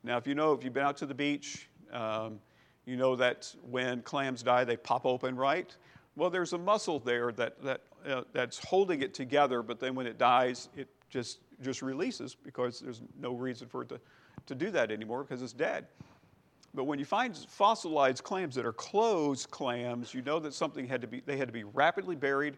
Now, 0.02 0.18
if 0.18 0.26
you 0.26 0.34
know, 0.34 0.52
if 0.52 0.62
you've 0.62 0.74
been 0.74 0.84
out 0.84 0.98
to 0.98 1.06
the 1.06 1.14
beach, 1.14 1.68
um, 1.92 2.38
you 2.84 2.96
know 2.96 3.16
that 3.16 3.54
when 3.70 4.02
clams 4.02 4.42
die, 4.42 4.64
they 4.64 4.76
pop 4.76 5.06
open, 5.06 5.36
right? 5.36 5.74
Well, 6.16 6.28
there's 6.28 6.52
a 6.52 6.58
muscle 6.58 6.98
there 6.98 7.32
that, 7.32 7.62
that 7.62 7.80
uh, 8.06 8.22
that's 8.32 8.58
holding 8.58 9.00
it 9.00 9.14
together, 9.14 9.62
but 9.62 9.80
then 9.80 9.94
when 9.94 10.06
it 10.06 10.18
dies, 10.18 10.68
it 10.76 10.88
just, 11.08 11.38
just 11.62 11.82
releases 11.82 12.34
because 12.34 12.80
there's 12.80 13.02
no 13.18 13.32
reason 13.34 13.68
for 13.68 13.82
it 13.82 13.88
to, 13.90 14.00
to 14.46 14.54
do 14.54 14.70
that 14.70 14.90
anymore 14.90 15.22
because 15.22 15.42
it's 15.42 15.52
dead. 15.52 15.86
But 16.74 16.84
when 16.84 16.98
you 16.98 17.04
find 17.04 17.36
fossilized 17.36 18.24
clams 18.24 18.54
that 18.54 18.64
are 18.64 18.72
closed 18.72 19.50
clams, 19.50 20.14
you 20.14 20.22
know 20.22 20.38
that 20.40 20.54
something 20.54 20.86
had 20.86 21.00
to 21.02 21.06
be, 21.06 21.20
they 21.20 21.36
had 21.36 21.48
to 21.48 21.52
be 21.52 21.64
rapidly 21.64 22.16
buried 22.16 22.56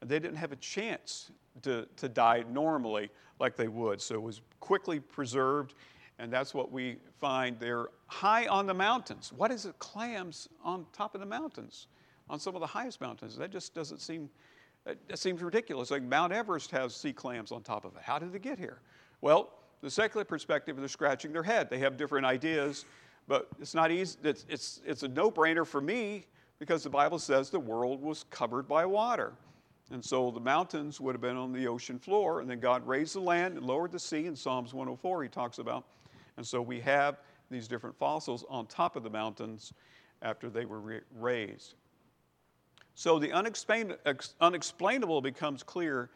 and 0.00 0.08
they 0.08 0.18
didn't 0.18 0.36
have 0.36 0.52
a 0.52 0.56
chance 0.56 1.30
to, 1.62 1.86
to 1.96 2.08
die 2.08 2.44
normally 2.50 3.10
like 3.38 3.56
they 3.56 3.68
would. 3.68 4.00
So 4.00 4.14
it 4.14 4.22
was 4.22 4.40
quickly 4.60 5.00
preserved, 5.00 5.74
and 6.18 6.32
that's 6.32 6.54
what 6.54 6.70
we 6.72 6.96
find. 7.18 7.58
They're 7.58 7.88
high 8.06 8.46
on 8.46 8.66
the 8.66 8.74
mountains. 8.74 9.32
What 9.34 9.50
is 9.50 9.66
it, 9.66 9.78
clams 9.78 10.48
on 10.62 10.86
top 10.92 11.14
of 11.14 11.20
the 11.20 11.26
mountains, 11.26 11.88
on 12.28 12.38
some 12.38 12.54
of 12.54 12.60
the 12.60 12.66
highest 12.66 13.00
mountains? 13.00 13.36
That 13.36 13.50
just 13.50 13.74
doesn't 13.74 14.00
seem, 14.00 14.28
that 14.86 15.18
seems 15.18 15.42
ridiculous. 15.42 15.90
Like 15.90 16.02
Mount 16.02 16.32
Everest 16.32 16.70
has 16.70 16.94
sea 16.94 17.12
clams 17.12 17.52
on 17.52 17.62
top 17.62 17.84
of 17.84 17.94
it. 17.96 18.02
How 18.02 18.18
did 18.18 18.32
they 18.32 18.38
get 18.38 18.58
here? 18.58 18.80
Well, 19.20 19.50
the 19.82 19.90
secular 19.90 20.24
perspective, 20.24 20.76
they're 20.76 20.88
scratching 20.88 21.32
their 21.32 21.42
head. 21.42 21.68
They 21.68 21.78
have 21.78 21.96
different 21.96 22.26
ideas, 22.26 22.84
but 23.28 23.48
it's 23.60 23.74
not 23.74 23.90
easy. 23.90 24.18
It's, 24.22 24.46
it's, 24.48 24.80
it's 24.86 25.02
a 25.02 25.08
no 25.08 25.30
brainer 25.30 25.66
for 25.66 25.80
me 25.80 26.26
because 26.58 26.82
the 26.82 26.90
Bible 26.90 27.18
says 27.18 27.50
the 27.50 27.60
world 27.60 28.00
was 28.00 28.24
covered 28.30 28.68
by 28.68 28.86
water. 28.86 29.32
And 29.90 30.04
so 30.04 30.30
the 30.30 30.40
mountains 30.40 31.00
would 31.00 31.14
have 31.14 31.20
been 31.20 31.36
on 31.36 31.52
the 31.52 31.68
ocean 31.68 31.98
floor, 31.98 32.40
and 32.40 32.50
then 32.50 32.58
God 32.58 32.86
raised 32.86 33.14
the 33.14 33.20
land 33.20 33.56
and 33.56 33.64
lowered 33.64 33.92
the 33.92 34.00
sea. 34.00 34.26
In 34.26 34.34
Psalms 34.34 34.74
104, 34.74 35.22
he 35.22 35.28
talks 35.28 35.58
about. 35.58 35.84
And 36.36 36.46
so 36.46 36.60
we 36.60 36.80
have 36.80 37.18
these 37.50 37.68
different 37.68 37.96
fossils 37.96 38.44
on 38.48 38.66
top 38.66 38.96
of 38.96 39.04
the 39.04 39.10
mountains 39.10 39.72
after 40.22 40.50
they 40.50 40.64
were 40.64 41.02
raised. 41.14 41.74
So 42.96 43.18
the 43.18 43.28
unexplain- 43.28 43.96
unexplainable 44.40 45.20
becomes 45.20 45.62
clear 45.62 46.10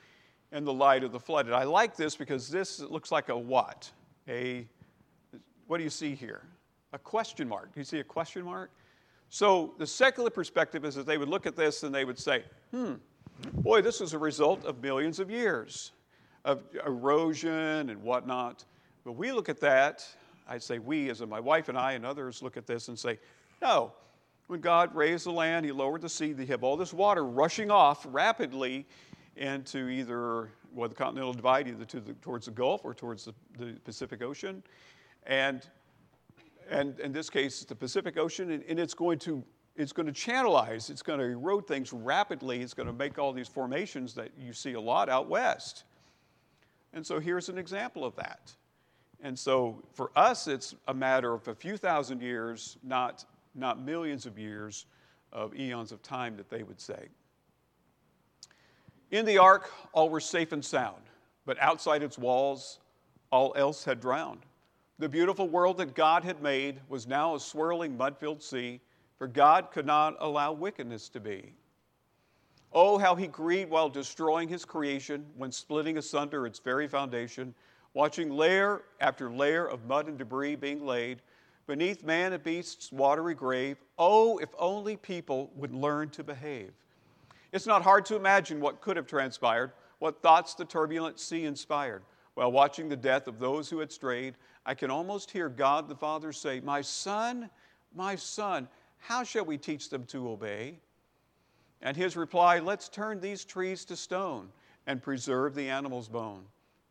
in 0.51 0.64
the 0.64 0.72
light 0.72 1.05
of 1.05 1.12
the 1.12 1.20
flood. 1.20 1.47
And 1.47 1.55
I 1.55 1.64
like 1.64 1.95
this 1.95 2.16
because 2.16 2.49
this 2.49 2.81
looks 2.81 3.12
like 3.12 3.28
a 3.28 3.37
what? 3.37 3.89
A, 4.26 4.66
what 5.66 5.76
do 5.76 5.85
you 5.85 5.91
see 5.91 6.14
here? 6.14 6.43
A 6.93 6.99
question 6.99 7.47
mark. 7.47 7.72
Do 7.72 7.81
you 7.81 7.85
see 7.85 8.01
a 8.01 8.05
question 8.05 8.45
mark? 8.45 8.70
So 9.28 9.74
the 9.78 9.87
secular 9.87 10.31
perspective 10.31 10.85
is 10.85 10.95
that 10.95 11.07
they 11.07 11.18
would 11.18 11.28
look 11.28 11.47
at 11.47 11.55
this 11.55 11.83
and 11.85 11.95
they 11.95 12.05
would 12.05 12.18
say, 12.18 12.45
hmm, 12.72 12.95
Boy, 13.55 13.83
this 13.83 14.01
is 14.01 14.12
a 14.14 14.18
result 14.18 14.64
of 14.64 14.83
millions 14.83 15.20
of 15.20 15.31
years 15.31 15.93
of 16.45 16.62
erosion 16.87 17.91
and 17.91 18.03
whatnot. 18.03 18.64
But 19.05 19.12
we 19.12 19.33
look 19.33 19.49
at 19.51 19.61
that, 19.61 20.07
I'd 20.49 20.62
say 20.62 20.78
we, 20.78 21.11
as 21.11 21.20
in 21.20 21.28
my 21.28 21.41
wife 21.41 21.68
and 21.68 21.76
I 21.76 21.93
and 21.93 22.07
others, 22.07 22.43
look 22.43 22.57
at 22.57 22.66
this 22.66 22.89
and 22.89 22.99
say, 22.99 23.18
no. 23.61 23.93
When 24.51 24.61
God 24.61 24.96
raised 24.96 25.26
the 25.26 25.30
land, 25.30 25.64
He 25.64 25.70
lowered 25.70 26.01
the 26.03 26.09
sea, 26.09 26.32
they 26.32 26.44
have 26.46 26.64
all 26.64 26.76
this 26.76 26.92
water 26.92 27.24
rushing 27.24 27.70
off 27.70 28.05
rapidly 28.11 28.84
into 29.36 29.88
either 29.88 30.51
well, 30.74 30.88
the 30.88 30.94
continental 30.96 31.32
divide, 31.32 31.68
either 31.68 31.84
to 31.84 32.01
the, 32.01 32.14
towards 32.14 32.46
the 32.46 32.51
Gulf 32.51 32.84
or 32.84 32.92
towards 32.92 33.26
the, 33.26 33.34
the 33.57 33.78
Pacific 33.84 34.22
Ocean. 34.22 34.61
And, 35.24 35.68
and 36.68 36.98
in 36.98 37.12
this 37.12 37.30
case, 37.30 37.61
it's 37.61 37.64
the 37.66 37.76
Pacific 37.76 38.18
Ocean, 38.18 38.51
and, 38.51 38.64
and 38.64 38.80
it's 38.80 38.92
going 38.92 39.20
to 39.20 39.44
it's 39.76 39.92
going 39.92 40.12
to 40.12 40.12
channelize, 40.12 40.90
it's 40.90 41.03
going 41.03 41.20
to 41.20 41.26
erode 41.26 41.68
things 41.68 41.92
rapidly, 41.92 42.61
it's 42.61 42.74
going 42.74 42.88
to 42.88 42.92
make 42.92 43.20
all 43.20 43.32
these 43.32 43.46
formations 43.46 44.14
that 44.14 44.32
you 44.36 44.53
see 44.53 44.72
a 44.72 44.80
lot 44.80 45.09
out 45.09 45.28
west. 45.28 45.84
And 46.92 47.07
so 47.07 47.20
here's 47.20 47.48
an 47.48 47.57
example 47.57 48.05
of 48.05 48.16
that. 48.16 48.53
And 49.22 49.38
so 49.38 49.80
for 49.94 50.11
us, 50.16 50.48
it's 50.48 50.74
a 50.88 50.94
matter 50.94 51.34
of 51.34 51.46
a 51.46 51.55
few 51.55 51.76
thousand 51.76 52.20
years, 52.20 52.78
not, 52.82 53.24
not 53.55 53.80
millions 53.80 54.26
of 54.26 54.38
years 54.38 54.86
of 55.32 55.55
eons 55.55 55.92
of 55.92 56.03
time 56.03 56.36
that 56.36 56.51
they 56.51 56.62
would 56.62 56.80
say. 56.80 57.09
In 59.11 59.24
the 59.24 59.38
ark, 59.38 59.70
all 59.92 60.09
were 60.09 60.20
safe 60.20 60.53
and 60.53 60.64
sound, 60.64 61.03
but 61.44 61.59
outside 61.61 62.03
its 62.03 62.18
walls, 62.18 62.78
all 63.30 63.53
else 63.57 63.84
had 63.84 64.01
drowned. 64.01 64.46
The 64.98 65.09
beautiful 65.09 65.48
world 65.48 65.78
that 65.78 65.94
God 65.94 66.24
had 66.24 66.42
made 66.42 66.80
was 66.88 67.07
now 67.07 67.34
a 67.34 67.40
swirling, 67.40 67.96
mud 67.96 68.16
filled 68.18 68.42
sea 68.42 68.80
for 69.20 69.26
God 69.26 69.70
could 69.70 69.84
not 69.84 70.16
allow 70.20 70.53
wickedness 70.53 71.11
to 71.11 71.20
be. 71.20 71.53
Oh, 72.72 72.96
how 72.96 73.14
he 73.14 73.26
grieved 73.26 73.70
while 73.70 73.90
destroying 73.90 74.48
his 74.48 74.64
creation, 74.64 75.26
when 75.36 75.53
splitting 75.53 75.98
asunder 75.98 76.46
its 76.46 76.59
very 76.59 76.88
foundation, 76.88 77.55
watching 77.92 78.30
layer 78.30 78.82
after 78.98 79.30
layer 79.30 79.66
of 79.66 79.84
mud 79.84 80.09
and 80.09 80.16
debris 80.16 80.57
being 80.57 80.86
laid 80.86 81.20
beneath 81.66 82.04
man 82.04 82.32
and 82.32 82.42
beast's 82.42 82.92
watery 82.92 83.34
grave. 83.34 83.76
Oh, 83.98 84.38
if 84.38 84.48
only 84.58 84.96
people 84.96 85.50
would 85.54 85.72
learn 85.72 86.11
to 86.11 86.24
behave. 86.24 86.72
It's 87.52 87.66
not 87.66 87.82
hard 87.82 88.04
to 88.06 88.16
imagine 88.16 88.61
what 88.61 88.80
could 88.80 88.96
have 88.96 89.06
transpired, 89.06 89.72
what 89.98 90.22
thoughts 90.22 90.54
the 90.54 90.64
turbulent 90.64 91.18
sea 91.18 91.44
inspired. 91.44 92.02
While 92.34 92.52
watching 92.52 92.88
the 92.88 92.96
death 92.96 93.26
of 93.26 93.38
those 93.38 93.68
who 93.68 93.80
had 93.80 93.92
strayed, 93.92 94.34
I 94.64 94.74
can 94.74 94.90
almost 94.90 95.30
hear 95.30 95.48
God 95.48 95.88
the 95.88 95.96
Father 95.96 96.32
say, 96.32 96.61
My 96.61 96.80
son, 96.80 97.50
my 97.94 98.14
son, 98.14 98.68
how 98.98 99.24
shall 99.24 99.44
we 99.44 99.58
teach 99.58 99.90
them 99.90 100.04
to 100.06 100.30
obey? 100.30 100.78
And 101.82 101.96
his 101.96 102.16
reply, 102.16 102.58
Let's 102.58 102.88
turn 102.88 103.20
these 103.20 103.44
trees 103.44 103.84
to 103.86 103.96
stone 103.96 104.48
and 104.86 105.02
preserve 105.02 105.54
the 105.54 105.68
animal's 105.68 106.08
bone. 106.08 106.44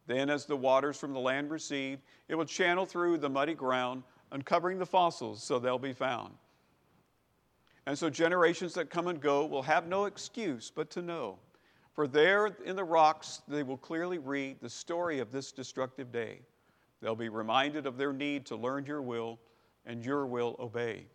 Then, 0.07 0.29
as 0.29 0.45
the 0.45 0.57
waters 0.57 0.97
from 0.97 1.13
the 1.13 1.19
land 1.19 1.51
recede, 1.51 1.99
it 2.27 2.35
will 2.35 2.45
channel 2.45 2.85
through 2.85 3.19
the 3.19 3.29
muddy 3.29 3.53
ground, 3.53 4.03
uncovering 4.31 4.79
the 4.79 4.85
fossils 4.85 5.43
so 5.43 5.59
they'll 5.59 5.79
be 5.79 5.93
found. 5.93 6.33
And 7.85 7.97
so, 7.97 8.09
generations 8.09 8.73
that 8.75 8.89
come 8.89 9.07
and 9.07 9.19
go 9.19 9.45
will 9.45 9.63
have 9.63 9.87
no 9.87 10.05
excuse 10.05 10.71
but 10.73 10.91
to 10.91 11.01
know. 11.01 11.39
For 11.93 12.07
there 12.07 12.47
in 12.63 12.75
the 12.75 12.83
rocks, 12.83 13.41
they 13.47 13.63
will 13.63 13.77
clearly 13.77 14.19
read 14.19 14.57
the 14.61 14.69
story 14.69 15.19
of 15.19 15.31
this 15.31 15.51
destructive 15.51 16.11
day. 16.11 16.39
They'll 17.01 17.15
be 17.15 17.29
reminded 17.29 17.85
of 17.85 17.97
their 17.97 18.13
need 18.13 18.45
to 18.47 18.55
learn 18.55 18.85
your 18.85 19.01
will 19.01 19.39
and 19.85 20.05
your 20.05 20.27
will 20.27 20.55
obey. 20.59 21.07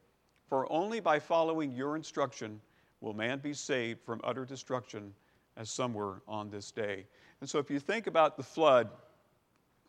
For 0.48 0.70
only 0.72 1.00
by 1.00 1.18
following 1.18 1.72
your 1.72 1.96
instruction 1.96 2.60
will 3.00 3.14
man 3.14 3.38
be 3.38 3.54
saved 3.54 4.00
from 4.02 4.20
utter 4.24 4.44
destruction, 4.44 5.14
as 5.56 5.70
some 5.70 5.94
were 5.94 6.22
on 6.26 6.50
this 6.50 6.70
day. 6.70 7.06
And 7.40 7.48
so, 7.48 7.58
if 7.58 7.70
you 7.70 7.78
think 7.78 8.06
about 8.06 8.36
the 8.36 8.42
flood 8.42 8.90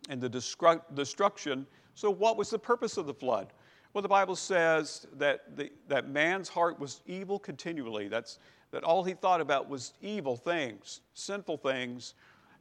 and 0.10 0.22
the 0.22 0.30
destru- 0.30 0.82
destruction, 0.94 1.66
so 1.96 2.12
what 2.12 2.38
was 2.38 2.50
the 2.50 2.60
purpose 2.60 2.98
of 2.98 3.08
the 3.08 3.14
flood? 3.14 3.48
Well, 3.94 4.02
the 4.02 4.10
Bible 4.10 4.36
says 4.36 5.08
that, 5.18 5.56
the, 5.56 5.72
that 5.88 6.10
man's 6.10 6.50
heart 6.50 6.78
was 6.78 7.02
evil 7.08 7.40
continually. 7.40 8.10
That's, 8.10 8.40
that 8.72 8.84
all 8.84 9.06
he 9.06 9.14
thought 9.14 9.40
about 9.40 9.70
was 9.70 9.94
evil 10.02 10.36
things, 10.36 11.00
sinful 11.14 11.58
things. 11.58 12.14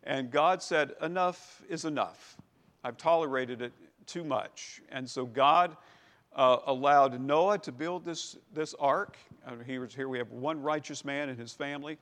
And 0.05 0.31
God 0.31 0.63
said, 0.63 0.93
Enough 1.03 1.63
is 1.69 1.85
enough. 1.85 2.37
I've 2.85 2.97
tolerated 2.97 3.63
it 3.63 3.73
too 4.07 4.23
much. 4.23 4.81
And 4.91 5.11
so 5.11 5.27
God 5.27 5.77
uh, 6.37 6.59
allowed 6.67 7.21
Noah 7.21 7.59
to 7.59 7.73
build 7.73 8.05
this, 8.05 8.37
this 8.53 8.73
ark. 8.79 9.17
Uh, 9.45 9.57
he 9.67 9.79
here 9.97 10.09
we 10.09 10.19
have 10.19 10.31
one 10.31 10.63
righteous 10.63 11.05
man 11.05 11.29
and 11.29 11.39
his 11.39 11.53
family, 11.53 11.99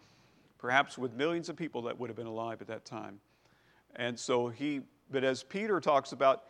perhaps 0.58 0.98
with 0.98 1.14
millions 1.14 1.48
of 1.48 1.56
people 1.56 1.80
that 1.82 1.98
would 1.98 2.10
have 2.10 2.16
been 2.16 2.26
alive 2.26 2.60
at 2.60 2.66
that 2.66 2.84
time. 2.84 3.18
And 3.96 4.18
so 4.18 4.48
he, 4.48 4.82
but 5.10 5.24
as 5.24 5.42
Peter 5.42 5.80
talks 5.80 6.12
about, 6.12 6.44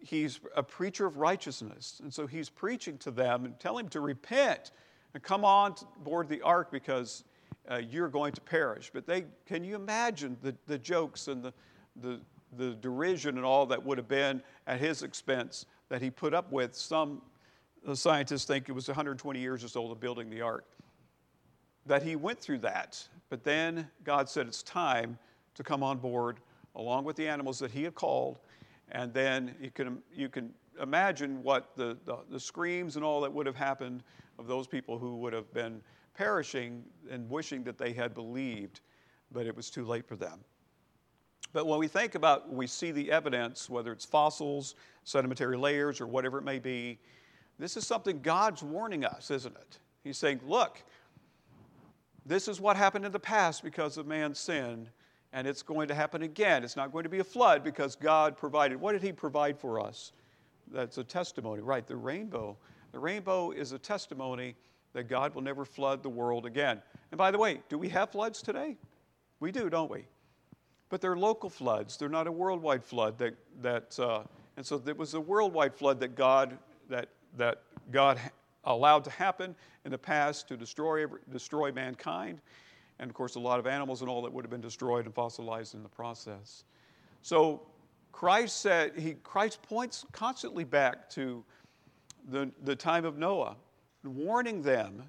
he's 0.00 0.40
a 0.56 0.62
preacher 0.62 1.06
of 1.06 1.16
righteousness. 1.16 2.00
And 2.02 2.12
so 2.12 2.26
he's 2.26 2.48
preaching 2.48 2.98
to 2.98 3.10
them 3.10 3.44
and 3.44 3.58
telling 3.58 3.86
them 3.86 3.90
to 3.90 4.00
repent 4.00 4.72
and 5.14 5.22
come 5.22 5.44
on 5.44 5.74
board 6.02 6.28
the 6.28 6.42
ark 6.42 6.70
because 6.70 7.24
uh, 7.70 7.76
you're 7.76 8.08
going 8.08 8.32
to 8.32 8.40
perish. 8.40 8.90
But 8.92 9.06
they, 9.06 9.24
can 9.46 9.64
you 9.64 9.76
imagine 9.76 10.36
the, 10.42 10.54
the 10.66 10.78
jokes 10.78 11.28
and 11.28 11.42
the, 11.42 11.52
the, 11.96 12.20
the 12.56 12.74
derision 12.76 13.36
and 13.36 13.44
all 13.44 13.66
that 13.66 13.84
would 13.84 13.98
have 13.98 14.08
been 14.08 14.42
at 14.66 14.80
his 14.80 15.02
expense 15.02 15.66
that 15.88 16.02
he 16.02 16.10
put 16.10 16.34
up 16.34 16.50
with. 16.52 16.74
Some 16.74 17.22
scientists 17.94 18.44
think 18.44 18.68
it 18.68 18.72
was 18.72 18.88
120 18.88 19.38
years 19.38 19.64
or 19.64 19.68
so 19.68 19.90
of 19.90 20.00
building 20.00 20.30
the 20.30 20.40
ark. 20.40 20.64
That 21.86 22.02
he 22.02 22.16
went 22.16 22.38
through 22.38 22.58
that, 22.58 23.02
but 23.30 23.44
then 23.44 23.88
God 24.04 24.28
said 24.28 24.46
it's 24.46 24.62
time 24.62 25.18
to 25.54 25.62
come 25.62 25.82
on 25.82 25.98
board 25.98 26.40
along 26.74 27.04
with 27.04 27.16
the 27.16 27.26
animals 27.26 27.58
that 27.58 27.70
he 27.70 27.82
had 27.82 27.94
called. 27.94 28.38
And 28.90 29.12
then 29.12 29.54
you 29.60 29.70
can, 29.70 29.98
you 30.14 30.28
can 30.28 30.52
imagine 30.80 31.42
what 31.42 31.76
the, 31.76 31.96
the, 32.04 32.18
the 32.30 32.40
screams 32.40 32.96
and 32.96 33.04
all 33.04 33.20
that 33.20 33.32
would 33.32 33.46
have 33.46 33.56
happened 33.56 34.02
of 34.38 34.46
those 34.46 34.66
people 34.66 34.98
who 34.98 35.16
would 35.16 35.32
have 35.32 35.52
been 35.52 35.80
perishing 36.14 36.84
and 37.10 37.28
wishing 37.28 37.62
that 37.64 37.78
they 37.78 37.92
had 37.92 38.14
believed, 38.14 38.80
but 39.32 39.46
it 39.46 39.54
was 39.54 39.70
too 39.70 39.84
late 39.84 40.06
for 40.06 40.16
them. 40.16 40.40
But 41.52 41.66
when 41.66 41.78
we 41.78 41.88
think 41.88 42.14
about, 42.14 42.52
we 42.52 42.66
see 42.66 42.90
the 42.90 43.10
evidence, 43.10 43.70
whether 43.70 43.92
it's 43.92 44.04
fossils, 44.04 44.74
sedimentary 45.04 45.56
layers, 45.56 46.00
or 46.00 46.06
whatever 46.06 46.38
it 46.38 46.44
may 46.44 46.58
be, 46.58 46.98
this 47.58 47.76
is 47.76 47.86
something 47.86 48.20
God's 48.20 48.62
warning 48.62 49.04
us, 49.04 49.30
isn't 49.30 49.56
it? 49.56 49.78
He's 50.04 50.18
saying, 50.18 50.40
look, 50.46 50.82
this 52.26 52.46
is 52.46 52.60
what 52.60 52.76
happened 52.76 53.04
in 53.04 53.12
the 53.12 53.18
past 53.18 53.64
because 53.64 53.96
of 53.96 54.06
man's 54.06 54.38
sin, 54.38 54.88
and 55.32 55.46
it's 55.46 55.62
going 55.62 55.88
to 55.88 55.94
happen 55.94 56.22
again. 56.22 56.64
It's 56.64 56.76
not 56.76 56.92
going 56.92 57.04
to 57.04 57.08
be 57.08 57.18
a 57.18 57.24
flood 57.24 57.62
because 57.62 57.96
God 57.96 58.36
provided. 58.36 58.80
What 58.80 58.92
did 58.92 59.02
He 59.02 59.12
provide 59.12 59.58
for 59.58 59.80
us? 59.80 60.12
That's 60.72 60.98
a 60.98 61.04
testimony, 61.04 61.62
right? 61.62 61.86
The 61.86 61.96
rainbow. 61.96 62.56
The 62.92 62.98
rainbow 62.98 63.50
is 63.50 63.72
a 63.72 63.78
testimony 63.78 64.54
that 64.92 65.08
God 65.08 65.34
will 65.34 65.42
never 65.42 65.64
flood 65.64 66.02
the 66.02 66.08
world 66.08 66.46
again. 66.46 66.82
And 67.10 67.18
by 67.18 67.30
the 67.30 67.38
way, 67.38 67.60
do 67.68 67.78
we 67.78 67.88
have 67.90 68.10
floods 68.10 68.42
today? 68.42 68.76
We 69.40 69.52
do, 69.52 69.68
don't 69.70 69.90
we? 69.90 70.06
But 70.88 71.00
they're 71.00 71.16
local 71.16 71.50
floods. 71.50 71.96
They're 71.96 72.08
not 72.08 72.26
a 72.26 72.32
worldwide 72.32 72.82
flood. 72.82 73.18
That, 73.18 73.34
that, 73.60 73.98
uh, 73.98 74.22
and 74.56 74.64
so 74.64 74.82
it 74.86 74.96
was 74.96 75.14
a 75.14 75.20
worldwide 75.20 75.74
flood 75.74 76.00
that 76.00 76.14
God, 76.14 76.58
that, 76.88 77.10
that 77.36 77.62
God 77.90 78.18
allowed 78.64 79.04
to 79.04 79.10
happen 79.10 79.54
in 79.84 79.90
the 79.90 79.98
past 79.98 80.48
to 80.48 80.56
destroy, 80.56 81.06
destroy 81.30 81.70
mankind. 81.72 82.40
And 83.00 83.10
of 83.10 83.14
course, 83.14 83.36
a 83.36 83.40
lot 83.40 83.58
of 83.58 83.66
animals 83.66 84.00
and 84.00 84.10
all 84.10 84.22
that 84.22 84.32
would 84.32 84.44
have 84.44 84.50
been 84.50 84.60
destroyed 84.60 85.06
and 85.06 85.14
fossilized 85.14 85.74
in 85.74 85.82
the 85.82 85.88
process. 85.88 86.64
So 87.22 87.62
Christ 88.12 88.60
said, 88.60 88.92
he, 88.96 89.14
Christ 89.14 89.62
points 89.62 90.04
constantly 90.12 90.64
back 90.64 91.08
to 91.10 91.44
the, 92.28 92.50
the 92.64 92.74
time 92.74 93.04
of 93.04 93.18
Noah, 93.18 93.56
warning 94.04 94.62
them 94.62 95.02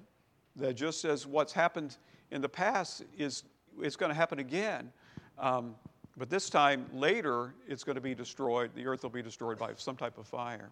that 0.56 0.74
just 0.74 1.04
as 1.04 1.26
what's 1.26 1.52
happened 1.52 1.96
in 2.30 2.40
the 2.40 2.48
past 2.48 3.02
is, 3.18 3.44
is 3.82 3.96
going 3.96 4.10
to 4.10 4.14
happen 4.14 4.38
again, 4.38 4.92
um, 5.38 5.74
but 6.16 6.28
this 6.28 6.50
time 6.50 6.86
later 6.92 7.54
it's 7.66 7.82
going 7.82 7.94
to 7.94 8.00
be 8.00 8.14
destroyed, 8.14 8.70
the 8.74 8.86
earth 8.86 9.02
will 9.02 9.10
be 9.10 9.22
destroyed 9.22 9.58
by 9.58 9.72
some 9.76 9.96
type 9.96 10.18
of 10.18 10.26
fire. 10.26 10.70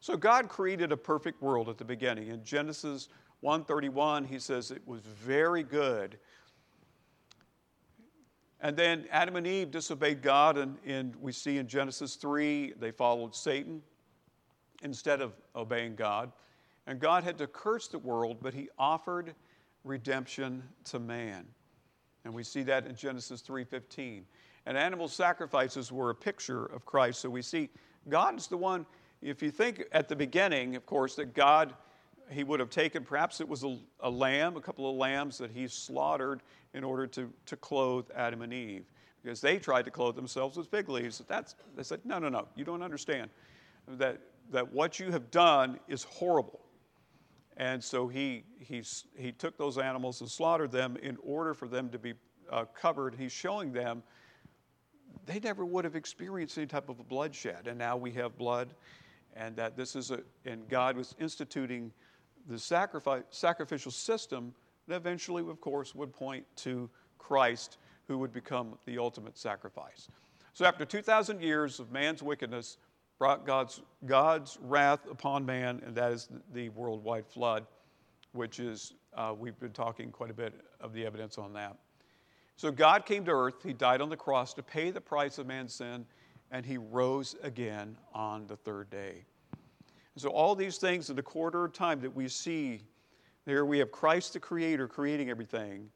So 0.00 0.16
God 0.16 0.48
created 0.48 0.92
a 0.92 0.96
perfect 0.96 1.42
world 1.42 1.68
at 1.68 1.78
the 1.78 1.84
beginning. 1.84 2.28
In 2.28 2.44
Genesis 2.44 3.08
1:31, 3.42 4.26
he 4.26 4.38
says 4.38 4.70
it 4.70 4.86
was 4.86 5.00
very 5.02 5.62
good. 5.62 6.18
And 8.60 8.76
then 8.76 9.06
Adam 9.10 9.36
and 9.36 9.46
Eve 9.46 9.70
disobeyed 9.70 10.22
God, 10.22 10.56
and, 10.56 10.78
and 10.86 11.14
we 11.16 11.30
see 11.30 11.58
in 11.58 11.68
Genesis 11.68 12.16
3, 12.16 12.72
they 12.78 12.90
followed 12.90 13.34
Satan 13.34 13.82
instead 14.82 15.20
of 15.20 15.34
obeying 15.54 15.94
God. 15.94 16.32
And 16.86 16.98
God 16.98 17.24
had 17.24 17.36
to 17.38 17.46
curse 17.46 17.88
the 17.88 17.98
world, 17.98 18.38
but 18.40 18.54
he 18.54 18.68
offered 18.78 19.34
redemption 19.84 20.62
to 20.84 20.98
man. 20.98 21.46
And 22.24 22.34
we 22.34 22.42
see 22.42 22.62
that 22.64 22.86
in 22.86 22.96
Genesis 22.96 23.42
3:15. 23.42 24.26
And 24.66 24.76
animal 24.76 25.06
sacrifices 25.06 25.92
were 25.92 26.10
a 26.10 26.14
picture 26.14 26.66
of 26.66 26.84
Christ. 26.84 27.20
So 27.20 27.30
we 27.30 27.42
see 27.42 27.70
God 28.08 28.36
is 28.36 28.48
the 28.48 28.56
one, 28.56 28.86
if 29.22 29.42
you 29.42 29.50
think 29.50 29.84
at 29.92 30.08
the 30.08 30.16
beginning, 30.16 30.76
of 30.76 30.86
course, 30.86 31.14
that 31.16 31.34
God, 31.34 31.74
he 32.30 32.44
would 32.44 32.60
have 32.60 32.70
taken, 32.70 33.04
perhaps 33.04 33.40
it 33.40 33.48
was 33.48 33.64
a, 33.64 33.78
a 34.00 34.10
lamb, 34.10 34.56
a 34.56 34.60
couple 34.60 34.88
of 34.90 34.96
lambs 34.96 35.38
that 35.38 35.50
he 35.50 35.68
slaughtered 35.68 36.42
in 36.74 36.84
order 36.84 37.06
to, 37.06 37.32
to 37.46 37.56
clothe 37.56 38.06
Adam 38.14 38.42
and 38.42 38.52
Eve. 38.52 38.84
Because 39.22 39.40
they 39.40 39.58
tried 39.58 39.84
to 39.86 39.90
clothe 39.90 40.14
themselves 40.14 40.56
with 40.56 40.68
fig 40.68 40.88
leaves. 40.88 41.22
That's, 41.26 41.56
they 41.76 41.82
said, 41.82 42.00
no, 42.04 42.18
no, 42.18 42.28
no, 42.28 42.46
you 42.54 42.64
don't 42.64 42.82
understand. 42.82 43.30
That, 43.88 44.20
that 44.50 44.72
what 44.72 45.00
you 45.00 45.10
have 45.10 45.30
done 45.30 45.78
is 45.88 46.04
horrible. 46.04 46.60
And 47.56 47.82
so 47.82 48.06
he, 48.06 48.44
he, 48.58 48.82
he 49.16 49.32
took 49.32 49.56
those 49.56 49.78
animals 49.78 50.20
and 50.20 50.30
slaughtered 50.30 50.70
them 50.70 50.96
in 51.02 51.16
order 51.22 51.54
for 51.54 51.66
them 51.66 51.88
to 51.90 51.98
be 51.98 52.14
uh, 52.50 52.66
covered. 52.66 53.14
He's 53.14 53.32
showing 53.32 53.72
them 53.72 54.02
they 55.24 55.40
never 55.40 55.64
would 55.64 55.84
have 55.84 55.96
experienced 55.96 56.58
any 56.58 56.66
type 56.66 56.88
of 56.88 57.08
bloodshed. 57.08 57.66
And 57.66 57.78
now 57.78 57.96
we 57.96 58.12
have 58.12 58.36
blood, 58.36 58.74
and 59.34 59.56
that 59.56 59.76
this 59.76 59.96
is 59.96 60.10
a, 60.10 60.20
and 60.44 60.68
God 60.68 60.96
was 60.96 61.14
instituting 61.18 61.90
the 62.48 62.58
sacrifice, 62.58 63.22
sacrificial 63.30 63.90
system 63.90 64.54
that 64.88 64.96
eventually, 64.96 65.42
of 65.48 65.60
course, 65.60 65.94
would 65.94 66.12
point 66.12 66.44
to 66.56 66.88
Christ, 67.18 67.78
who 68.06 68.18
would 68.18 68.32
become 68.32 68.78
the 68.86 68.98
ultimate 68.98 69.36
sacrifice. 69.36 70.08
So 70.52 70.64
after 70.64 70.84
2,000 70.84 71.42
years 71.42 71.80
of 71.80 71.90
man's 71.90 72.22
wickedness, 72.22 72.78
brought 73.18 73.46
God's, 73.46 73.82
God's 74.04 74.58
wrath 74.60 75.00
upon 75.10 75.44
man, 75.44 75.82
and 75.84 75.94
that 75.96 76.12
is 76.12 76.28
the 76.52 76.68
worldwide 76.70 77.26
flood, 77.26 77.66
which 78.32 78.60
is, 78.60 78.94
uh, 79.14 79.34
we've 79.36 79.58
been 79.58 79.72
talking 79.72 80.10
quite 80.10 80.30
a 80.30 80.34
bit 80.34 80.54
of 80.80 80.92
the 80.92 81.04
evidence 81.04 81.38
on 81.38 81.52
that. 81.54 81.76
So 82.56 82.70
God 82.70 83.04
came 83.04 83.24
to 83.24 83.32
earth, 83.32 83.62
He 83.62 83.72
died 83.72 84.00
on 84.00 84.08
the 84.08 84.16
cross 84.16 84.54
to 84.54 84.62
pay 84.62 84.90
the 84.90 85.00
price 85.00 85.38
of 85.38 85.46
man's 85.46 85.74
sin, 85.74 86.06
and 86.50 86.64
He 86.64 86.78
rose 86.78 87.36
again 87.42 87.96
on 88.14 88.46
the 88.46 88.56
third 88.56 88.90
day. 88.90 89.24
And 90.16 90.22
so, 90.22 90.30
all 90.30 90.54
these 90.54 90.78
things 90.78 91.10
in 91.10 91.16
the 91.16 91.22
quarter 91.22 91.66
of 91.66 91.74
time 91.74 92.00
that 92.00 92.16
we 92.16 92.26
see 92.28 92.80
there, 93.44 93.66
we 93.66 93.78
have 93.80 93.92
Christ 93.92 94.32
the 94.32 94.40
Creator 94.40 94.88
creating 94.88 95.28
everything, 95.28 95.90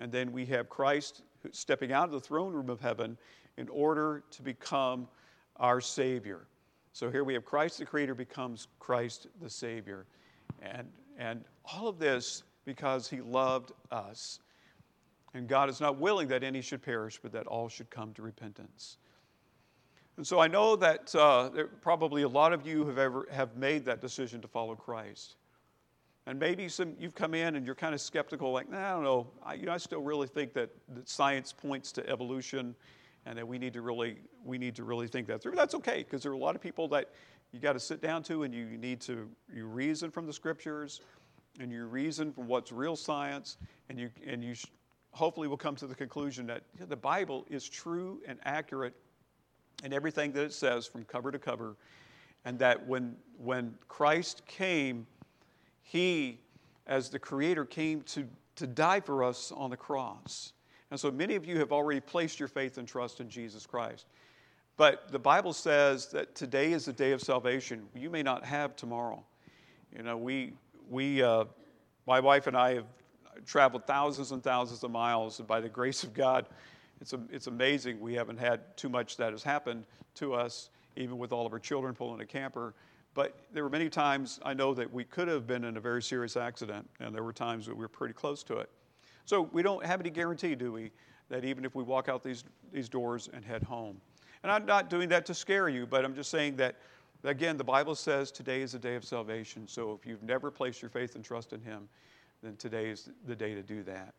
and 0.00 0.10
then 0.10 0.32
we 0.32 0.44
have 0.46 0.68
Christ 0.68 1.22
stepping 1.52 1.92
out 1.92 2.06
of 2.06 2.10
the 2.10 2.18
throne 2.18 2.52
room 2.52 2.68
of 2.68 2.80
heaven 2.80 3.16
in 3.58 3.68
order 3.68 4.24
to 4.32 4.42
become 4.42 5.06
our 5.54 5.80
Savior. 5.80 6.48
So 6.92 7.12
here 7.12 7.22
we 7.22 7.32
have 7.34 7.44
Christ 7.44 7.78
the 7.78 7.86
Creator 7.86 8.16
becomes 8.16 8.66
Christ 8.80 9.28
the 9.40 9.48
Savior. 9.48 10.04
And, 10.60 10.88
and 11.16 11.44
all 11.64 11.86
of 11.86 12.00
this 12.00 12.42
because 12.64 13.08
He 13.08 13.20
loved 13.20 13.70
us. 13.92 14.40
And 15.32 15.46
God 15.46 15.70
is 15.70 15.80
not 15.80 15.96
willing 15.96 16.26
that 16.26 16.42
any 16.42 16.60
should 16.60 16.82
perish, 16.82 17.20
but 17.22 17.30
that 17.30 17.46
all 17.46 17.68
should 17.68 17.88
come 17.88 18.12
to 18.14 18.22
repentance. 18.22 18.98
And 20.20 20.26
so 20.26 20.38
I 20.38 20.48
know 20.48 20.76
that 20.76 21.14
uh, 21.14 21.48
probably 21.80 22.24
a 22.24 22.28
lot 22.28 22.52
of 22.52 22.66
you 22.66 22.84
have 22.84 22.98
ever 22.98 23.26
have 23.30 23.56
made 23.56 23.86
that 23.86 24.02
decision 24.02 24.42
to 24.42 24.48
follow 24.48 24.74
Christ. 24.74 25.36
And 26.26 26.38
maybe 26.38 26.68
some 26.68 26.94
you've 26.98 27.14
come 27.14 27.32
in 27.32 27.56
and 27.56 27.64
you're 27.64 27.74
kind 27.74 27.94
of 27.94 28.02
skeptical, 28.02 28.52
like, 28.52 28.68
nah, 28.68 28.86
I 28.86 28.90
don't 28.90 29.02
know. 29.02 29.28
I, 29.42 29.54
you 29.54 29.64
know, 29.64 29.72
I 29.72 29.78
still 29.78 30.02
really 30.02 30.26
think 30.26 30.52
that, 30.52 30.68
that 30.90 31.08
science 31.08 31.54
points 31.54 31.90
to 31.92 32.06
evolution 32.06 32.74
and 33.24 33.38
that 33.38 33.48
we 33.48 33.56
need 33.56 33.72
to 33.72 33.80
really 33.80 34.18
we 34.44 34.58
need 34.58 34.74
to 34.74 34.84
really 34.84 35.08
think 35.08 35.26
that 35.28 35.40
through. 35.40 35.52
But 35.52 35.58
That's 35.58 35.74
okay 35.76 36.02
because 36.02 36.22
there 36.22 36.32
are 36.32 36.34
a 36.34 36.38
lot 36.38 36.54
of 36.54 36.60
people 36.60 36.86
that 36.88 37.12
you 37.50 37.58
got 37.58 37.72
to 37.72 37.80
sit 37.80 38.02
down 38.02 38.22
to 38.24 38.42
and 38.42 38.54
you 38.54 38.66
need 38.76 39.00
to 39.00 39.26
you 39.50 39.64
reason 39.68 40.10
from 40.10 40.26
the 40.26 40.34
scriptures 40.34 41.00
and 41.60 41.72
you 41.72 41.86
reason 41.86 42.30
from 42.30 42.46
what's 42.46 42.72
real 42.72 42.94
science 42.94 43.56
and 43.88 43.98
you 43.98 44.10
and 44.26 44.44
you 44.44 44.54
hopefully 45.12 45.48
will 45.48 45.56
come 45.56 45.76
to 45.76 45.86
the 45.86 45.94
conclusion 45.94 46.46
that 46.48 46.64
the 46.90 46.94
Bible 46.94 47.46
is 47.48 47.66
true 47.66 48.20
and 48.28 48.38
accurate 48.44 48.92
in 49.84 49.92
everything 49.92 50.32
that 50.32 50.42
it 50.42 50.52
says 50.52 50.86
from 50.86 51.04
cover 51.04 51.30
to 51.30 51.38
cover 51.38 51.76
and 52.44 52.58
that 52.58 52.86
when 52.86 53.16
when 53.38 53.74
Christ 53.88 54.42
came 54.46 55.06
he 55.82 56.40
as 56.86 57.08
the 57.08 57.18
creator 57.18 57.64
came 57.64 58.02
to 58.02 58.26
to 58.56 58.66
die 58.66 59.00
for 59.00 59.22
us 59.22 59.52
on 59.52 59.70
the 59.70 59.76
cross 59.76 60.52
and 60.90 60.98
so 60.98 61.10
many 61.10 61.36
of 61.36 61.46
you 61.46 61.58
have 61.58 61.72
already 61.72 62.00
placed 62.00 62.40
your 62.40 62.48
faith 62.48 62.76
and 62.78 62.86
trust 62.86 63.20
in 63.20 63.28
Jesus 63.28 63.64
Christ. 63.64 64.06
But 64.76 65.10
the 65.12 65.18
Bible 65.18 65.52
says 65.52 66.06
that 66.08 66.34
today 66.34 66.72
is 66.72 66.86
the 66.86 66.92
day 66.92 67.12
of 67.12 67.20
salvation. 67.20 67.86
You 67.94 68.10
may 68.10 68.22
not 68.22 68.44
have 68.44 68.74
tomorrow. 68.74 69.22
You 69.96 70.02
know, 70.02 70.16
we, 70.16 70.54
we 70.88 71.22
uh, 71.22 71.44
my 72.06 72.18
wife 72.18 72.46
and 72.46 72.56
I 72.56 72.74
have 72.74 72.86
traveled 73.46 73.86
thousands 73.86 74.32
and 74.32 74.42
thousands 74.42 74.82
of 74.82 74.90
miles, 74.90 75.38
and 75.38 75.46
by 75.46 75.60
the 75.60 75.68
grace 75.68 76.02
of 76.02 76.12
God, 76.12 76.46
it's, 77.00 77.12
a, 77.12 77.20
it's 77.30 77.46
amazing 77.46 78.00
we 78.00 78.14
haven't 78.14 78.38
had 78.38 78.76
too 78.76 78.88
much 78.88 79.16
that 79.16 79.32
has 79.32 79.42
happened 79.42 79.84
to 80.16 80.34
us, 80.34 80.70
even 80.96 81.18
with 81.18 81.32
all 81.32 81.46
of 81.46 81.52
our 81.52 81.58
children 81.58 81.94
pulling 81.94 82.20
a 82.20 82.26
camper. 82.26 82.74
But 83.14 83.36
there 83.52 83.64
were 83.64 83.70
many 83.70 83.88
times 83.88 84.38
I 84.44 84.54
know 84.54 84.74
that 84.74 84.92
we 84.92 85.04
could 85.04 85.28
have 85.28 85.46
been 85.46 85.64
in 85.64 85.76
a 85.76 85.80
very 85.80 86.02
serious 86.02 86.36
accident, 86.36 86.88
and 87.00 87.14
there 87.14 87.24
were 87.24 87.32
times 87.32 87.66
that 87.66 87.74
we 87.74 87.80
were 87.80 87.88
pretty 87.88 88.14
close 88.14 88.42
to 88.44 88.58
it. 88.58 88.70
So 89.24 89.48
we 89.52 89.62
don't 89.62 89.84
have 89.84 90.00
any 90.00 90.10
guarantee, 90.10 90.54
do 90.54 90.72
we, 90.72 90.90
that 91.28 91.44
even 91.44 91.64
if 91.64 91.74
we 91.74 91.82
walk 91.82 92.08
out 92.08 92.22
these, 92.22 92.44
these 92.72 92.88
doors 92.88 93.28
and 93.32 93.44
head 93.44 93.62
home. 93.62 94.00
And 94.42 94.50
I'm 94.50 94.64
not 94.64 94.90
doing 94.90 95.08
that 95.10 95.26
to 95.26 95.34
scare 95.34 95.68
you, 95.68 95.86
but 95.86 96.04
I'm 96.04 96.14
just 96.14 96.30
saying 96.30 96.56
that, 96.56 96.76
again, 97.24 97.56
the 97.56 97.64
Bible 97.64 97.94
says 97.94 98.30
today 98.30 98.62
is 98.62 98.72
the 98.72 98.78
day 98.78 98.94
of 98.94 99.04
salvation. 99.04 99.66
So 99.68 99.92
if 99.92 100.06
you've 100.06 100.22
never 100.22 100.50
placed 100.50 100.80
your 100.80 100.90
faith 100.90 101.14
and 101.14 101.24
trust 101.24 101.52
in 101.52 101.60
Him, 101.60 101.88
then 102.42 102.56
today 102.56 102.88
is 102.88 103.10
the 103.26 103.36
day 103.36 103.54
to 103.54 103.62
do 103.62 103.82
that. 103.84 104.14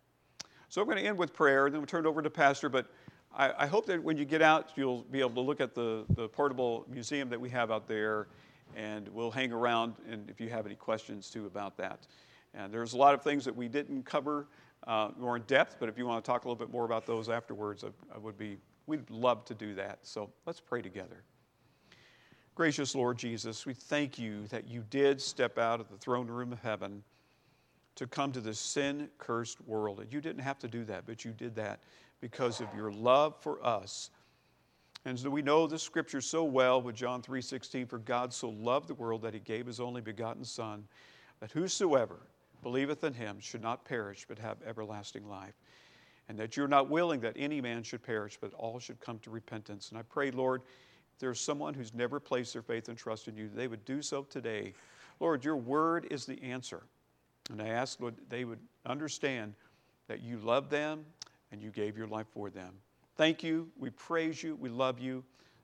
So 0.72 0.80
I'm 0.80 0.88
going 0.88 1.00
to 1.00 1.04
end 1.04 1.18
with 1.18 1.34
prayer, 1.34 1.66
and 1.66 1.76
then 1.76 1.82
we'll 1.82 1.86
turn 1.88 2.06
it 2.06 2.08
over 2.08 2.22
to 2.22 2.30
Pastor. 2.30 2.70
But 2.70 2.90
I, 3.36 3.52
I 3.58 3.68
hope 3.68 3.86
that 3.88 4.02
when 4.02 4.16
you 4.16 4.24
get 4.24 4.42
out, 4.42 4.72
you'll 4.78 5.02
be 5.12 5.20
able 5.20 5.32
to 5.32 5.42
look 5.42 5.60
at 5.60 5.76
the, 5.76 6.06
the 6.12 6.30
portable 6.30 6.86
museum 6.90 7.28
that 7.28 7.42
we 7.42 7.50
have 7.50 7.72
out 7.72 7.90
there, 7.90 8.30
and 8.78 9.10
we'll 9.10 9.32
hang 9.32 9.52
around. 9.52 9.96
And 10.10 10.30
if 10.30 10.40
you 10.40 10.48
have 10.48 10.66
any 10.66 10.76
questions 10.76 11.30
too 11.30 11.46
about 11.46 11.76
that, 11.76 12.08
and 12.54 12.74
there's 12.74 12.94
a 12.94 12.98
lot 12.98 13.14
of 13.14 13.22
things 13.22 13.44
that 13.44 13.54
we 13.54 13.68
didn't 13.68 14.06
cover 14.06 14.48
uh, 14.88 15.10
more 15.20 15.36
in 15.36 15.42
depth, 15.42 15.76
but 15.78 15.90
if 15.90 15.98
you 15.98 16.06
want 16.06 16.24
to 16.24 16.32
talk 16.32 16.46
a 16.46 16.48
little 16.48 16.66
bit 16.66 16.72
more 16.72 16.86
about 16.86 17.06
those 17.06 17.28
afterwards, 17.28 17.84
I, 17.84 17.90
I 18.16 18.18
would 18.18 18.38
be, 18.38 18.58
we'd 18.88 19.10
love 19.10 19.44
to 19.46 19.54
do 19.54 19.76
that. 19.76 20.00
So 20.04 20.30
let's 20.46 20.62
pray 20.62 20.82
together. 20.82 21.22
Gracious 22.56 22.96
Lord 22.96 23.18
Jesus, 23.18 23.66
we 23.66 23.74
thank 23.74 24.18
you 24.18 24.48
that 24.48 24.70
you 24.70 24.86
did 24.90 25.20
step 25.20 25.58
out 25.58 25.82
of 25.82 25.90
the 25.90 25.98
throne 25.98 26.28
room 26.28 26.54
of 26.54 26.62
heaven 26.62 27.04
to 28.02 28.08
come 28.08 28.32
to 28.32 28.42
this 28.42 28.58
sin 28.60 29.08
cursed 29.20 29.62
world. 29.68 30.00
And 30.00 30.12
you 30.12 30.22
didn't 30.22 30.42
have 30.42 30.58
to 30.58 30.68
do 30.68 30.84
that, 30.86 31.06
but 31.06 31.24
you 31.24 31.34
did 31.34 31.54
that 31.58 31.82
because 32.20 32.60
of 32.60 32.68
your 32.76 32.92
love 32.92 33.36
for 33.40 33.64
us. 33.64 34.10
And 35.06 35.20
so 35.20 35.30
we 35.30 35.44
know 35.44 35.68
the 35.68 35.78
scripture 35.78 36.20
so 36.20 36.44
well 36.44 36.82
with 36.82 36.96
John 36.96 37.22
3:16 37.22 37.86
for 37.86 38.00
God 38.00 38.34
so 38.34 38.50
loved 38.50 38.88
the 38.88 38.96
world 38.96 39.22
that 39.22 39.36
he 39.36 39.40
gave 39.40 39.68
his 39.68 39.80
only 39.80 40.02
begotten 40.02 40.44
son 40.44 40.88
that 41.42 41.52
whosoever 41.52 42.26
believeth 42.64 43.04
in 43.04 43.14
him 43.14 43.40
should 43.40 43.62
not 43.62 43.86
perish 43.86 44.26
but 44.28 44.40
have 44.40 44.58
everlasting 44.64 45.30
life. 45.30 45.62
And 46.28 46.40
that 46.40 46.58
you're 46.58 46.68
not 46.68 46.90
willing 46.90 47.20
that 47.20 47.36
any 47.38 47.62
man 47.62 47.84
should 47.84 48.02
perish, 48.02 48.36
but 48.42 48.52
all 48.56 48.80
should 48.80 49.00
come 49.00 49.20
to 49.20 49.30
repentance. 49.30 49.90
And 49.90 50.00
I 50.00 50.02
pray, 50.02 50.32
Lord, 50.32 50.64
if 51.14 51.20
there's 51.20 51.40
someone 51.40 51.76
who's 51.76 51.94
never 51.94 52.20
placed 52.20 52.54
their 52.54 52.64
faith 52.64 52.90
and 52.90 52.98
trust 52.98 53.28
in 53.28 53.38
you, 53.38 53.48
they 53.48 53.68
would 53.68 53.86
do 53.86 54.02
so 54.02 54.24
today. 54.24 54.74
Lord, 55.20 55.46
your 55.46 55.58
word 55.58 56.08
is 56.10 56.26
the 56.26 56.42
answer. 56.42 56.82
And 57.52 57.62
I 57.62 57.68
ask, 57.68 58.00
Lord, 58.00 58.16
they 58.30 58.46
would 58.46 58.60
understand 58.86 59.54
that 60.08 60.22
you 60.22 60.38
love 60.38 60.70
them 60.70 61.06
and 61.52 61.62
you 61.62 61.70
gave 61.70 61.98
your 61.98 62.08
life 62.08 62.28
for 62.34 62.50
them. 62.50 62.74
Thank 63.18 63.44
you. 63.44 63.70
We 63.78 63.90
praise 63.90 64.42
you. 64.42 64.56
We 64.56 64.70
love 64.70 65.00
you. 65.00 65.24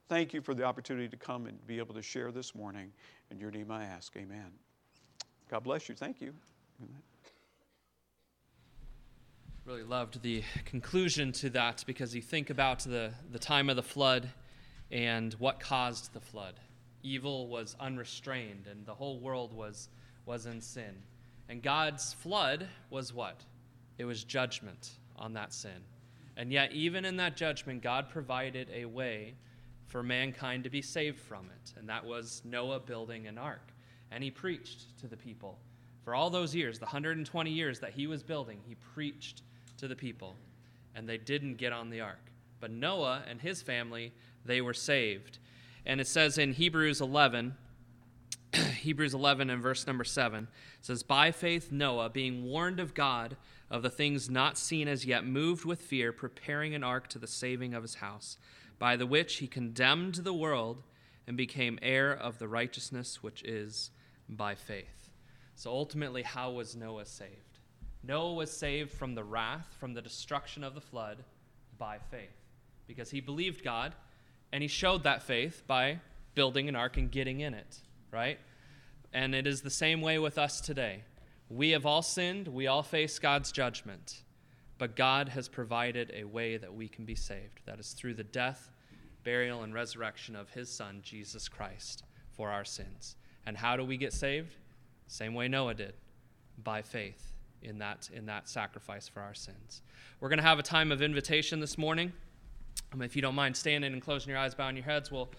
Thank 0.10 0.34
you 0.34 0.42
for 0.42 0.54
the 0.54 0.64
opportunity 0.64 1.08
to 1.08 1.18
come 1.18 1.48
and 1.48 1.66
be 1.66 1.80
able 1.80 1.96
to 1.96 2.02
share 2.02 2.32
this 2.32 2.54
morning. 2.54 2.92
In 3.32 3.40
your 3.40 3.52
name 3.52 3.72
I 3.72 3.86
ask, 3.86 4.16
amen. 4.18 4.52
God 5.50 5.64
bless 5.64 5.88
you. 5.88 5.96
Thank 5.96 6.22
you. 6.22 6.34
Amen. 6.82 7.02
Really 9.66 9.84
loved 9.84 10.22
the 10.22 10.44
conclusion 10.66 11.32
to 11.34 11.50
that 11.52 11.84
because 11.88 12.16
you 12.16 12.22
think 12.22 12.50
about 12.50 12.80
the, 12.80 13.12
the 13.32 13.40
time 13.40 13.70
of 13.70 13.76
the 13.76 13.84
flood 13.84 14.30
and 14.92 15.34
what 15.36 15.60
caused 15.60 16.14
the 16.14 16.22
flood. 16.22 16.60
Evil 17.04 17.48
was 17.48 17.76
unrestrained 17.80 18.68
and 18.70 18.86
the 18.86 18.94
whole 18.94 19.20
world 19.20 19.54
was, 19.54 19.90
was 20.26 20.46
in 20.46 20.62
sin. 20.62 20.96
And 21.50 21.62
God's 21.62 22.14
flood 22.14 22.68
was 22.90 23.14
what? 23.14 23.42
It 23.98 24.06
was 24.06 24.24
judgment 24.24 24.92
on 25.16 25.34
that 25.34 25.54
sin. 25.54 25.84
And 26.36 26.52
yet, 26.52 26.72
even 26.72 27.06
in 27.06 27.18
that 27.18 27.36
judgment, 27.36 27.82
God 27.82 28.10
provided 28.10 28.70
a 28.74 28.86
way 28.86 29.36
for 29.88 30.04
mankind 30.04 30.64
to 30.66 30.70
be 30.70 30.82
saved 30.82 31.20
from 31.20 31.46
it. 31.46 31.74
And 31.78 31.90
that 31.90 32.06
was 32.06 32.42
Noah 32.46 32.80
building 32.80 33.28
an 33.28 33.38
ark. 33.38 33.72
And 34.12 34.24
he 34.24 34.30
preached 34.30 34.98
to 35.00 35.08
the 35.08 35.18
people. 35.18 35.58
For 36.04 36.14
all 36.14 36.30
those 36.30 36.54
years, 36.54 36.80
the 36.80 36.86
120 36.86 37.50
years 37.50 37.80
that 37.80 37.94
he 37.94 38.08
was 38.08 38.22
building, 38.24 38.60
he 38.68 38.76
preached 38.94 39.42
to 39.78 39.88
the 39.88 39.96
people. 39.96 40.36
And 40.96 41.08
they 41.08 41.18
didn't 41.18 41.56
get 41.56 41.74
on 41.74 41.90
the 41.90 42.02
ark. 42.02 42.32
But 42.60 42.72
Noah 42.72 43.24
and 43.30 43.42
his 43.42 43.62
family, 43.62 44.14
they 44.46 44.62
were 44.62 44.74
saved. 44.74 45.40
And 45.86 46.02
it 46.02 46.08
says 46.08 46.38
in 46.38 46.54
Hebrews 46.54 47.02
11, 47.02 47.56
Hebrews 48.78 49.14
11 49.14 49.50
and 49.50 49.62
verse 49.62 49.86
number 49.86 50.04
7 50.04 50.48
says, 50.82 51.04
By 51.04 51.32
faith, 51.32 51.72
Noah, 51.72 52.10
being 52.10 52.46
warned 52.46 52.80
of 52.80 52.94
God 52.94 53.38
of 53.70 53.84
the 53.84 53.90
things 53.90 54.30
not 54.30 54.58
seen 54.58 54.88
as 54.88 55.06
yet, 55.06 55.26
moved 55.26 55.66
with 55.66 55.82
fear, 55.82 56.12
preparing 56.14 56.74
an 56.74 56.84
ark 56.84 57.08
to 57.10 57.20
the 57.20 57.28
saving 57.28 57.74
of 57.74 57.84
his 57.84 57.96
house, 57.96 58.38
by 58.80 58.96
the 58.96 59.06
which 59.06 59.36
he 59.36 59.48
condemned 59.48 60.16
the 60.16 60.34
world 60.34 60.84
and 61.28 61.36
became 61.36 61.78
heir 61.82 62.12
of 62.12 62.40
the 62.40 62.48
righteousness 62.48 63.22
which 63.22 63.44
is 63.44 63.92
by 64.30 64.56
faith. 64.56 65.10
So 65.56 65.72
ultimately, 65.72 66.24
how 66.24 66.52
was 66.52 66.76
Noah 66.76 67.06
saved? 67.06 67.60
Noah 68.04 68.34
was 68.34 68.52
saved 68.52 68.92
from 68.92 69.16
the 69.16 69.24
wrath, 69.24 69.76
from 69.80 69.94
the 69.94 70.02
destruction 70.02 70.64
of 70.64 70.76
the 70.76 70.82
flood, 70.82 71.24
by 71.78 71.98
faith, 72.10 72.46
because 72.88 73.10
he 73.10 73.20
believed 73.20 73.64
God, 73.64 73.94
and 74.52 74.62
he 74.62 74.68
showed 74.68 75.04
that 75.04 75.24
faith 75.24 75.64
by 75.68 76.00
building 76.36 76.70
an 76.70 76.76
ark 76.76 76.98
and 76.98 77.12
getting 77.12 77.42
in 77.42 77.54
it, 77.54 77.80
right? 78.12 78.40
And 79.18 79.34
it 79.34 79.48
is 79.48 79.62
the 79.62 79.72
same 79.72 80.02
way 80.02 80.20
with 80.20 80.38
us 80.38 80.62
today. 80.62 81.02
We 81.50 81.72
have 81.72 81.88
all 81.88 82.04
sinned, 82.04 82.48
we 82.48 82.68
all 82.68 82.84
face 82.84 83.18
God's 83.18 83.52
judgment, 83.52 84.22
but 84.78 84.96
God 84.96 85.30
has 85.30 85.48
provided 85.48 86.12
a 86.16 86.24
way 86.24 86.58
that 86.58 86.72
we 86.72 86.88
can 86.88 87.04
be 87.04 87.16
saved. 87.16 87.62
That 87.66 87.80
is 87.80 87.94
through 87.94 88.14
the 88.14 88.24
death, 88.24 88.70
burial, 89.24 89.64
and 89.64 89.74
resurrection 89.74 90.36
of 90.36 90.52
his 90.52 90.70
Son, 90.70 91.00
Jesus 91.02 91.48
Christ, 91.48 92.04
for 92.30 92.52
our 92.52 92.64
sins. 92.64 93.16
And 93.48 93.58
how 93.58 93.76
do 93.76 93.84
we 93.84 93.98
get 93.98 94.14
saved? 94.14 94.56
Same 95.08 95.34
way 95.34 95.48
Noah 95.48 95.74
did, 95.74 95.96
by 96.64 96.84
faith 96.84 97.34
in 97.64 97.80
that, 97.80 98.12
in 98.14 98.28
that 98.28 98.48
sacrifice 98.48 99.08
for 99.08 99.22
our 99.22 99.34
sins. 99.34 99.82
We're 100.20 100.30
going 100.30 100.38
to 100.38 100.46
have 100.46 100.60
a 100.60 100.64
time 100.64 100.92
of 100.92 101.02
invitation 101.02 101.60
this 101.60 101.76
morning. 101.76 102.14
Um, 102.94 103.02
if 103.02 103.16
you 103.16 103.24
don't 103.24 103.34
mind 103.34 103.58
standing 103.58 103.94
and 103.94 104.00
closing 104.00 104.30
your 104.30 104.38
eyes, 104.38 104.54
bowing 104.54 104.76
your 104.76 104.86
heads, 104.86 105.12
we'll, 105.12 105.32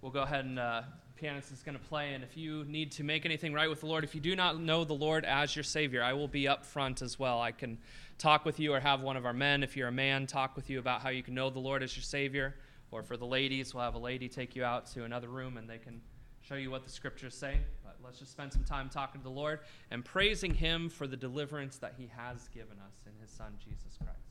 we'll 0.00 0.12
go 0.12 0.22
ahead 0.22 0.44
and 0.44 0.60
uh, 0.60 0.82
pianist 1.16 1.52
is 1.52 1.62
going 1.62 1.76
to 1.76 1.84
play. 1.84 2.14
And 2.14 2.22
if 2.22 2.36
you 2.36 2.64
need 2.64 2.92
to 2.92 3.04
make 3.04 3.24
anything 3.24 3.52
right 3.52 3.68
with 3.68 3.80
the 3.80 3.86
Lord, 3.86 4.04
if 4.04 4.14
you 4.14 4.20
do 4.20 4.36
not 4.36 4.60
know 4.60 4.84
the 4.84 4.94
Lord 4.94 5.24
as 5.24 5.56
your 5.56 5.62
Savior, 5.62 6.02
I 6.02 6.12
will 6.12 6.28
be 6.28 6.46
up 6.46 6.64
front 6.64 7.02
as 7.02 7.18
well. 7.18 7.40
I 7.40 7.52
can 7.52 7.78
talk 8.18 8.44
with 8.44 8.60
you 8.60 8.74
or 8.74 8.80
have 8.80 9.02
one 9.02 9.16
of 9.16 9.26
our 9.26 9.32
men, 9.32 9.62
if 9.62 9.76
you're 9.76 9.88
a 9.88 9.92
man, 9.92 10.26
talk 10.26 10.56
with 10.56 10.70
you 10.70 10.78
about 10.78 11.00
how 11.00 11.08
you 11.08 11.22
can 11.22 11.34
know 11.34 11.50
the 11.50 11.58
Lord 11.58 11.82
as 11.82 11.96
your 11.96 12.04
Savior. 12.04 12.54
Or 12.90 13.02
for 13.02 13.16
the 13.16 13.26
ladies, 13.26 13.74
we'll 13.74 13.84
have 13.84 13.94
a 13.94 13.98
lady 13.98 14.28
take 14.28 14.54
you 14.54 14.64
out 14.64 14.86
to 14.92 15.04
another 15.04 15.28
room 15.28 15.56
and 15.56 15.68
they 15.68 15.78
can 15.78 16.00
show 16.40 16.54
you 16.54 16.70
what 16.70 16.84
the 16.84 16.90
scriptures 16.90 17.34
say. 17.34 17.58
But 17.82 17.96
let's 18.04 18.18
just 18.18 18.30
spend 18.30 18.52
some 18.52 18.64
time 18.64 18.88
talking 18.88 19.20
to 19.20 19.24
the 19.24 19.30
Lord 19.30 19.60
and 19.90 20.04
praising 20.04 20.54
Him 20.54 20.88
for 20.88 21.06
the 21.06 21.16
deliverance 21.16 21.78
that 21.78 21.94
He 21.98 22.10
has 22.16 22.48
given 22.48 22.78
us 22.86 22.94
in 23.06 23.12
His 23.20 23.30
Son, 23.30 23.52
Jesus 23.64 23.98
Christ. 23.98 24.25